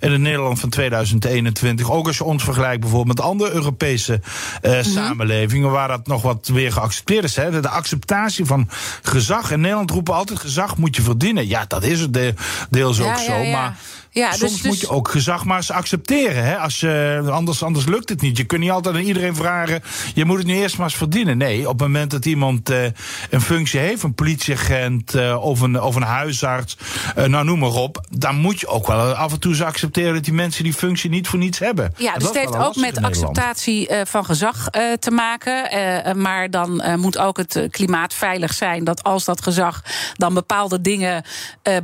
in 0.00 0.12
het 0.12 0.20
Nederland 0.20 0.60
van 0.60 0.68
2021. 0.68 1.90
Ook 1.90 2.06
als 2.06 2.16
je 2.16 2.24
ons 2.24 2.44
vergelijkt 2.44 2.80
bijvoorbeeld 2.80 3.16
met 3.16 3.26
andere 3.26 3.52
Europese 3.52 4.20
mhm. 4.62 4.82
samenlevingen. 4.82 5.70
Waar 5.70 5.88
dat 5.88 6.06
nog 6.06 6.22
wat 6.22 6.50
weer 6.52 6.72
geaccepteerd 6.72 7.24
is. 7.24 7.36
Hè. 7.36 7.60
De 7.60 7.68
acceptatie 7.68 8.44
van 8.44 8.68
gezag. 9.02 9.50
In 9.50 9.60
Nederland 9.60 9.90
roepen 9.90 10.14
altijd 10.14 10.38
gezag 10.38 10.76
moet 10.76 10.96
je 10.96 11.02
verdienen. 11.02 11.48
Ja, 11.48 11.64
dat 11.68 11.82
is 11.82 12.00
het 12.00 12.34
deels 12.70 13.00
ook 13.00 13.18
zo. 13.18 13.44
Maar 13.44 13.76
ja, 14.14 14.32
Soms 14.32 14.52
dus, 14.52 14.62
moet 14.62 14.72
dus- 14.72 14.80
je 14.80 14.88
ook 14.88 15.08
gezag 15.08 15.44
maar 15.44 15.56
eens 15.56 15.70
accepteren. 15.70 16.44
Hè? 16.44 16.58
Als 16.58 16.80
je, 16.80 17.22
anders, 17.30 17.62
anders 17.62 17.86
lukt 17.86 18.08
het 18.08 18.20
niet. 18.20 18.36
Je 18.36 18.44
kunt 18.44 18.60
niet 18.60 18.70
altijd 18.70 18.94
aan 18.94 19.00
iedereen 19.00 19.34
vragen... 19.34 19.82
je 20.14 20.24
moet 20.24 20.38
het 20.38 20.46
nu 20.46 20.54
eerst 20.54 20.76
maar 20.76 20.86
eens 20.86 20.96
verdienen. 20.96 21.38
Nee, 21.38 21.60
op 21.60 21.78
het 21.78 21.80
moment 21.80 22.10
dat 22.10 22.24
iemand 22.24 22.70
uh, 22.70 22.84
een 23.30 23.40
functie 23.40 23.80
heeft... 23.80 24.02
een 24.02 24.14
politieagent 24.14 25.14
uh, 25.14 25.44
of, 25.44 25.60
een, 25.60 25.82
of 25.82 25.94
een 25.94 26.02
huisarts, 26.02 26.76
uh, 27.18 27.24
nou 27.24 27.44
noem 27.44 27.58
maar 27.58 27.72
op... 27.72 28.06
dan 28.10 28.36
moet 28.36 28.60
je 28.60 28.66
ook 28.66 28.86
wel 28.86 29.12
af 29.14 29.32
en 29.32 29.40
toe 29.40 29.50
eens 29.50 29.62
accepteren... 29.62 30.14
dat 30.14 30.24
die 30.24 30.34
mensen 30.34 30.64
die 30.64 30.72
functie 30.72 31.10
niet 31.10 31.28
voor 31.28 31.38
niets 31.38 31.58
hebben. 31.58 31.94
Ja, 31.96 32.14
dus 32.14 32.26
het 32.26 32.36
heeft 32.36 32.56
ook 32.56 32.76
met 32.76 33.02
acceptatie 33.02 33.88
van 34.04 34.24
gezag 34.24 34.68
te 34.98 35.10
maken. 35.10 36.20
maar 36.20 36.50
dan 36.50 36.82
moet 36.96 37.18
ook 37.18 37.36
het 37.36 37.66
klimaat 37.70 38.14
veilig 38.14 38.54
zijn... 38.54 38.84
dat 38.84 39.02
als 39.02 39.24
dat 39.24 39.42
gezag 39.42 39.82
dan 40.14 40.34
bepaalde 40.34 40.80
dingen 40.80 41.24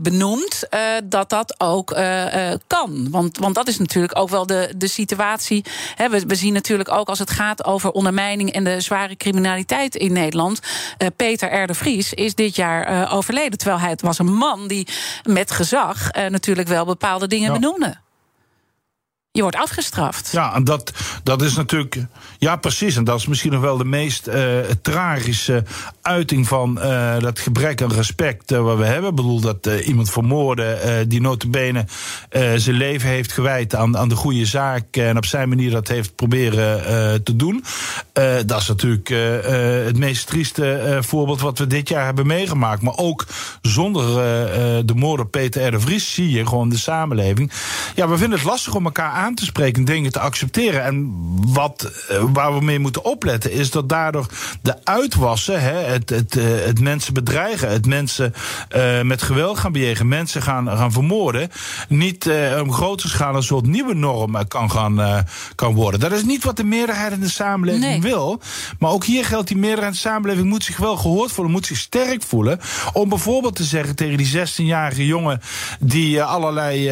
benoemt... 0.00 0.68
dat 1.04 1.30
dat 1.30 1.54
ook 1.60 1.94
uh, 2.26 2.52
kan. 2.66 3.10
Want, 3.10 3.38
want 3.38 3.54
dat 3.54 3.68
is 3.68 3.78
natuurlijk 3.78 4.18
ook 4.18 4.28
wel 4.28 4.46
de, 4.46 4.72
de 4.76 4.88
situatie. 4.88 5.64
we, 5.96 6.22
we, 6.26 6.34
zien 6.34 6.52
natuurlijk 6.52 6.90
ook 6.90 7.08
als 7.08 7.18
het 7.18 7.30
gaat 7.30 7.64
over 7.64 7.90
ondermijning 7.90 8.52
en 8.52 8.64
de 8.64 8.80
zware 8.80 9.16
criminaliteit 9.16 9.94
in 9.94 10.12
Nederland. 10.12 10.60
Uh, 10.98 11.08
Peter 11.16 11.62
R. 11.62 11.66
de 11.66 11.74
Vries 11.74 12.14
is 12.14 12.34
dit 12.34 12.56
jaar 12.56 13.12
overleden. 13.12 13.58
Terwijl 13.58 13.80
hij 13.80 13.90
het 13.90 14.02
was 14.02 14.18
een 14.18 14.34
man 14.34 14.68
die 14.68 14.86
met 15.22 15.50
gezag 15.50 16.12
natuurlijk 16.28 16.68
wel 16.68 16.84
bepaalde 16.84 17.26
dingen 17.26 17.52
benoemde. 17.52 17.96
Je 19.32 19.42
wordt 19.42 19.56
afgestraft. 19.56 20.32
Ja, 20.32 20.54
en 20.54 20.64
dat, 20.64 20.92
dat 21.22 21.42
is 21.42 21.56
natuurlijk. 21.56 21.96
Ja, 22.38 22.56
precies. 22.56 22.96
En 22.96 23.04
dat 23.04 23.18
is 23.18 23.26
misschien 23.26 23.52
nog 23.52 23.60
wel 23.60 23.76
de 23.76 23.84
meest 23.84 24.28
uh, 24.28 24.58
tragische 24.82 25.64
uiting 26.02 26.48
van 26.48 26.78
uh, 26.78 27.18
dat 27.18 27.38
gebrek 27.38 27.82
aan 27.82 27.92
respect 27.92 28.52
uh, 28.52 28.62
wat 28.62 28.78
we 28.78 28.84
hebben. 28.84 29.10
Ik 29.10 29.16
bedoel, 29.16 29.40
dat 29.40 29.66
iemand 29.66 30.10
vermoorden 30.10 31.08
die 31.08 31.20
notabene 31.20 31.84
zijn 32.56 32.76
leven 32.76 33.08
heeft 33.08 33.32
gewijd 33.32 33.74
aan, 33.74 33.96
aan 33.96 34.08
de 34.08 34.14
goede 34.14 34.46
zaak. 34.46 34.96
En 34.96 35.16
op 35.16 35.26
zijn 35.26 35.48
manier 35.48 35.70
dat 35.70 35.88
heeft 35.88 36.14
proberen 36.14 37.22
te 37.22 37.36
doen. 37.36 37.64
dat 38.46 38.60
is 38.60 38.68
natuurlijk 38.68 39.08
het 39.86 39.98
meest 39.98 40.26
trieste 40.26 40.98
voorbeeld 41.00 41.40
wat 41.40 41.58
we 41.58 41.66
dit 41.66 41.88
jaar 41.88 42.04
hebben 42.04 42.26
meegemaakt. 42.26 42.82
Maar 42.82 42.96
ook 42.96 43.26
zonder 43.62 44.06
de 44.86 44.94
moord 44.94 45.20
op 45.20 45.30
Peter 45.30 45.66
R. 45.66 45.70
de 45.70 45.80
Vries 45.80 46.14
zie 46.14 46.30
je 46.30 46.46
gewoon 46.46 46.68
de 46.68 46.78
samenleving. 46.78 47.52
Ja, 47.94 48.08
we 48.08 48.18
vinden 48.18 48.38
het 48.38 48.48
lastig 48.48 48.74
om 48.74 48.84
elkaar 48.84 49.19
aan 49.20 49.34
te 49.34 49.44
spreken, 49.44 49.84
dingen 49.84 50.12
te 50.12 50.20
accepteren. 50.20 50.84
En 50.84 51.12
wat, 51.52 51.90
eh, 52.08 52.24
waar 52.32 52.54
we 52.54 52.64
mee 52.64 52.78
moeten 52.78 53.04
opletten, 53.04 53.52
is 53.52 53.70
dat 53.70 53.88
daardoor 53.88 54.26
de 54.62 54.84
uitwassen, 54.84 55.60
hè, 55.60 55.74
het, 55.74 56.10
het, 56.10 56.36
eh, 56.36 56.44
het 56.64 56.80
mensen 56.80 57.14
bedreigen, 57.14 57.70
het 57.70 57.86
mensen 57.86 58.34
uh, 58.76 59.02
met 59.02 59.22
geweld 59.22 59.58
gaan 59.58 59.72
bejegen, 59.72 60.08
mensen 60.08 60.42
gaan, 60.42 60.66
gaan 60.66 60.92
vermoorden, 60.92 61.50
niet 61.88 62.26
uh, 62.26 62.60
op 62.60 62.70
grote 62.72 63.08
schaal 63.08 63.36
een 63.36 63.42
soort 63.42 63.66
nieuwe 63.66 63.94
norm 63.94 64.48
kan, 64.48 64.70
gaan, 64.70 65.00
uh, 65.00 65.18
kan 65.54 65.74
worden. 65.74 66.00
Dat 66.00 66.12
is 66.12 66.24
niet 66.24 66.44
wat 66.44 66.56
de 66.56 66.64
meerderheid 66.64 67.12
in 67.12 67.20
de 67.20 67.30
samenleving 67.30 68.02
wil. 68.02 68.40
Maar 68.78 68.90
ook 68.90 69.04
hier 69.04 69.24
geldt 69.24 69.48
die 69.48 69.56
meerderheid 69.56 69.94
in 69.94 70.00
de 70.02 70.08
samenleving 70.08 70.48
moet 70.48 70.64
zich 70.64 70.76
wel 70.76 70.96
gehoord 70.96 71.32
voelen, 71.32 71.52
moet 71.52 71.66
zich 71.66 71.76
sterk 71.76 72.22
voelen. 72.22 72.60
Om 72.92 73.08
bijvoorbeeld 73.08 73.56
te 73.56 73.64
zeggen 73.64 73.96
tegen 73.96 74.16
die 74.16 74.32
16-jarige 74.36 75.06
jongen 75.06 75.40
die 75.80 76.22
allerlei 76.22 76.88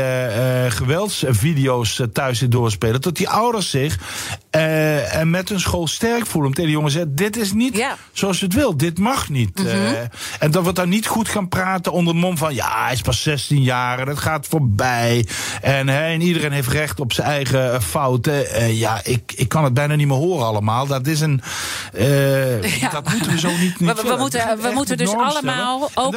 geweldsvideo's 0.71 2.03
thuis 2.19 2.39
doorspelen. 2.39 3.01
Dat 3.01 3.17
die 3.17 3.29
ouders 3.29 3.71
zich 3.71 3.99
uh, 4.59 5.15
en 5.15 5.31
met 5.31 5.49
hun 5.49 5.61
school 5.61 5.87
sterk 5.87 6.27
voelen. 6.27 6.51
Om 6.51 6.55
tegen 6.55 6.71
de 6.71 6.77
jongen 6.77 6.91
zeggen: 6.91 7.15
Dit 7.15 7.37
is 7.37 7.53
niet 7.53 7.87
zoals 8.13 8.39
je 8.39 8.45
het 8.45 8.55
wil. 8.55 8.77
Dit 8.77 8.99
mag 8.99 9.29
niet. 9.29 9.61
uh, 9.61 9.91
en 10.39 10.51
dat 10.51 10.65
we 10.65 10.73
dan 10.73 10.89
niet 10.89 11.07
goed 11.07 11.29
gaan 11.29 11.49
praten 11.49 11.93
onder 11.93 12.15
de 12.15 12.21
mom 12.21 12.37
van: 12.37 12.55
Ja, 12.55 12.85
hij 12.85 12.93
is 12.93 13.01
pas 13.01 13.23
16 13.23 13.63
jaar 13.63 13.99
en 13.99 14.09
het 14.09 14.19
gaat 14.19 14.47
voorbij. 14.47 15.27
En, 15.63 15.89
en 15.89 16.21
iedereen 16.21 16.53
heeft 16.53 16.69
recht 16.69 17.01
op 17.01 17.13
zijn 17.13 17.27
eigen 17.27 17.73
eh, 17.73 17.81
fouten. 17.81 18.41
Uh, 18.41 18.79
ja, 18.79 19.01
ik, 19.05 19.33
ik 19.37 19.49
kan 19.49 19.65
het 19.65 19.75
bijna 19.75 19.95
niet 19.95 20.07
meer 20.07 20.17
horen 20.17 20.47
allemaal. 20.47 20.87
Dat 20.87 21.07
is 21.07 21.21
een. 21.21 21.43
Ja. 22.81 22.91
Dat 22.91 23.11
moeten 23.11 23.31
we 23.31 23.39
zo 23.39 23.49
niet. 23.49 23.81
niet 23.81 24.03
we, 24.03 24.09
we, 24.09 24.17
moeten, 24.19 24.59
we 24.61 24.71
moeten 24.75 24.97
dus 24.97 25.13
allemaal 25.13 25.91
ook. 25.95 26.13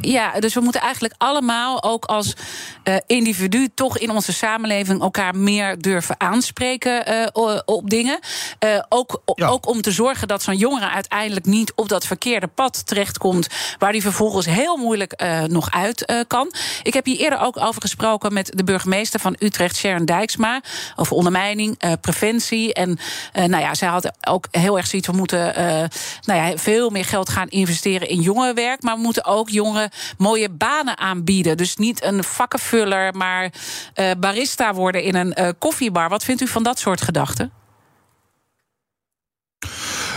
Ja, 0.00 0.40
dus 0.40 0.54
we 0.54 0.60
moeten 0.60 0.80
eigenlijk 0.80 1.14
allemaal 1.18 1.82
ook 1.82 2.04
als 2.04 2.36
individu 3.06 3.68
toch 3.74 3.98
in 3.98 4.10
onze 4.10 4.32
samenleving 4.32 5.00
elkaar 5.00 5.36
meer 5.36 5.78
durven 5.78 6.20
aanspreken 6.20 7.06
op 7.72 7.90
dingen. 7.90 8.18
Uh, 8.64 8.82
ook, 8.88 9.22
ook 9.24 9.66
om 9.68 9.82
te 9.82 9.90
zorgen 9.90 10.28
dat 10.28 10.42
zo'n 10.42 10.56
jongere 10.56 10.90
uiteindelijk 10.90 11.46
niet 11.46 11.72
op 11.74 11.88
dat 11.88 12.06
verkeerde 12.06 12.46
pad 12.46 12.86
terechtkomt. 12.86 13.46
Waar 13.78 13.92
die 13.92 14.02
vervolgens 14.02 14.46
heel 14.46 14.76
moeilijk 14.76 15.22
uh, 15.22 15.42
nog 15.42 15.70
uit 15.70 16.24
kan. 16.26 16.52
Ik 16.82 16.94
heb 16.94 17.04
hier 17.04 17.18
eerder 17.18 17.40
ook 17.40 17.56
over 17.56 17.80
gesproken 17.80 18.32
met 18.32 18.52
de 18.54 18.64
burgemeester 18.64 19.20
van 19.20 19.36
Utrecht, 19.38 19.76
Sharon 19.76 20.04
Dijksma. 20.04 20.60
Over 20.96 21.16
ondermijning, 21.16 22.00
preventie. 22.00 22.74
En 22.74 22.98
nou 23.32 23.62
ja, 23.62 23.74
zij 23.74 23.88
had 23.88 24.12
ook 24.28 24.46
heel 24.50 24.76
erg 24.76 24.86
zoiets. 24.86 25.08
We 25.08 25.16
moeten 25.16 25.52
nou 26.24 26.40
ja, 26.40 26.56
veel 26.56 26.90
meer 26.90 27.04
geld 27.04 27.28
gaan 27.28 27.48
investeren 27.48 28.08
in 28.08 28.20
jongerenwerk. 28.20 28.82
Maar 28.82 28.94
we 28.94 29.02
moeten 29.02 29.24
ook 29.24 29.48
jongeren 29.48 29.90
mooie 30.18 30.50
banen 30.50 30.98
aanbieden. 30.98 31.56
Dus 31.56 31.76
niet 31.76 32.02
een 32.02 32.24
vakkenvuller, 32.24 33.14
maar 33.16 33.52
barista 34.18 34.74
worden 34.74 35.02
in 35.02 35.14
een 35.14 35.56
koffiebar. 35.58 36.08
Wat 36.08 36.24
vindt 36.24 36.42
u 36.42 36.46
van 36.46 36.62
dat 36.62 36.78
soort 36.78 37.00
gedachten? 37.00 37.61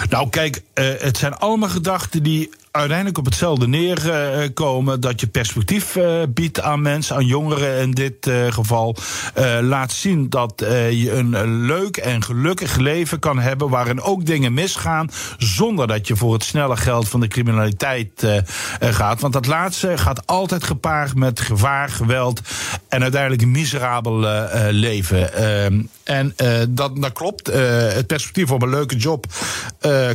Nou, 0.10 0.30
kijk, 0.30 0.62
uh, 0.74 0.86
het 0.98 1.18
zijn 1.18 1.36
allemaal 1.36 1.70
gedachten 1.70 2.24
die 2.24 2.50
uiteindelijk 2.76 3.18
op 3.18 3.26
hetzelfde 3.26 3.68
neerkomen. 3.68 5.00
dat 5.00 5.20
je 5.20 5.28
perspectief 5.28 5.96
uh, 5.96 6.22
biedt 6.30 6.62
aan 6.62 6.82
mensen, 6.82 7.16
aan 7.16 7.26
jongeren 7.26 7.82
in 7.82 7.92
dit 7.92 8.28
uh, 8.28 8.52
geval. 8.52 8.96
Uh, 9.38 9.58
laat 9.62 9.92
zien 9.92 10.30
dat 10.30 10.54
je 10.90 11.12
een 11.12 11.66
leuk 11.66 11.98
en 11.98 12.24
gelukkig 12.24 12.76
leven 12.76 13.20
kan 13.20 13.40
hebben. 13.40 13.70
waarin 13.70 14.02
ook 14.02 14.26
dingen 14.26 14.54
misgaan. 14.54 15.10
zonder 15.38 15.88
dat 15.88 16.08
je 16.08 16.16
voor 16.16 16.34
het 16.34 16.44
snelle 16.44 16.78
geld 16.78 17.10
van 17.10 17.20
de 17.20 17.28
criminaliteit 17.28 18.28
gaat. 18.80 19.22
Want 19.22 19.34
dat 19.34 19.46
laatste 19.46 19.98
gaat 19.98 20.28
altijd 20.28 20.64
gepaard 20.64 21.16
met 21.16 21.40
gevaar, 21.40 21.90
geweld. 21.90 22.42
en 22.88 23.02
uiteindelijk 23.02 23.42
een 23.42 23.52
miserabel 23.52 24.20
leven. 24.70 25.34
Ehm, 25.34 25.82
en 26.04 26.36
dat, 26.70 27.02
dat 27.02 27.14
klopt. 27.14 27.48
het 27.94 28.08
perspectief 28.08 28.52
op 28.52 28.62
een 28.62 28.70
leuke 28.70 28.96
job 28.96 29.26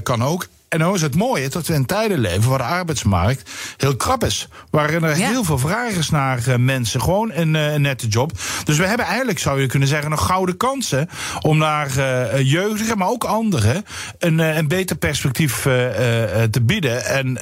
kan 0.03 0.23
ook. 0.25 0.47
En 0.71 0.79
nou 0.79 0.95
is 0.95 1.03
het 1.03 1.17
mooie 1.17 1.49
dat 1.49 1.67
we 1.67 1.75
in 1.75 1.87
tijden 1.87 2.19
leven 2.19 2.51
waar 2.51 2.59
de 2.59 2.65
arbeidsmarkt 2.65 3.51
heel 3.77 3.97
krap 3.97 4.25
is. 4.25 4.49
Waarin 4.71 5.03
er 5.03 5.15
heel 5.15 5.45
veel 5.45 5.59
vraag 5.59 5.91
is 5.91 6.11
naar 6.11 6.49
uh, 6.49 6.57
mensen. 6.57 7.01
Gewoon 7.01 7.33
een, 7.33 7.55
uh, 7.55 7.73
een, 7.73 7.83
nette 7.83 8.07
job. 8.07 8.33
Dus 8.65 8.79
we 8.79 8.87
hebben 8.87 9.07
eigenlijk, 9.07 9.39
zou 9.39 9.61
je 9.61 9.67
kunnen 9.67 9.89
zeggen, 9.89 10.11
nog 10.11 10.27
gouden 10.27 10.57
kansen. 10.57 11.09
om 11.41 11.59
naar 11.59 11.91
uh, 11.97 12.41
jeugdigen, 12.51 12.99
maar 12.99 13.09
ook 13.09 13.25
anderen. 13.25 13.85
een, 14.19 14.39
een 14.39 14.69
beter 14.69 14.97
perspectief 14.97 15.63
te 16.51 16.61
bieden. 16.63 17.05
En 17.05 17.35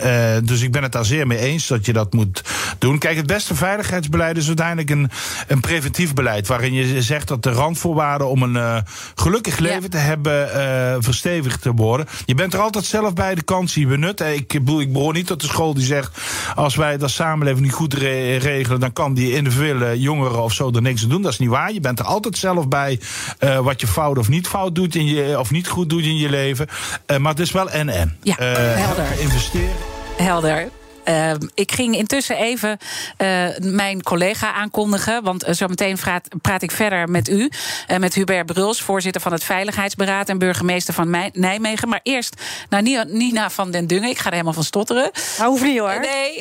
dus 0.45 0.61
ik 0.61 0.73
ben 0.73 0.83
het 0.83 0.93
daar 0.93 1.05
zeer 1.05 1.27
mee 1.27 1.39
eens 1.39 1.67
dat 1.67 1.87
je 1.87 1.93
dat 1.93 2.13
moet 2.13 2.43
doen. 2.79 2.99
Kijk, 2.99 3.17
het 3.17 3.27
beste 3.27 3.55
veiligheidsbeleid 3.55 4.37
is 4.37 4.47
uiteindelijk 4.47 4.91
een, 4.91 5.11
een 5.47 5.61
preventief 5.61 6.15
beleid. 6.15 6.47
Waarin 6.47 6.73
je 6.73 7.03
zegt 7.03 7.29
dat 7.29 7.43
de 7.43 7.51
randvoorwaarden 7.51 8.29
om 8.29 8.43
een 8.43 8.85
gelukkig 9.15 9.59
leven 9.59 9.91
te 9.91 9.97
hebben 9.97 11.03
verstevigd 11.03 11.63
te 11.63 11.73
worden. 11.73 12.07
Je 12.25 12.35
bent 12.35 12.55
er 12.55 12.61
altijd 12.61 12.85
zelf 12.85 13.17
bij 13.19 13.35
de 13.35 13.43
kansen 13.43 13.89
benut. 13.89 14.21
Ik, 14.21 14.49
bedoel, 14.49 14.81
ik 14.81 14.93
behoor 14.93 15.13
niet 15.13 15.27
tot 15.27 15.41
de 15.41 15.47
school 15.47 15.75
die 15.75 15.85
zegt... 15.85 16.19
als 16.55 16.75
wij 16.75 16.97
dat 16.97 17.11
samenleving 17.11 17.65
niet 17.65 17.75
goed 17.75 17.95
regelen... 17.95 18.81
dan 18.81 18.93
kan 18.93 19.15
die 19.15 19.35
individuele 19.35 20.01
jongeren 20.01 20.43
of 20.43 20.53
zo 20.53 20.71
er 20.71 20.83
niks 20.83 21.03
aan 21.03 21.09
doen. 21.09 21.23
Dat 21.23 21.33
is 21.33 21.39
niet 21.39 21.49
waar. 21.49 21.73
Je 21.73 21.81
bent 21.81 21.99
er 21.99 22.05
altijd 22.05 22.37
zelf 22.37 22.69
bij 22.69 23.01
uh, 23.41 23.59
wat 23.59 23.81
je 23.81 23.87
fout 23.87 24.19
of 24.19 24.29
niet 24.29 24.47
fout 24.49 24.75
doet... 24.75 24.95
In 24.95 25.07
je, 25.07 25.39
of 25.39 25.51
niet 25.51 25.69
goed 25.69 25.91
doet 25.91 26.03
in 26.03 26.17
je 26.17 26.29
leven. 26.29 26.67
Uh, 27.07 27.17
maar 27.17 27.31
het 27.31 27.41
is 27.41 27.53
wel 27.53 27.71
en-en. 27.71 28.19
Ja, 28.23 28.35
helder. 28.39 29.21
Investeren. 29.21 29.77
Helder. 30.17 30.69
Uh, 31.09 31.33
ik 31.55 31.73
ging 31.73 31.97
intussen 31.97 32.37
even 32.37 32.79
uh, 33.19 33.49
mijn 33.59 34.03
collega 34.03 34.53
aankondigen. 34.53 35.23
Want 35.23 35.49
uh, 35.49 35.55
zometeen 35.55 35.97
praat, 35.97 36.29
praat, 36.43 36.63
ik 36.63 36.71
verder 36.71 37.09
met 37.09 37.29
u. 37.29 37.51
met 37.99 38.15
Hubert 38.15 38.47
Bruls, 38.47 38.83
voorzitter 38.83 39.21
van 39.21 39.33
het 39.33 39.45
Veiligheidsberaad 39.45 40.29
en 40.29 40.39
burgemeester 40.39 40.95
van 40.95 41.31
Nijmegen. 41.33 41.89
Maar 41.89 42.01
eerst 42.03 42.43
naar 42.69 42.83
Nina 43.07 43.51
van 43.51 43.71
den 43.71 43.87
Dungen. 43.87 44.09
Ik 44.09 44.19
ga 44.19 44.27
er 44.27 44.33
helemaal 44.33 44.53
van 44.53 44.65
stotteren. 44.65 45.11
Nou, 45.39 45.51
hoeft 45.51 45.63
niet 45.63 45.79
hoor. 45.79 46.01
Nee. 46.01 46.41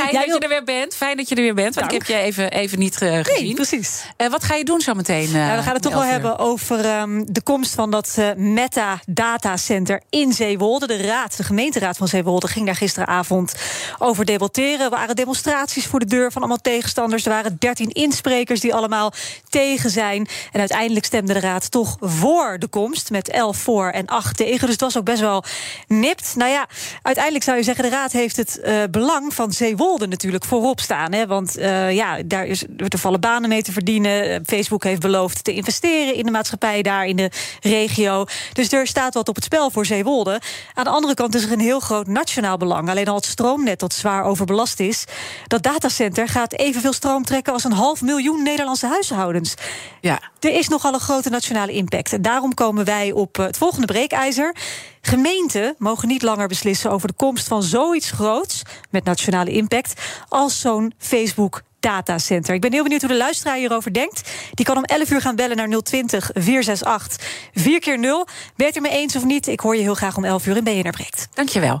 fijn 0.00 0.12
dat 0.12 0.24
je 0.24 0.38
er 0.38 0.48
weer 0.48 0.64
bent. 0.64 0.94
Fijn 0.94 1.16
dat 1.16 1.28
je 1.28 1.34
er 1.34 1.42
weer 1.42 1.54
bent. 1.54 1.74
Want 1.74 1.92
ik 1.92 1.98
heb 1.98 2.06
je 2.06 2.16
even, 2.16 2.50
even 2.50 2.78
niet 2.78 2.96
gezien. 2.96 3.44
Nee, 3.44 3.54
precies. 3.54 4.04
wat 4.30 4.44
ga 4.44 4.54
je 4.54 4.64
doen 4.64 4.80
zometeen? 4.80 5.30
Nou, 5.32 5.56
we 5.56 5.62
gaan 5.62 5.74
het 5.74 5.82
toch 5.82 5.92
wel 5.92 6.04
hebben 6.04 6.38
over 6.38 7.00
um, 7.00 7.32
de 7.32 7.42
komst 7.42 7.74
van 7.74 7.90
dat 7.90 8.18
Meta 8.36 9.00
Data 9.06 9.56
Center 9.56 10.02
in 10.10 10.32
Zeewolde. 10.32 10.86
De 10.86 10.96
raad, 10.96 11.36
de 11.36 11.44
gemeenteraad 11.44 11.96
van 11.96 12.08
Zeewolde, 12.08 12.48
ging 12.48 12.66
daar 12.66 12.76
gisteravond 13.02 13.54
over 13.98 14.24
debatteren. 14.24 14.80
Er 14.80 14.90
waren 14.90 15.16
demonstraties 15.16 15.86
voor 15.86 15.98
de 15.98 16.06
deur 16.06 16.32
van 16.32 16.42
allemaal 16.42 16.60
tegenstanders. 16.62 17.24
Er 17.24 17.32
waren 17.32 17.56
dertien 17.58 17.90
insprekers 17.90 18.60
die 18.60 18.74
allemaal 18.74 19.12
tegen 19.48 19.90
zijn. 19.90 20.28
En 20.52 20.60
uiteindelijk 20.60 21.04
stemde 21.04 21.32
de 21.32 21.40
raad 21.40 21.70
toch 21.70 21.96
voor 22.00 22.56
de 22.58 22.68
komst. 22.68 23.10
Met 23.10 23.28
elf 23.28 23.56
voor 23.56 23.88
en 23.88 24.06
acht 24.06 24.36
tegen. 24.36 24.60
Dus 24.60 24.70
het 24.70 24.80
was 24.80 24.96
ook 24.96 25.04
best 25.04 25.20
wel 25.20 25.44
nipt. 25.86 26.32
Nou 26.36 26.50
ja, 26.50 26.66
uiteindelijk 27.02 27.44
zou 27.44 27.56
je 27.56 27.62
zeggen, 27.62 27.84
de 27.84 27.90
raad 27.90 28.12
heeft 28.12 28.36
het 28.36 28.60
uh, 28.64 28.82
belang 28.90 29.34
van 29.34 29.52
Zeewolde 29.52 30.06
natuurlijk 30.06 30.44
voorop 30.44 30.80
staan. 30.80 31.12
Hè? 31.12 31.26
Want 31.26 31.58
uh, 31.58 31.92
ja, 31.92 32.22
daar 32.24 32.46
is, 32.46 32.62
er 32.62 32.98
vallen 32.98 33.20
banen 33.20 33.48
mee 33.48 33.62
te 33.62 33.72
verdienen. 33.72 34.42
Facebook 34.46 34.84
heeft 34.84 35.00
beloofd 35.00 35.44
te 35.44 35.52
investeren 35.52 36.14
in 36.14 36.24
de 36.24 36.30
maatschappij 36.30 36.82
daar 36.82 37.06
in 37.06 37.16
de 37.16 37.30
regio. 37.60 38.24
Dus 38.52 38.72
er 38.72 38.86
staat 38.86 39.14
wat 39.14 39.28
op 39.28 39.34
het 39.34 39.44
spel 39.44 39.70
voor 39.70 39.86
Zeewolde. 39.86 40.40
Aan 40.74 40.84
de 40.84 40.90
andere 40.90 41.14
kant 41.14 41.34
is 41.34 41.44
er 41.44 41.52
een 41.52 41.60
heel 41.60 41.80
groot 41.80 42.06
nationaal 42.06 42.56
belang. 42.56 42.86
Alleen 42.92 43.08
al 43.08 43.14
het 43.14 43.24
stroomnet 43.24 43.80
dat 43.80 43.92
zwaar 43.92 44.24
overbelast 44.24 44.80
is. 44.80 45.04
Dat 45.46 45.62
datacenter 45.62 46.28
gaat 46.28 46.52
evenveel 46.52 46.92
stroom 46.92 47.24
trekken 47.24 47.52
als 47.52 47.64
een 47.64 47.72
half 47.72 48.02
miljoen 48.02 48.42
Nederlandse 48.42 48.86
huishoudens. 48.86 49.54
Ja. 50.00 50.20
Er 50.40 50.54
is 50.54 50.68
nogal 50.68 50.94
een 50.94 51.00
grote 51.00 51.30
nationale 51.30 51.72
impact. 51.72 52.12
En 52.12 52.22
daarom 52.22 52.54
komen 52.54 52.84
wij 52.84 53.12
op 53.12 53.36
het 53.36 53.58
volgende 53.58 53.86
breekijzer. 53.86 54.56
Gemeenten 55.00 55.74
mogen 55.78 56.08
niet 56.08 56.22
langer 56.22 56.48
beslissen 56.48 56.90
over 56.90 57.08
de 57.08 57.14
komst 57.14 57.48
van 57.48 57.62
zoiets 57.62 58.10
groots 58.10 58.62
met 58.90 59.04
nationale 59.04 59.50
impact 59.50 60.00
als 60.28 60.60
zo'n 60.60 60.92
Facebook 60.98 61.62
datacenter. 61.80 62.54
Ik 62.54 62.60
ben 62.60 62.72
heel 62.72 62.82
benieuwd 62.82 63.00
hoe 63.00 63.10
de 63.10 63.16
luisteraar 63.16 63.56
hierover 63.56 63.92
denkt. 63.92 64.30
Die 64.54 64.64
kan 64.64 64.76
om 64.76 64.84
11 64.84 65.10
uur 65.10 65.20
gaan 65.20 65.36
bellen 65.36 65.56
naar 65.56 65.82
020 65.82 66.30
468 66.34 67.50
4 67.54 67.80
keer 67.80 67.98
0 67.98 68.24
Ben 68.24 68.34
je 68.56 68.64
het 68.64 68.76
er 68.76 68.82
mee 68.82 68.92
eens 68.92 69.16
of 69.16 69.24
niet? 69.24 69.46
Ik 69.46 69.60
hoor 69.60 69.76
je 69.76 69.82
heel 69.82 69.94
graag 69.94 70.16
om 70.16 70.24
11 70.24 70.46
uur 70.46 70.56
in 70.56 70.64
BNR 70.64 70.90
Breekt. 70.90 71.28
Dankjewel. 71.34 71.80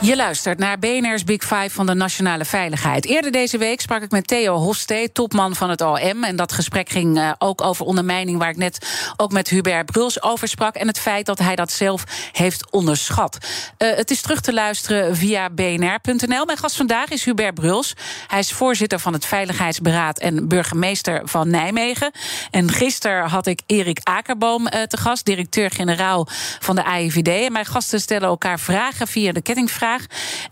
Je 0.00 0.16
luistert 0.16 0.58
naar 0.58 0.78
BNR's 0.78 1.24
Big 1.24 1.42
Five 1.42 1.70
van 1.70 1.86
de 1.86 1.94
Nationale 1.94 2.44
Veiligheid. 2.44 3.06
Eerder 3.06 3.32
deze 3.32 3.58
week 3.58 3.80
sprak 3.80 4.02
ik 4.02 4.10
met 4.10 4.26
Theo 4.26 4.54
Hosté, 4.54 5.08
topman 5.08 5.54
van 5.54 5.70
het 5.70 5.80
OM. 5.80 6.24
En 6.24 6.36
dat 6.36 6.52
gesprek 6.52 6.88
ging 6.88 7.18
uh, 7.18 7.32
ook 7.38 7.60
over 7.60 7.84
ondermijning, 7.84 8.38
waar 8.38 8.50
ik 8.50 8.56
net 8.56 8.86
ook 9.16 9.32
met 9.32 9.48
Hubert 9.48 9.86
Bruls 9.86 10.22
over 10.22 10.48
sprak. 10.48 10.74
En 10.74 10.86
het 10.86 10.98
feit 10.98 11.26
dat 11.26 11.38
hij 11.38 11.56
dat 11.56 11.72
zelf 11.72 12.04
heeft 12.32 12.70
onderschat. 12.70 13.38
Uh, 13.78 13.94
het 13.96 14.10
is 14.10 14.20
terug 14.20 14.40
te 14.40 14.52
luisteren 14.52 15.16
via 15.16 15.50
bnr.nl. 15.50 16.44
Mijn 16.44 16.58
gast 16.58 16.76
vandaag 16.76 17.08
is 17.08 17.24
Hubert 17.24 17.54
Bruls. 17.54 17.94
Hij 18.26 18.38
is 18.38 18.52
voorzitter 18.52 18.98
van 18.98 19.12
het 19.12 19.26
Veiligheidsberaad 19.26 20.18
en 20.18 20.48
burgemeester 20.48 21.20
van 21.24 21.50
Nijmegen. 21.50 22.10
En 22.50 22.70
gisteren 22.70 23.28
had 23.28 23.46
ik 23.46 23.60
Erik 23.66 24.00
Akerboom 24.02 24.62
uh, 24.66 24.82
te 24.82 24.96
gast, 24.96 25.24
directeur-generaal 25.24 26.26
van 26.58 26.76
de 26.76 26.84
AIVD. 26.84 27.28
En 27.28 27.52
mijn 27.52 27.66
gasten 27.66 28.00
stellen 28.00 28.28
elkaar 28.28 28.60
vragen 28.60 29.06
via 29.06 29.32
de 29.32 29.42
kettingvraag. 29.42 29.86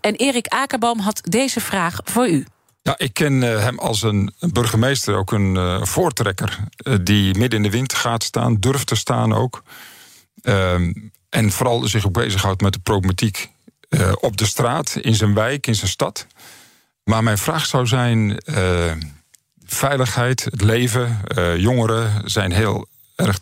En 0.01 0.15
Erik 0.15 0.47
Akerboom 0.47 0.99
had 0.99 1.21
deze 1.23 1.61
vraag 1.61 1.99
voor 2.03 2.27
u. 2.27 2.45
Ja, 2.81 2.97
ik 2.97 3.13
ken 3.13 3.41
uh, 3.41 3.59
hem 3.59 3.79
als 3.79 4.01
een 4.01 4.33
burgemeester, 4.39 5.15
ook 5.15 5.31
een 5.31 5.55
uh, 5.55 5.83
voortrekker. 5.83 6.59
Uh, 6.83 6.95
die 7.01 7.37
midden 7.37 7.59
in 7.59 7.63
de 7.63 7.77
wind 7.77 7.93
gaat 7.93 8.23
staan, 8.23 8.55
durft 8.59 8.87
te 8.87 8.95
staan 8.95 9.33
ook. 9.33 9.63
Ehm, 10.41 10.93
en 11.29 11.51
vooral 11.51 11.87
zich 11.87 12.05
ook 12.05 12.13
bezighoudt 12.13 12.61
met 12.61 12.73
de 12.73 12.79
problematiek 12.79 13.49
op 14.19 14.37
de 14.37 14.45
straat, 14.45 14.97
in 15.01 15.15
zijn 15.15 15.33
wijk, 15.33 15.67
in 15.67 15.75
zijn 15.75 15.89
stad. 15.89 16.27
Maar 17.03 17.23
mijn 17.23 17.37
vraag 17.37 17.65
zou 17.65 17.87
zijn: 17.87 18.43
veiligheid, 19.65 20.43
het 20.43 20.61
leven, 20.61 21.21
jongeren 21.57 22.29
zijn 22.29 22.51
heel 22.51 22.87
erg 23.15 23.39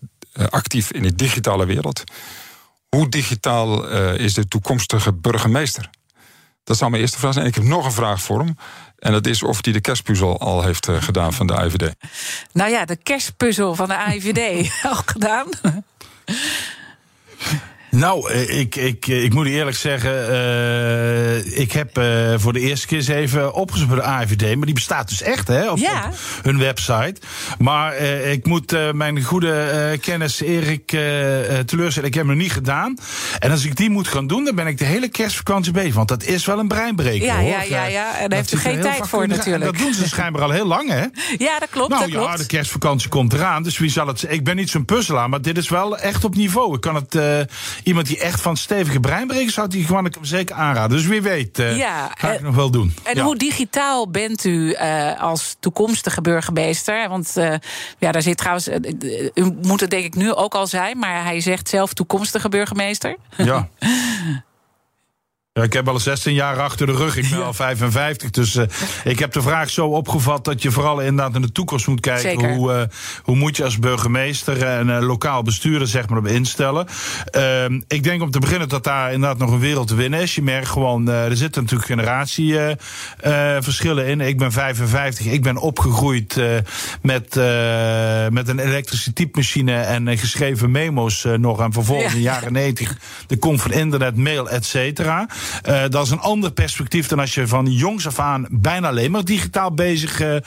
actief 0.50 0.92
in 0.92 1.04
de 1.04 1.16
digitale 1.16 1.66
wereld. 1.66 2.04
Hoe 2.90 3.10
digitaal 3.10 3.92
uh, 3.92 4.18
is 4.18 4.34
de 4.34 4.48
toekomstige 4.48 5.14
burgemeester? 5.14 5.90
Dat 6.64 6.78
zou 6.78 6.90
mijn 6.90 7.02
eerste 7.02 7.18
vraag 7.20 7.34
zijn. 7.34 7.46
En 7.46 7.52
ik 7.52 7.58
heb 7.58 7.66
nog 7.66 7.86
een 7.86 7.92
vraag 7.92 8.22
voor 8.22 8.40
hem. 8.40 8.58
En 9.00 9.12
dat 9.12 9.28
is 9.28 9.44
of 9.44 9.64
hij 9.64 9.74
de 9.74 9.82
kerstpuzzel 9.82 10.40
al 10.40 10.64
heeft 10.64 10.88
uh, 10.88 11.02
gedaan 11.02 11.34
van 11.34 11.48
de 11.48 11.56
AIVD. 11.56 11.94
Nou 12.52 12.72
ja, 12.72 12.86
de 12.86 12.96
kerstpuzzel 12.96 13.76
van 13.76 13.88
de 13.88 13.98
AIVD 13.98 14.72
al 14.84 14.96
gedaan. 15.06 15.48
Nou, 17.96 18.32
eh, 18.32 18.60
ik, 18.60 18.76
ik, 18.76 19.08
ik 19.08 19.34
moet 19.34 19.48
eerlijk 19.48 19.78
zeggen, 19.78 20.32
uh, 20.32 21.60
ik 21.60 21.72
heb 21.72 21.98
uh, 21.98 22.34
voor 22.38 22.54
de 22.54 22.60
eerste 22.60 22.88
keer 22.88 22.98
eens 22.98 23.08
even 23.08 23.54
opgezocht 23.54 23.90
bij 23.90 23.98
de 23.98 24.04
AIVD. 24.04 24.56
Maar 24.56 24.66
die 24.66 24.74
bestaat 24.74 25.10
dus 25.10 25.22
echt, 25.22 25.48
hè, 25.48 25.70
op, 25.72 25.78
ja. 25.78 26.08
op 26.38 26.44
hun 26.44 26.58
website. 26.58 27.16
Maar 27.60 28.02
uh, 28.02 28.32
ik 28.32 28.46
moet 28.46 28.94
mijn 28.94 29.24
goede 29.24 29.98
kennis 30.02 30.42
Erik 30.42 30.88
teleurstellen. 31.66 32.10
Ik 32.10 32.14
heb 32.14 32.28
hem 32.28 32.28
nog 32.28 32.44
niet 32.44 32.52
gedaan. 32.52 32.98
En 33.40 33.52
als 33.52 33.66
ik 33.66 33.76
die 33.76 33.90
moet 33.90 34.08
gaan 34.08 34.28
doen, 34.28 34.44
dan 34.46 34.56
ben 34.56 34.68
ik 34.68 34.78
de 34.78 34.86
hele 34.86 35.08
kerstvakantie 35.08 35.72
bezig. 35.72 35.94
Want 35.94 36.08
dat 36.08 36.24
is 36.24 36.46
wel 36.46 36.60
een 36.60 36.68
breinbreker, 36.68 37.26
ja, 37.26 37.40
hoor. 37.40 37.50
Ja, 37.50 37.64
ja, 37.64 37.86
ja. 37.86 38.18
En 38.18 38.30
daar 38.30 38.40
heeft 38.40 38.54
u 38.54 38.58
geen 38.58 38.82
tijd 38.82 39.08
voor, 39.08 39.28
natuurlijk. 39.28 39.64
Dat 39.64 39.78
doen 39.78 39.94
ze 39.94 40.08
schijnbaar 40.08 40.42
al 40.42 40.52
heel 40.52 40.68
lang, 40.68 40.90
hè? 40.90 41.06
Ja, 41.38 41.60
dat 41.60 41.70
klopt. 41.70 41.90
Nou 41.90 42.02
dat 42.02 42.12
ja, 42.12 42.20
klopt. 42.20 42.38
de 42.38 42.46
kerstvakantie 42.46 43.10
komt 43.10 43.34
eraan. 43.34 43.64
Dus 43.64 43.78
wie 43.78 43.90
zal 43.90 44.08
het... 44.08 44.26
Ik 44.30 44.44
ben 44.44 44.56
niet 44.56 44.70
zo'n 44.70 44.86
puzzelaar, 44.86 45.30
maar 45.30 45.42
dit 45.42 45.58
is 45.58 45.70
wel 45.70 45.98
echt 45.98 46.24
op 46.24 46.36
niveau. 46.36 46.76
Ik 46.76 46.82
kan 46.82 46.96
het 46.96 47.16
iemand 47.86 48.08
die 48.08 48.20
echt 48.20 48.42
van 48.42 48.58
stevige 48.58 49.00
breinbrekers 49.00 49.54
zou 49.54 49.68
die 49.68 49.86
gewoon 49.86 50.06
ik 50.06 50.14
hem 50.14 50.26
zeker 50.26 50.56
aanraden. 50.56 50.98
Dus 50.98 51.06
wie 51.06 51.22
weet, 51.22 51.60
uh, 51.60 51.78
ja, 51.78 52.12
ga 52.18 52.32
ik 52.32 52.42
nog 52.42 52.56
wel 52.56 52.72
doen. 52.72 52.94
En 53.04 53.16
ja. 53.16 53.24
hoe 53.24 53.38
digitaal 53.38 54.10
bent 54.10 54.44
u 54.44 54.70
uh, 54.72 55.22
als 55.22 55.56
toekomstige 55.60 56.22
burgemeester? 56.22 57.10
Want 57.10 57.34
ja, 57.98 58.12
daar 58.12 58.22
zit 58.22 58.38
trouwens. 58.38 58.70
u 59.34 59.56
moet 59.62 59.80
het 59.80 59.90
denk 59.90 60.06
ik 60.06 60.16
nu 60.16 60.34
ook 60.34 60.56
al 60.56 60.68
zijn, 60.68 60.98
maar 60.98 61.24
hij 61.24 61.40
zegt 61.40 61.70
zelf 61.70 61.94
toekomstige 61.94 62.50
burgemeester. 62.50 63.16
Ja. 63.38 63.68
Ja, 65.58 65.64
ik 65.64 65.74
heb 65.74 65.88
al 65.88 66.00
16 66.00 66.34
jaar 66.34 66.60
achter 66.60 66.86
de 66.86 66.94
rug. 66.94 67.18
Ik 67.18 67.30
ben 67.30 67.40
ja. 67.40 67.46
al 67.46 67.54
55. 67.54 68.30
Dus 68.30 68.56
uh, 68.56 68.64
ik 69.14 69.20
heb 69.20 69.32
de 69.32 69.42
vraag 69.42 69.70
zo 69.70 69.88
opgevat 69.88 70.46
dat 70.46 70.62
je 70.62 70.72
vooral 70.72 71.00
inderdaad 71.00 71.32
naar 71.32 71.42
de 71.42 71.52
toekomst 71.52 71.88
moet 71.88 72.00
kijken. 72.00 72.30
Zeker. 72.30 72.54
Hoe, 72.54 72.74
uh, 72.74 72.82
hoe 73.24 73.36
moet 73.36 73.58
je 73.58 73.64
als 73.64 73.80
burgemeester 73.80 74.64
en 74.64 74.88
uh, 74.88 75.00
lokaal 75.00 75.44
bestuurder 75.44 75.88
zeg 75.88 76.10
maar 76.10 76.18
op 76.18 76.28
instellen. 76.28 76.88
Ehm, 77.26 77.82
ik 77.88 78.04
denk 78.04 78.22
om 78.22 78.32
te 78.32 78.40
beginnen 78.40 78.70
dat 78.70 78.84
daar 78.84 79.14
inderdaad 79.14 79.38
nog 79.38 79.52
een 79.52 79.60
wereld 79.60 79.88
te 79.88 79.96
winnen 79.96 80.20
is. 80.20 80.36
Je 80.36 80.42
merkt 80.42 80.68
gewoon, 80.68 81.08
er 81.08 81.38
zitten 81.38 81.62
natuurlijk 81.62 81.90
generatieverschillen 81.90 84.06
in. 84.06 84.22
Ik 84.22 84.38
ben 84.38 84.52
55. 84.52 85.26
Ik 85.26 85.44
ben 85.44 85.58
opgegroeid 85.58 86.36
met, 87.02 87.36
met 88.32 88.48
een 88.48 88.60
elektrische 88.60 89.14
typemachine 89.14 89.76
en 89.76 90.18
geschreven 90.18 90.72
memo's 90.72 91.26
nog. 91.38 91.60
En 91.60 91.74
vervolgens 91.74 92.14
ja. 92.14 92.18
in 92.18 92.24
de 92.24 92.30
jaren 92.30 92.54
90 92.54 92.98
de 93.28 93.38
kom 93.38 93.60
van 93.60 93.72
internet, 93.72 94.16
mail, 94.16 94.50
et 94.50 94.66
cetera. 94.66 95.28
Uh, 95.70 95.82
dat 95.90 96.06
is 96.06 96.12
een 96.12 96.20
ander 96.20 96.52
perspectief 96.52 97.08
dan 97.08 97.20
als 97.20 97.34
je 97.34 97.48
van 97.48 97.72
jongs 97.72 98.08
af 98.08 98.20
aan 98.20 98.46
bijna 98.50 98.88
alleen 98.88 99.12
maar 99.12 99.26
digitaal 99.26 99.74
bezig 99.74 100.22
uh, 100.22 100.34
uh, 100.34 100.40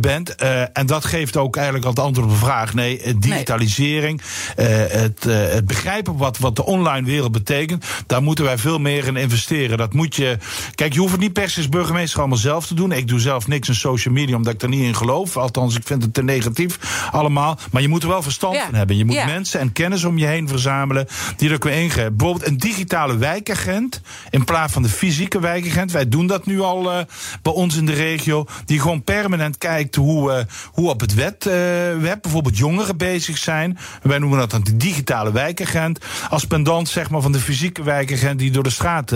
bent. 0.00 0.34
en 0.72 0.86
dat 0.86 1.04
geeft 1.04 1.36
ook 1.36 1.56
eigenlijk 1.56 1.84
al 1.84 1.90
het 1.90 2.00
antwoord 2.00 2.28
op 2.28 2.32
de 2.32 2.44
vraag. 2.44 2.74
Nee, 2.74 3.18
digitalisering, 3.18 4.22
nee. 4.56 4.66
Het, 4.66 5.24
het, 5.24 5.66
begrijpen 5.66 6.16
wat, 6.16 6.38
wat 6.38 6.56
de 6.56 6.64
online 6.64 7.06
wereld 7.06 7.32
betekent, 7.32 7.84
daar 8.06 8.22
moeten 8.22 8.44
wij 8.44 8.58
veel 8.58 8.78
meer 8.78 9.06
in 9.06 9.16
investeren. 9.16 9.78
Dat 9.78 9.92
moet 9.92 10.16
je. 10.16 10.38
Kijk, 10.74 10.92
je 10.92 10.98
hoeft 10.98 11.12
het 11.12 11.20
niet 11.20 11.32
per 11.32 11.50
se 11.50 11.56
als 11.56 11.68
burgemeester 11.68 12.18
allemaal 12.18 12.38
zelf 12.38 12.66
te 12.66 12.74
doen. 12.74 12.92
Ik 12.92 13.08
doe 13.08 13.20
zelf 13.20 13.46
niks 13.46 13.68
in 13.68 13.74
social 13.74 14.14
media 14.14 14.36
omdat 14.36 14.54
ik 14.54 14.62
er 14.62 14.68
niet 14.68 14.82
in 14.82 14.94
geloof. 14.94 15.36
Althans, 15.36 15.76
ik 15.76 15.86
vind 15.86 16.02
het 16.02 16.14
te 16.14 16.22
negatief 16.22 16.78
allemaal. 17.10 17.58
Maar 17.70 17.82
je 17.82 17.88
moet 17.88 18.02
er 18.02 18.08
wel 18.08 18.22
verstand 18.22 18.54
ja. 18.54 18.64
van 18.64 18.74
hebben. 18.74 18.96
Je 18.96 19.04
moet 19.04 19.14
ja. 19.14 19.26
mensen 19.26 19.60
en 19.60 19.72
kennis 19.72 20.04
om 20.04 20.18
je 20.18 20.26
heen 20.26 20.48
verzamelen 20.48 21.06
die 21.36 21.50
er 21.50 21.58
kunnen 21.58 21.80
ingrijpen. 21.80 22.16
Bijvoorbeeld 22.16 22.48
een 22.50 22.56
digitale 22.56 23.16
wijkagent 23.16 24.00
In 24.34 24.44
plaats 24.44 24.72
van 24.72 24.82
de 24.82 24.88
fysieke 24.88 25.40
wijkagent. 25.40 25.92
Wij 25.92 26.08
doen 26.08 26.26
dat 26.26 26.46
nu 26.46 26.60
al 26.60 26.92
uh, 26.92 26.98
bij 27.42 27.52
ons 27.52 27.76
in 27.76 27.86
de 27.86 27.92
regio. 27.92 28.46
Die 28.64 28.80
gewoon 28.80 29.04
permanent 29.04 29.58
kijkt 29.58 29.94
hoe, 29.94 30.30
uh, 30.30 30.38
hoe 30.72 30.88
op 30.88 31.00
het 31.00 31.14
wet, 31.14 31.46
uh, 31.46 31.52
web 32.00 32.22
bijvoorbeeld 32.22 32.58
jongeren 32.58 32.96
bezig 32.96 33.38
zijn. 33.38 33.78
Wij 34.02 34.18
noemen 34.18 34.38
dat 34.38 34.50
dan 34.50 34.62
de 34.62 34.76
digitale 34.76 35.32
wijkagent. 35.32 35.98
Als 36.30 36.46
pendant 36.46 36.88
zeg 36.88 37.10
maar, 37.10 37.20
van 37.20 37.32
de 37.32 37.38
fysieke 37.38 37.82
wijkagent 37.82 38.38
die 38.38 38.50
door 38.50 38.62
de 38.62 38.70
straat 38.70 39.12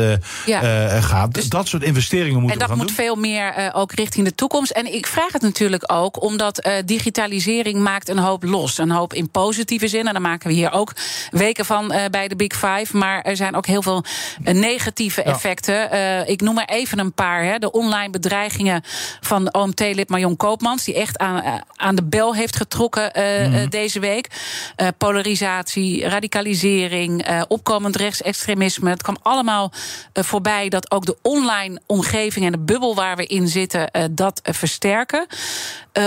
ja. 0.47 1.01
gaat. 1.01 1.35
Dus 1.35 1.49
dat 1.49 1.69
soort 1.69 1.83
investeringen 1.83 2.41
moeten 2.41 2.59
we 2.59 2.65
gaan 2.65 2.77
doen. 2.77 2.87
En 2.87 2.87
dat 2.87 2.97
moet 2.97 3.05
veel 3.05 3.17
meer 3.17 3.71
ook 3.75 3.93
richting 3.93 4.25
de 4.25 4.35
toekomst. 4.35 4.71
En 4.71 4.95
ik 4.95 5.07
vraag 5.07 5.33
het 5.33 5.43
natuurlijk 5.43 5.93
ook 5.93 6.23
omdat 6.23 6.69
digitalisering 6.85 7.79
maakt 7.79 8.09
een 8.09 8.19
hoop 8.19 8.43
los. 8.43 8.79
Een 8.79 8.91
hoop 8.91 9.15
in 9.15 9.31
positieve 9.31 9.89
zin. 9.89 10.07
En 10.07 10.13
daar 10.13 10.23
maken 10.23 10.49
we 10.49 10.55
hier 10.55 10.73
ook 10.73 10.93
weken 11.31 11.65
van 11.65 11.93
bij 12.11 12.29
de 12.29 12.37
Big 12.37 12.53
Five. 12.53 12.97
Maar 12.97 13.23
er 13.23 13.37
zijn 13.37 13.57
ook 13.57 13.67
heel 13.67 13.83
veel 13.83 14.05
negatieve 14.43 15.07
effecten. 15.17 15.75
Ja. 15.75 16.25
ik 16.25 16.41
noem 16.41 16.59
er 16.59 16.69
even 16.69 16.99
een 16.99 17.13
paar. 17.13 17.45
Hè. 17.45 17.59
De 17.59 17.71
online 17.71 18.11
bedreigingen 18.11 18.83
van 19.21 19.55
OMT-lid 19.55 20.09
Marion 20.09 20.37
Koopmans, 20.37 20.85
die 20.85 20.95
echt 20.95 21.19
aan, 21.19 21.63
aan 21.77 21.95
de 21.95 22.05
bel 22.05 22.35
heeft 22.35 22.57
getrokken 22.57 23.11
uh, 23.17 23.47
mm. 23.47 23.71
deze 23.71 24.01
week. 24.01 24.29
Uh, 24.77 24.89
polarisatie, 24.99 26.09
radicalisering, 26.09 27.27
opkomend 27.49 27.97
rechtsextremisme. 27.97 28.91
Het 28.91 29.03
kwam 29.03 29.17
allemaal 29.23 29.73
voorbij 30.13 30.69
dat 30.69 30.91
ook 30.91 31.07
de 31.07 31.17
online 31.23 31.81
omgeving 31.87 32.45
en 32.45 32.53
de 32.53 32.59
bubbel 32.59 32.95
waar 32.95 33.17
we 33.17 33.27
in 33.27 33.49
zitten, 33.49 33.91
dat 34.11 34.41
versterken. 34.43 35.27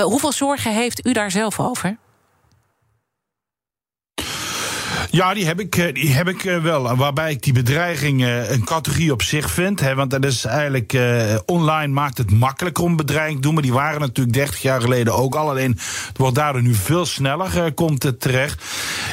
hoeveel 0.03 0.31
zorgen 0.31 0.73
heeft 0.73 1.05
u 1.05 1.13
daar 1.13 1.31
zelf 1.31 1.59
over? 1.59 1.97
Ja, 5.11 5.33
die 5.33 5.45
heb 5.45 5.59
ik, 5.59 5.93
die 5.93 6.13
heb 6.13 6.27
ik 6.27 6.41
wel. 6.41 6.95
Waarbij 6.95 7.31
ik 7.31 7.43
die 7.43 7.53
bedreiging 7.53 8.25
een 8.47 8.63
categorie 8.63 9.11
op 9.11 9.21
zich 9.21 9.51
vind. 9.51 9.79
Hè, 9.79 9.95
want 9.95 10.11
dat 10.11 10.25
is 10.25 10.45
eigenlijk. 10.45 10.97
Online 11.45 11.93
maakt 11.93 12.17
het 12.17 12.31
makkelijker 12.31 12.83
om 12.83 12.95
bedreiging 12.95 13.35
te 13.35 13.41
doen. 13.41 13.53
Maar 13.53 13.63
die 13.63 13.73
waren 13.73 13.99
natuurlijk 13.99 14.35
30 14.35 14.61
jaar 14.61 14.81
geleden 14.81 15.15
ook 15.15 15.35
al. 15.35 15.49
Alleen 15.49 15.71
het 16.07 16.17
wordt 16.17 16.35
daardoor 16.35 16.61
nu 16.61 16.73
veel 16.73 17.05
sneller 17.05 17.73
komt 17.73 18.03
het 18.03 18.19
terecht. 18.19 18.63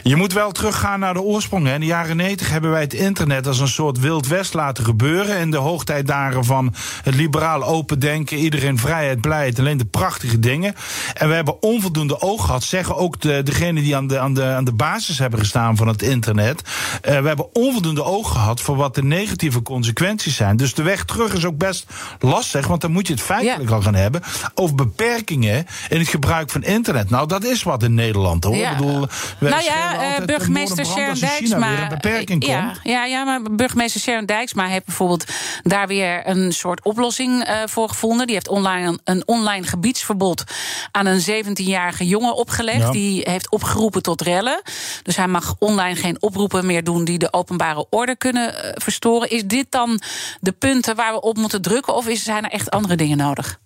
Je 0.02 0.16
moet 0.16 0.32
wel 0.32 0.52
teruggaan 0.52 1.00
naar 1.00 1.14
de 1.14 1.20
oorsprong. 1.20 1.66
Hè. 1.66 1.74
In 1.74 1.80
de 1.80 1.86
jaren 1.86 2.16
90 2.16 2.50
hebben 2.50 2.70
wij 2.70 2.80
het 2.80 2.94
internet 2.94 3.46
als 3.46 3.58
een 3.58 3.68
soort 3.68 3.98
Wild 3.98 4.26
West 4.26 4.54
laten 4.54 4.84
gebeuren. 4.84 5.38
In 5.38 5.50
de 5.50 5.56
hoogtijdagen 5.56 6.44
van 6.44 6.74
het 7.02 7.14
liberaal 7.14 7.64
open 7.64 7.98
denken. 7.98 8.38
Iedereen 8.38 8.78
vrijheid, 8.78 9.20
blijheid. 9.20 9.58
Alleen 9.58 9.76
de 9.76 9.84
prachtige 9.84 10.38
dingen. 10.38 10.74
En 11.14 11.28
we 11.28 11.34
hebben 11.34 11.62
onvoldoende 11.62 12.20
oog 12.20 12.44
gehad. 12.44 12.62
Zeggen 12.62 12.96
ook 12.96 13.20
de, 13.20 13.42
degenen 13.42 13.82
die 13.82 13.96
aan 13.96 14.06
de, 14.06 14.18
aan, 14.18 14.34
de, 14.34 14.44
aan 14.44 14.64
de 14.64 14.72
basis 14.72 15.18
hebben 15.18 15.38
gestaan 15.38 15.76
van 15.76 15.87
het 15.92 16.02
internet. 16.02 16.62
Uh, 16.62 17.20
we 17.20 17.26
hebben 17.26 17.54
onvoldoende 17.54 18.04
oog 18.04 18.32
gehad 18.32 18.60
voor 18.60 18.76
wat 18.76 18.94
de 18.94 19.02
negatieve 19.02 19.62
consequenties 19.62 20.36
zijn. 20.36 20.56
Dus 20.56 20.74
de 20.74 20.82
weg 20.82 21.04
terug 21.04 21.32
is 21.34 21.44
ook 21.44 21.58
best 21.58 21.86
lastig, 22.20 22.66
want 22.66 22.80
dan 22.80 22.90
moet 22.90 23.06
je 23.06 23.12
het 23.12 23.22
feitelijk 23.22 23.68
ja. 23.68 23.74
al 23.74 23.82
gaan 23.82 23.94
hebben 23.94 24.22
over 24.54 24.74
beperkingen 24.74 25.66
in 25.88 25.98
het 25.98 26.08
gebruik 26.08 26.50
van 26.50 26.62
internet. 26.62 27.10
Nou, 27.10 27.26
dat 27.26 27.44
is 27.44 27.62
wat 27.62 27.82
in 27.82 27.94
Nederland 27.94 28.44
hoor. 28.44 28.56
Ja. 28.56 28.70
Ik 28.70 28.76
bedoel, 28.76 29.06
nou 29.38 29.62
ja, 29.62 30.18
uh, 30.18 30.26
burgemeester 30.26 30.86
Sharon 30.86 31.18
Dijksma. 31.18 31.88
Beperking 31.88 32.46
ja, 32.46 32.66
komt. 32.66 32.78
ja, 32.82 33.04
ja, 33.04 33.24
maar 33.24 33.42
burgemeester 33.42 34.00
Sharon 34.00 34.26
Dijksma 34.26 34.66
heeft 34.66 34.84
bijvoorbeeld 34.84 35.24
daar 35.62 35.86
weer 35.86 36.28
een 36.28 36.52
soort 36.52 36.84
oplossing 36.84 37.48
uh, 37.48 37.56
voor 37.66 37.88
gevonden. 37.88 38.26
Die 38.26 38.34
heeft 38.34 38.48
online 38.48 38.86
een, 38.86 39.00
een 39.04 39.22
online 39.26 39.66
gebiedsverbod 39.66 40.44
aan 40.90 41.06
een 41.06 41.20
17-jarige 41.20 42.06
jongen 42.06 42.36
opgelegd. 42.36 42.78
Ja. 42.78 42.90
Die 42.90 43.20
heeft 43.24 43.50
opgeroepen 43.50 44.02
tot 44.02 44.20
rellen. 44.20 44.62
Dus 45.02 45.16
hij 45.16 45.28
mag 45.28 45.54
online 45.58 45.77
geen 45.78 46.22
oproepen 46.22 46.66
meer 46.66 46.84
doen 46.84 47.04
die 47.04 47.18
de 47.18 47.32
openbare 47.32 47.86
orde 47.90 48.16
kunnen 48.16 48.54
uh, 48.54 48.70
verstoren. 48.74 49.30
Is 49.30 49.44
dit 49.44 49.66
dan 49.70 50.00
de 50.40 50.52
punten 50.52 50.96
waar 50.96 51.12
we 51.12 51.20
op 51.20 51.36
moeten 51.36 51.62
drukken? 51.62 51.94
Of 51.94 52.06
zijn 52.12 52.44
er 52.44 52.50
echt 52.50 52.70
andere 52.70 52.96
dingen 52.96 53.16
nodig? 53.16 53.58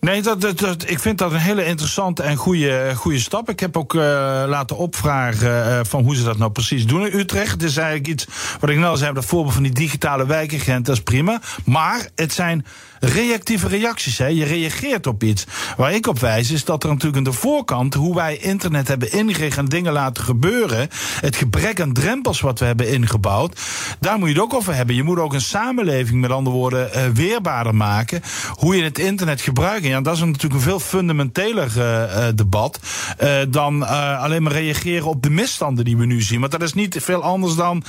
Nee, 0.00 0.22
dat, 0.22 0.40
dat, 0.40 0.90
ik 0.90 0.98
vind 0.98 1.18
dat 1.18 1.32
een 1.32 1.38
hele 1.38 1.64
interessante 1.64 2.22
en 2.22 2.36
goede, 2.36 2.92
goede 2.94 3.18
stap. 3.18 3.48
Ik 3.48 3.60
heb 3.60 3.76
ook 3.76 3.94
uh, 3.94 4.02
laten 4.46 4.76
opvragen 4.76 5.66
uh, 5.66 5.80
van 5.82 6.02
hoe 6.04 6.16
ze 6.16 6.24
dat 6.24 6.38
nou 6.38 6.50
precies 6.50 6.86
doen 6.86 7.06
in 7.06 7.18
Utrecht. 7.18 7.50
Het 7.50 7.62
is 7.62 7.76
eigenlijk 7.76 8.08
iets 8.08 8.26
wat 8.60 8.70
ik 8.70 8.78
nou 8.78 8.96
zei, 8.96 9.12
dat 9.12 9.24
voorbeeld 9.24 9.54
van 9.54 9.62
die 9.62 9.72
digitale 9.72 10.26
wijkagent, 10.26 10.86
dat 10.86 10.96
is 10.96 11.02
prima. 11.02 11.40
Maar 11.64 12.08
het 12.14 12.32
zijn 12.32 12.66
reactieve 13.00 13.68
reacties. 13.68 14.18
Hè. 14.18 14.26
Je 14.26 14.44
reageert 14.44 15.06
op 15.06 15.22
iets. 15.22 15.46
Waar 15.76 15.92
ik 15.92 16.06
op 16.06 16.18
wijs 16.18 16.50
is 16.50 16.64
dat 16.64 16.82
er 16.82 16.88
natuurlijk 16.88 17.16
aan 17.16 17.32
de 17.32 17.32
voorkant, 17.32 17.94
hoe 17.94 18.14
wij 18.14 18.36
internet 18.36 18.88
hebben 18.88 19.12
ingericht 19.12 19.58
en 19.58 19.64
dingen 19.64 19.92
laten 19.92 20.24
gebeuren, 20.24 20.88
het 21.20 21.36
gebrek 21.36 21.80
aan 21.80 21.92
drempels 21.92 22.40
wat 22.40 22.58
we 22.58 22.64
hebben 22.64 22.88
ingebouwd, 22.88 23.60
daar 24.00 24.18
moet 24.18 24.28
je 24.28 24.34
het 24.34 24.42
ook 24.42 24.54
over 24.54 24.74
hebben. 24.74 24.94
Je 24.94 25.02
moet 25.02 25.18
ook 25.18 25.32
een 25.32 25.40
samenleving, 25.40 26.20
met 26.20 26.30
andere 26.30 26.56
woorden, 26.56 27.14
weerbaarder 27.14 27.74
maken. 27.74 28.22
Hoe 28.48 28.76
je 28.76 28.82
het 28.82 28.98
internet 28.98 29.40
gebruikt. 29.40 29.73
Ja, 29.82 30.00
dat 30.00 30.14
is 30.14 30.20
natuurlijk 30.20 30.54
een 30.54 30.60
veel 30.60 30.80
fundamenteler 30.80 31.72
uh, 31.76 32.28
debat 32.34 32.80
uh, 33.22 33.30
dan 33.48 33.82
alleen 34.18 34.42
maar 34.42 34.52
reageren 34.52 35.06
op 35.06 35.22
de 35.22 35.30
misstanden 35.30 35.84
die 35.84 35.96
we 35.96 36.06
nu 36.06 36.22
zien. 36.22 36.40
Want 36.40 36.52
dat 36.52 36.62
is 36.62 36.74
niet 36.74 36.96
veel 37.00 37.22
anders 37.22 37.54
dan 37.54 37.84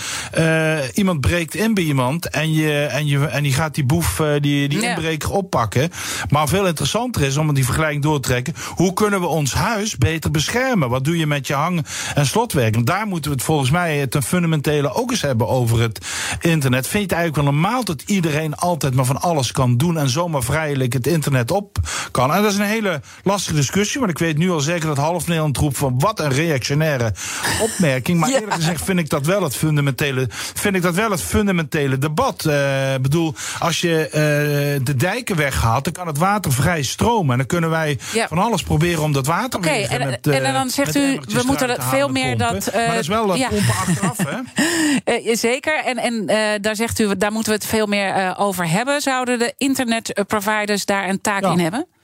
iemand 0.94 1.22
breekt 1.22 1.56
in 1.56 1.74
bij 1.74 1.84
iemand 1.84 2.30
en 2.30 2.54
je, 2.54 2.86
en 2.86 3.08
je, 3.08 3.26
en 3.26 3.44
je 3.44 3.54
gaat 3.54 3.76
die 3.76 3.86
boef 3.86 4.22
die, 4.40 4.68
die 4.68 4.82
ja 4.82 4.94
oppakken. 5.30 5.90
Maar 6.30 6.48
veel 6.48 6.68
interessanter 6.68 7.22
is 7.22 7.38
om 7.38 7.54
die 7.54 7.66
vergelijking 7.66 8.04
door 8.04 8.20
te 8.20 8.28
trekken. 8.28 8.54
Hoe 8.76 8.94
kunnen 8.94 9.20
we 9.20 9.28
ons 9.28 9.54
huis 9.54 9.98
beter 9.98 10.32
beschermen? 10.32 10.90
Wat 10.90 11.04
doe 11.04 11.18
je 11.18 11.28
met 11.28 11.48
je 11.48 11.54
hang- 11.54 11.86
en 12.16 12.26
slotwerk? 12.26 12.76
En 12.76 12.86
daar 12.86 13.08
moeten 13.08 13.32
we 13.32 13.38
het 13.38 13.46
volgens 13.46 13.70
mij 13.70 14.08
ten 14.08 14.24
fundamentele 14.24 14.94
ook 14.94 15.12
eens 15.12 15.22
hebben 15.22 15.48
over 15.48 15.82
het 15.82 16.06
internet. 16.42 16.88
Vind 16.88 17.04
je 17.04 17.10
het 17.10 17.18
eigenlijk 17.18 17.36
wel 17.44 17.60
normaal 17.62 17.84
dat 17.84 18.04
iedereen 18.06 18.56
altijd 18.56 18.94
maar 18.94 19.06
van 19.06 19.22
alles 19.22 19.52
kan 19.52 19.78
doen 19.78 19.98
en 19.98 20.10
zomaar 20.10 20.44
vrijelijk 20.44 20.94
het 20.94 21.08
internet 21.08 21.52
op 21.52 21.75
kan? 22.12 22.34
En 22.34 22.42
dat 22.42 22.52
is 22.52 22.58
een 22.58 22.66
hele 22.66 23.02
lastige 23.24 23.56
discussie, 23.56 24.00
want 24.00 24.12
ik 24.12 24.20
weet 24.20 24.38
nu 24.38 24.52
al 24.52 24.60
zeker 24.60 24.88
dat 24.88 24.98
half 24.98 25.28
Nederland 25.28 25.58
roept 25.58 25.78
van 25.78 26.00
wat 26.00 26.20
een 26.20 26.32
reactionaire 26.32 27.14
opmerking. 27.62 28.20
Maar 28.20 28.30
ja. 28.36 28.36
eerlijk 28.36 28.54
gezegd 28.54 28.84
vind 28.84 29.00
ik 29.00 29.10
dat 29.10 29.26
wel 29.26 29.44
het 29.44 29.56
fundamentele, 29.56 30.28
vind 30.54 30.76
ik 30.76 30.82
dat 30.82 30.96
wel 30.96 31.12
het 31.12 31.22
fundamentele 31.22 31.98
debat. 31.98 32.46
Ik 32.46 32.52
uh, 32.52 32.96
bedoel, 33.02 33.36
als 33.60 33.82
je 33.82 34.06
uh, 34.08 34.86
de 34.86 34.96
dijken 34.96 35.36
weghaalt, 35.36 35.84
dan 35.84 35.94
kan 35.94 36.08
het 36.08 36.18
water 36.18 36.52
vrij 36.52 36.84
stromen. 36.84 37.32
En 37.32 37.38
dan 37.38 37.48
kunnen 37.48 37.70
wij 37.70 38.00
ja. 38.14 38.28
van 38.28 38.38
alles 38.38 38.64
proberen 38.64 39.04
om 39.04 39.14
dat 39.14 39.26
water 39.26 39.60
okay, 39.60 39.78
weer 39.78 40.02
en, 40.02 40.10
met, 40.10 40.28
en, 40.28 40.44
en 40.44 40.54
dan 40.54 40.70
zegt 40.70 40.96
u, 40.96 41.20
we 41.28 41.44
moeten 41.46 41.82
veel 41.82 42.10
meer 42.10 42.36
pompen. 42.38 42.54
dat... 42.54 42.68
Uh, 42.68 42.76
maar 42.76 42.88
dat 42.88 43.00
is 43.00 43.08
wel 43.08 43.28
dat 43.28 43.38
ja. 43.38 43.48
pompen 43.48 43.74
achteraf, 43.74 44.18
hè? 44.18 45.36
Zeker, 45.36 45.84
en, 45.84 45.98
en 45.98 46.26
daar 46.62 46.76
zegt 46.76 47.00
u, 47.00 47.18
daar 47.18 47.32
moeten 47.32 47.52
we 47.52 47.58
het 47.58 47.68
veel 47.68 47.86
meer 47.86 48.36
over 48.38 48.70
hebben. 48.70 49.02
Zouden 49.02 49.40
de 49.40 49.54
internetproviders 49.58 50.86
daar 50.86 51.10
een 51.10 51.22
taak 51.22 51.44
in 51.44 51.60
hebben? 51.60 51.65
hebben. 51.72 51.95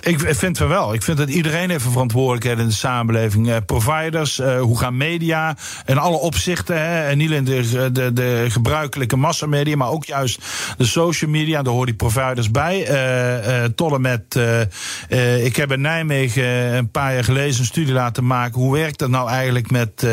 Ik 0.00 0.20
vind 0.20 0.58
het 0.58 0.68
wel. 0.68 0.94
Ik 0.94 1.02
vind 1.02 1.18
dat 1.18 1.28
iedereen 1.28 1.70
heeft 1.70 1.84
een 1.84 1.90
verantwoordelijkheid 1.90 2.58
in 2.58 2.66
de 2.66 2.72
samenleving. 2.72 3.48
Uh, 3.48 3.56
providers, 3.66 4.38
uh, 4.38 4.60
hoe 4.60 4.78
gaan 4.78 4.96
media 4.96 5.56
in 5.86 5.98
alle 5.98 6.16
opzichten. 6.16 6.80
Hè, 6.80 7.06
en 7.08 7.18
niet 7.18 7.28
alleen 7.28 7.44
de, 7.44 7.92
de, 7.92 8.12
de 8.12 8.46
gebruikelijke 8.48 9.16
massamedia, 9.16 9.76
maar 9.76 9.90
ook 9.90 10.04
juist 10.04 10.42
de 10.76 10.84
social 10.84 11.30
media. 11.30 11.62
Daar 11.62 11.72
horen 11.72 11.86
die 11.86 11.94
providers 11.94 12.50
bij. 12.50 12.90
Uh, 12.90 13.64
tot 13.64 13.92
en 13.92 14.00
met. 14.00 14.38
ik 15.44 15.56
heb 15.56 15.72
in 15.72 15.80
Nijmegen 15.80 16.44
een 16.74 16.90
paar 16.90 17.14
jaar 17.14 17.24
geleden 17.24 17.58
een 17.58 17.64
studie 17.64 17.94
laten 17.94 18.26
maken. 18.26 18.60
Hoe 18.60 18.72
werkt 18.72 18.98
dat 18.98 19.10
nou 19.10 19.28
eigenlijk 19.28 19.70
met 19.70 20.06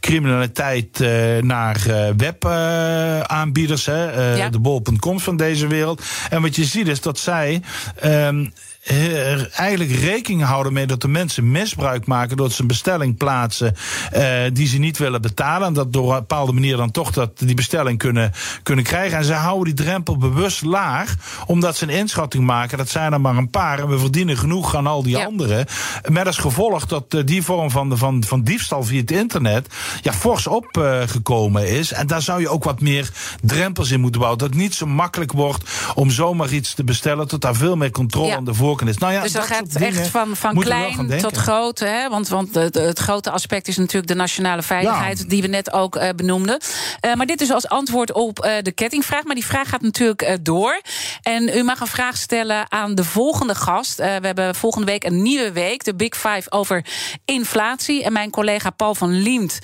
criminaliteit 0.00 0.98
naar 1.40 1.80
webaanbieders? 2.16 3.84
Ja. 3.84 4.48
De 4.48 4.58
bol.coms 4.58 5.22
van 5.22 5.36
deze 5.36 5.66
wereld. 5.66 6.02
En 6.30 6.42
wat 6.42 6.56
je 6.56 6.64
ziet 6.64 6.88
is 6.88 7.00
dat 7.00 7.18
zij. 7.18 7.62
Um, 8.04 8.52
er 8.86 9.50
eigenlijk 9.52 9.90
rekening 9.90 10.42
houden 10.42 10.72
mee 10.72 10.86
dat 10.86 11.00
de 11.00 11.08
mensen 11.08 11.50
misbruik 11.50 12.06
maken 12.06 12.36
door 12.36 12.50
ze 12.50 12.60
een 12.60 12.66
bestelling 12.66 13.16
plaatsen 13.16 13.74
uh, 14.16 14.22
die 14.52 14.66
ze 14.66 14.78
niet 14.78 14.98
willen 14.98 15.22
betalen. 15.22 15.66
En 15.66 15.72
dat 15.72 15.92
door 15.92 16.12
een 16.12 16.18
bepaalde 16.18 16.52
manier 16.52 16.76
dan 16.76 16.90
toch 16.90 17.10
dat 17.10 17.38
die 17.38 17.54
bestelling 17.54 17.98
kunnen, 17.98 18.32
kunnen 18.62 18.84
krijgen. 18.84 19.18
En 19.18 19.24
ze 19.24 19.32
houden 19.32 19.74
die 19.74 19.84
drempel 19.84 20.16
bewust 20.16 20.62
laag, 20.62 21.14
omdat 21.46 21.76
ze 21.76 21.84
een 21.84 21.90
inschatting 21.98 22.44
maken. 22.44 22.78
Dat 22.78 22.88
zijn 22.88 23.12
er 23.12 23.20
maar 23.20 23.36
een 23.36 23.50
paar 23.50 23.78
en 23.78 23.88
we 23.88 23.98
verdienen 23.98 24.36
genoeg 24.36 24.74
aan 24.76 24.86
al 24.86 25.02
die 25.02 25.16
ja. 25.16 25.24
anderen. 25.24 25.66
Met 26.08 26.26
als 26.26 26.38
gevolg 26.38 26.86
dat 26.86 27.14
uh, 27.14 27.22
die 27.24 27.42
vorm 27.42 27.70
van, 27.70 27.98
van, 27.98 28.24
van 28.24 28.42
diefstal 28.42 28.82
via 28.82 29.00
het 29.00 29.10
internet 29.10 29.74
ja, 30.02 30.12
fors 30.12 30.46
opgekomen 30.46 31.62
uh, 31.62 31.78
is. 31.78 31.92
En 31.92 32.06
daar 32.06 32.22
zou 32.22 32.40
je 32.40 32.48
ook 32.48 32.64
wat 32.64 32.80
meer 32.80 33.10
drempels 33.42 33.90
in 33.90 34.00
moeten 34.00 34.20
bouwen. 34.20 34.40
Dat 34.40 34.50
het 34.50 34.58
niet 34.58 34.74
zo 34.74 34.86
makkelijk 34.86 35.32
wordt 35.32 35.70
om 35.94 36.10
zomaar 36.10 36.52
iets 36.52 36.74
te 36.74 36.84
bestellen, 36.84 37.28
tot 37.28 37.40
daar 37.40 37.54
veel 37.54 37.76
meer 37.76 37.90
controle 37.90 38.26
Ja. 38.26 38.36
aan 38.36 38.44
de 38.44 38.54
voorkant 38.54 38.74
is. 38.82 38.98
Nou 38.98 39.12
ja, 39.12 39.22
dus 39.22 39.32
dat, 39.32 39.48
dat 39.48 39.56
gaat 39.56 39.74
echt 39.74 40.08
van, 40.08 40.36
van 40.36 40.54
klein 40.54 41.18
tot 41.20 41.36
groot. 41.36 41.78
Hè? 41.78 42.08
Want, 42.08 42.28
want 42.28 42.54
het, 42.54 42.74
het 42.74 42.98
grote 42.98 43.30
aspect 43.30 43.68
is 43.68 43.76
natuurlijk 43.76 44.06
de 44.06 44.14
nationale 44.14 44.62
veiligheid, 44.62 45.30
die 45.30 45.42
we 45.42 45.48
net 45.48 45.72
ook 45.72 45.96
eh, 45.96 46.08
benoemden. 46.16 46.58
Eh, 47.00 47.14
maar 47.14 47.26
dit 47.26 47.40
is 47.40 47.50
als 47.50 47.68
antwoord 47.68 48.12
op 48.12 48.38
eh, 48.38 48.52
de 48.62 48.72
kettingvraag. 48.72 49.24
Maar 49.24 49.34
die 49.34 49.46
vraag 49.46 49.68
gaat 49.68 49.82
natuurlijk 49.82 50.38
door. 50.42 50.80
En 51.22 51.48
u 51.48 51.62
mag 51.62 51.80
een 51.80 51.86
vraag 51.86 52.16
stellen 52.16 52.70
aan 52.70 52.94
de 52.94 53.04
volgende 53.04 53.54
gast. 53.54 53.96
We 53.96 54.04
hebben 54.04 54.54
volgende 54.54 54.86
week 54.86 55.04
een 55.04 55.22
nieuwe 55.22 55.52
week, 55.52 55.84
de 55.84 55.94
Big 55.94 56.14
Five 56.16 56.50
over 56.50 56.84
inflatie. 57.24 58.04
En 58.04 58.12
mijn 58.12 58.30
collega 58.30 58.70
Paul 58.70 58.94
van 58.94 59.10
Liemt, 59.22 59.58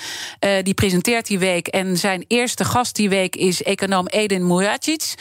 die 0.62 0.74
presenteert 0.74 1.26
die 1.26 1.38
week. 1.38 1.66
En 1.66 1.96
zijn 1.96 2.24
eerste 2.28 2.64
gast 2.64 2.96
die 2.96 3.08
week 3.08 3.36
is 3.36 3.62
econoom 3.62 4.06
Edin 4.06 4.46
Muracic. 4.46 5.14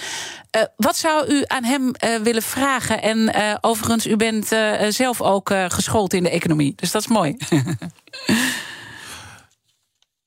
Eh, 0.51 0.61
wat 0.75 0.97
zou 0.97 1.33
u 1.33 1.43
aan 1.47 1.63
hem 1.63 1.91
eh, 1.93 2.15
willen 2.15 2.41
vragen? 2.41 3.01
En 3.01 3.33
eh, 3.33 3.55
overigens, 3.61 4.07
u 4.07 4.15
bent 4.15 4.47
zelf 4.89 5.21
ook 5.21 5.53
geschoold 5.67 6.13
in 6.13 6.23
de 6.23 6.29
economie. 6.29 6.73
Dus 6.75 6.91
dat 6.91 7.01
is 7.01 7.07
mooi. 7.07 7.37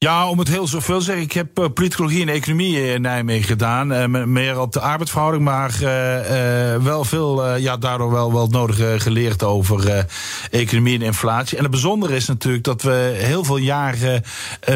Ja, 0.04 0.28
om 0.28 0.38
het 0.38 0.48
heel 0.48 0.66
zoveel 0.66 0.98
te 0.98 1.04
zeggen. 1.04 1.24
Ik 1.24 1.32
heb 1.32 1.58
eh, 1.58 1.64
politicologie 1.74 2.22
en 2.22 2.28
economie 2.28 2.92
in 2.92 3.00
Nijmegen 3.00 3.46
gedaan. 3.46 3.92
Eh, 3.92 4.06
me- 4.06 4.26
meer 4.26 4.60
op 4.60 4.72
de 4.72 4.80
arbeidsverhouding, 4.80 5.44
maar 5.44 5.70
eh, 5.82 6.82
wel 6.82 7.04
veel, 7.04 7.56
ja, 7.56 7.76
daardoor 7.76 8.10
wel, 8.10 8.40
het 8.42 8.50
nodige 8.50 8.94
geleerd 8.98 9.42
over 9.42 10.06
economie 10.50 10.94
en 10.94 11.02
inflatie. 11.04 11.56
En 11.56 11.62
het 11.62 11.72
bijzondere 11.72 12.14
is 12.16 12.26
natuurlijk 12.26 12.64
dat 12.64 12.82
we 12.82 13.14
heel 13.16 13.44
veel 13.44 13.56
jaren 13.56 14.22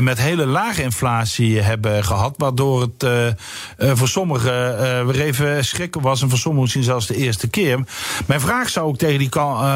met 0.00 0.18
hele 0.18 0.46
lage 0.46 0.82
inflatie 0.82 1.60
hebben 1.60 2.04
gehad. 2.04 2.34
Waardoor 2.36 2.80
het 2.80 3.34
voor 3.78 4.08
sommigen 4.08 5.06
weer 5.06 5.20
even 5.20 5.64
schrikken 5.64 6.00
was. 6.00 6.22
En 6.22 6.28
voor 6.28 6.38
sommigen 6.38 6.62
misschien 6.62 6.84
zelfs 6.84 7.06
de 7.06 7.16
eerste 7.16 7.48
keer. 7.48 7.84
Mijn 8.26 8.40
vraag 8.40 8.68
zou 8.68 8.86
ook 8.86 8.98
tegen 8.98 9.18
die, 9.18 9.28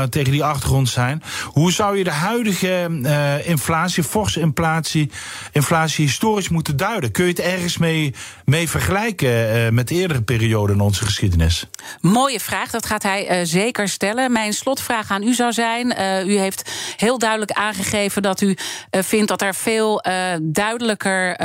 tegen 0.08 0.32
die 0.32 0.44
achtergrond 0.44 0.88
zijn. 0.88 1.22
Hoe 1.44 1.72
zou 1.72 1.98
je 1.98 2.04
de 2.04 2.10
huidige 2.10 3.00
inflatie, 3.44 4.04
forse 4.04 4.40
inflatie, 4.40 5.10
inflatie 5.52 6.04
historisch 6.04 6.48
moeten 6.48 6.76
duiden? 6.76 7.10
Kun 7.12 7.24
je 7.24 7.30
het 7.30 7.40
ergens 7.40 7.78
mee, 7.78 8.14
mee 8.44 8.68
vergelijken 8.68 9.54
eh, 9.54 9.68
met 9.70 9.90
eerdere 9.90 10.22
perioden 10.22 10.76
in 10.76 10.82
onze 10.82 11.04
geschiedenis? 11.04 11.66
Mooie 12.00 12.40
vraag, 12.40 12.70
dat 12.70 12.86
gaat 12.86 13.02
hij 13.02 13.26
eh, 13.26 13.40
zeker 13.42 13.88
stellen. 13.88 14.32
Mijn 14.32 14.52
slotvraag 14.52 15.10
aan 15.10 15.22
u 15.22 15.34
zou 15.34 15.52
zijn: 15.52 15.92
eh, 15.92 16.26
u 16.26 16.38
heeft 16.38 16.70
heel 16.96 17.18
duidelijk 17.18 17.50
aangegeven 17.50 18.22
dat 18.22 18.40
u 18.40 18.56
vindt 18.90 19.28
dat 19.28 19.42
er 19.42 19.54
veel 19.54 20.04
duidelijker 20.42 21.36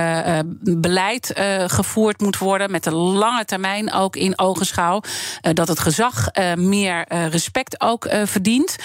beleid 0.62 1.32
gevoerd 1.68 2.22
moet 2.22 2.38
worden, 2.38 2.72
met 2.72 2.84
de 2.84 2.96
lange 2.96 3.46
termijn 3.46 3.94
ook 3.94 4.16
in 4.16 4.40
ogenschouw. 4.40 5.02
Dat 5.42 5.68
het 5.68 5.80
gezag 5.80 6.30
meer 6.56 7.06
respect 7.30 7.82
ook 7.82 8.08
verdient. 8.26 8.76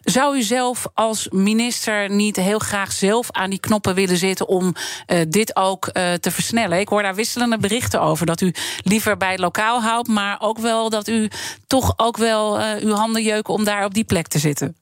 Zou 0.00 0.36
u 0.36 0.42
zelf 0.42 0.86
als 0.94 1.28
minister 1.30 2.10
niet 2.10 2.36
heel 2.36 2.58
graag 2.58 2.92
zelf 2.92 3.30
aan 3.30 3.50
die 3.50 3.60
knoppen 3.60 3.94
willen 3.94 4.16
zitten 4.16 4.48
om 4.48 4.59
eh, 5.06 5.20
dit 5.28 5.56
ook 5.56 5.86
eh, 5.86 6.12
te 6.12 6.30
versnellen? 6.30 6.80
Ik 6.80 6.88
hoor 6.88 7.02
daar 7.02 7.14
wisselende 7.14 7.58
berichten 7.58 8.00
over. 8.00 8.26
Dat 8.26 8.40
u 8.40 8.54
liever 8.82 9.16
bij 9.16 9.38
lokaal 9.38 9.82
houdt, 9.82 10.08
maar 10.08 10.36
ook 10.40 10.58
wel 10.58 10.90
dat 10.90 11.08
u 11.08 11.30
toch 11.66 11.92
ook 11.96 12.16
wel 12.16 12.60
eh, 12.60 12.82
uw 12.82 12.94
handen 12.94 13.22
jeuken 13.22 13.54
om 13.54 13.64
daar 13.64 13.84
op 13.84 13.94
die 13.94 14.04
plek 14.04 14.26
te 14.26 14.38
zitten. 14.38 14.76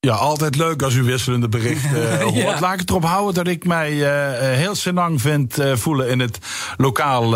Ja, 0.00 0.14
altijd 0.14 0.56
leuk 0.56 0.82
als 0.82 0.94
u 0.94 1.02
wisselende 1.02 1.48
berichten 1.48 2.20
hoort. 2.22 2.34
Ja. 2.34 2.60
Laat 2.60 2.72
ik 2.72 2.80
het 2.80 2.90
erop 2.90 3.04
houden 3.04 3.34
dat 3.34 3.52
ik 3.52 3.64
mij 3.64 3.92
heel 4.56 4.74
senang 4.74 5.20
vind 5.20 5.56
voelen 5.72 6.08
in 6.08 6.20
het 6.20 6.38
lokaal 6.76 7.30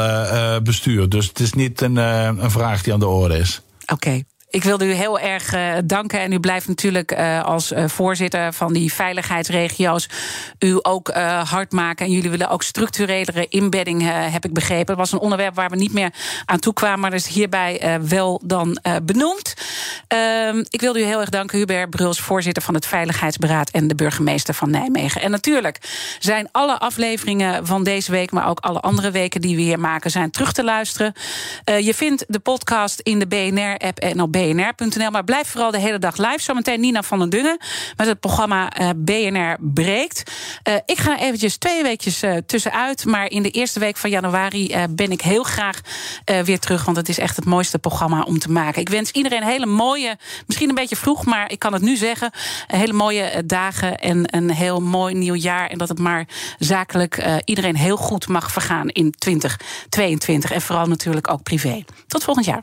bestuur. 0.63 1.09
Dus 1.09 1.27
het 1.27 1.41
is 1.41 1.53
niet 1.53 1.81
een, 1.81 1.97
een 1.97 2.51
vraag 2.51 2.83
die 2.83 2.93
aan 2.93 3.01
de 3.01 3.07
orde 3.07 3.39
is. 3.39 3.61
Oké. 3.87 4.23
Ik 4.57 4.65
wilde 4.65 4.87
u 4.87 4.93
heel 4.93 5.19
erg 5.19 5.53
eh, 5.53 5.73
danken. 5.85 6.21
En 6.21 6.33
u 6.33 6.41
blijft 6.41 6.69
natuurlijk 6.69 7.13
eh, 7.13 7.45
als 7.45 7.73
eh, 7.73 7.89
voorzitter 7.89 8.53
van 8.53 8.73
die 8.73 8.93
veiligheidsregio's 8.93 10.09
u 10.59 10.79
ook 10.83 11.09
hard 11.49 11.73
maken. 11.73 12.07
En 12.07 12.13
jullie 12.13 12.31
willen 12.31 12.49
ook 12.49 12.63
structurelere 12.63 13.47
inbedding, 13.49 14.03
heb 14.31 14.45
ik 14.45 14.53
begrepen. 14.53 14.87
Dat 14.87 14.97
was 14.97 15.13
een 15.13 15.19
onderwerp 15.19 15.55
waar 15.55 15.71
we 15.71 15.77
niet 15.77 15.93
meer 15.93 16.13
aan 16.45 16.59
toe 16.59 16.73
kwamen. 16.73 17.01
Maar 17.01 17.11
dat 17.11 17.21
is 17.21 17.27
hierbij 17.27 18.01
wel 18.09 18.43
dan 18.45 18.79
benoemd. 19.03 19.55
Ehm, 20.09 20.65
ik 20.69 20.81
wilde 20.81 21.01
u 21.01 21.03
heel 21.03 21.21
erg 21.21 21.29
danken, 21.29 21.59
Hubert 21.59 21.91
Bruls, 21.91 22.21
voorzitter 22.21 22.63
van 22.63 22.75
het 22.75 22.87
Veiligheidsberaad 22.87 23.71
en 23.71 23.89
de 23.89 23.95
burgemeester 23.95 24.55
van 24.55 24.71
Nijmegen. 24.71 25.23
En 25.23 25.31
natuurlijk 25.31 25.79
zijn 26.19 26.49
alle 26.53 26.79
afleveringen 26.79 27.67
van 27.67 27.85
deze 27.85 28.11
week, 28.11 28.31
maar 28.31 28.49
ook 28.49 28.61
alle 28.61 28.81
andere 28.81 29.11
weken 29.11 29.41
die 29.41 29.57
we 29.57 29.63
hier 29.63 29.81
maken, 29.81 30.11
zijn 30.11 30.31
terug 30.31 30.53
te 30.53 30.65
luisteren. 30.65 31.13
Je 31.65 31.95
vindt 31.95 32.25
de 32.29 32.39
podcast 32.39 33.01
in 33.01 33.19
de 33.19 33.27
BNR-app 33.27 33.99
en 33.99 34.21
op 34.21 34.33
bnr.nl. 34.55 35.11
Maar 35.11 35.25
blijf 35.25 35.49
vooral 35.49 35.71
de 35.71 35.79
hele 35.79 35.99
dag 35.99 36.17
live. 36.17 36.41
Zometeen 36.41 36.81
Nina 36.81 37.03
van 37.03 37.19
den 37.19 37.31
Dungen 37.31 37.59
met 37.97 38.07
het 38.07 38.21
programma 38.21 38.71
eh, 38.71 38.89
BNR 38.97 39.57
Breekt. 39.61 40.33
Eh, 40.63 40.75
ik 40.85 40.99
ga 40.99 41.19
eventjes 41.19 41.57
twee 41.57 41.83
weekjes 41.83 42.23
eh, 42.23 42.37
tussenuit. 42.47 43.05
Maar 43.05 43.31
in 43.31 43.43
de 43.43 43.51
eerste 43.51 43.81
week 43.81 43.97
van 43.97 44.11
januari 44.11 44.75
ben 44.91 45.11
ik 45.11 45.21
heel 45.21 45.43
graag 45.43 45.81
weer 46.45 46.59
terug. 46.59 46.85
Want 46.85 46.97
het 46.97 47.09
is 47.09 47.19
echt 47.19 47.37
het 47.37 47.45
mooiste 47.45 47.79
programma 47.79 48.23
om 48.23 48.39
te 48.39 48.51
maken. 48.51 48.81
Ik 48.81 48.89
wens 48.89 49.11
iedereen 49.11 49.43
hele 49.43 49.67
mooie, 49.67 50.17
misschien 50.47 50.69
een 50.69 50.75
beetje 50.75 50.97
vroeg, 50.97 51.25
maar 51.25 51.51
ik 51.51 51.59
kan 51.59 51.73
het 51.73 51.83
nu 51.83 51.97
zeggen. 51.97 52.31
hele 52.67 52.93
mooie 52.93 53.43
dagen 53.47 53.99
en 53.99 54.37
een 54.37 54.51
heel 54.51 54.81
mooi 54.81 55.15
nieuw 55.15 55.35
jaar. 55.35 55.69
En 55.69 55.79
dat 55.79 55.89
het 55.89 55.99
maar 55.99 56.29
zakelijk 56.59 57.41
iedereen 57.45 57.77
heel 57.77 57.97
goed 57.97 58.29
mag 58.29 58.53
vergaan 58.53 58.89
in 58.89 59.11
2022. 59.19 60.51
En 60.51 60.63
vooral 60.63 60.87
natuurlijk 60.87 61.31
ook 61.31 61.43
privé. 61.43 61.85
Tot 62.07 62.25
volgend 62.25 62.47
jaar. 62.47 62.63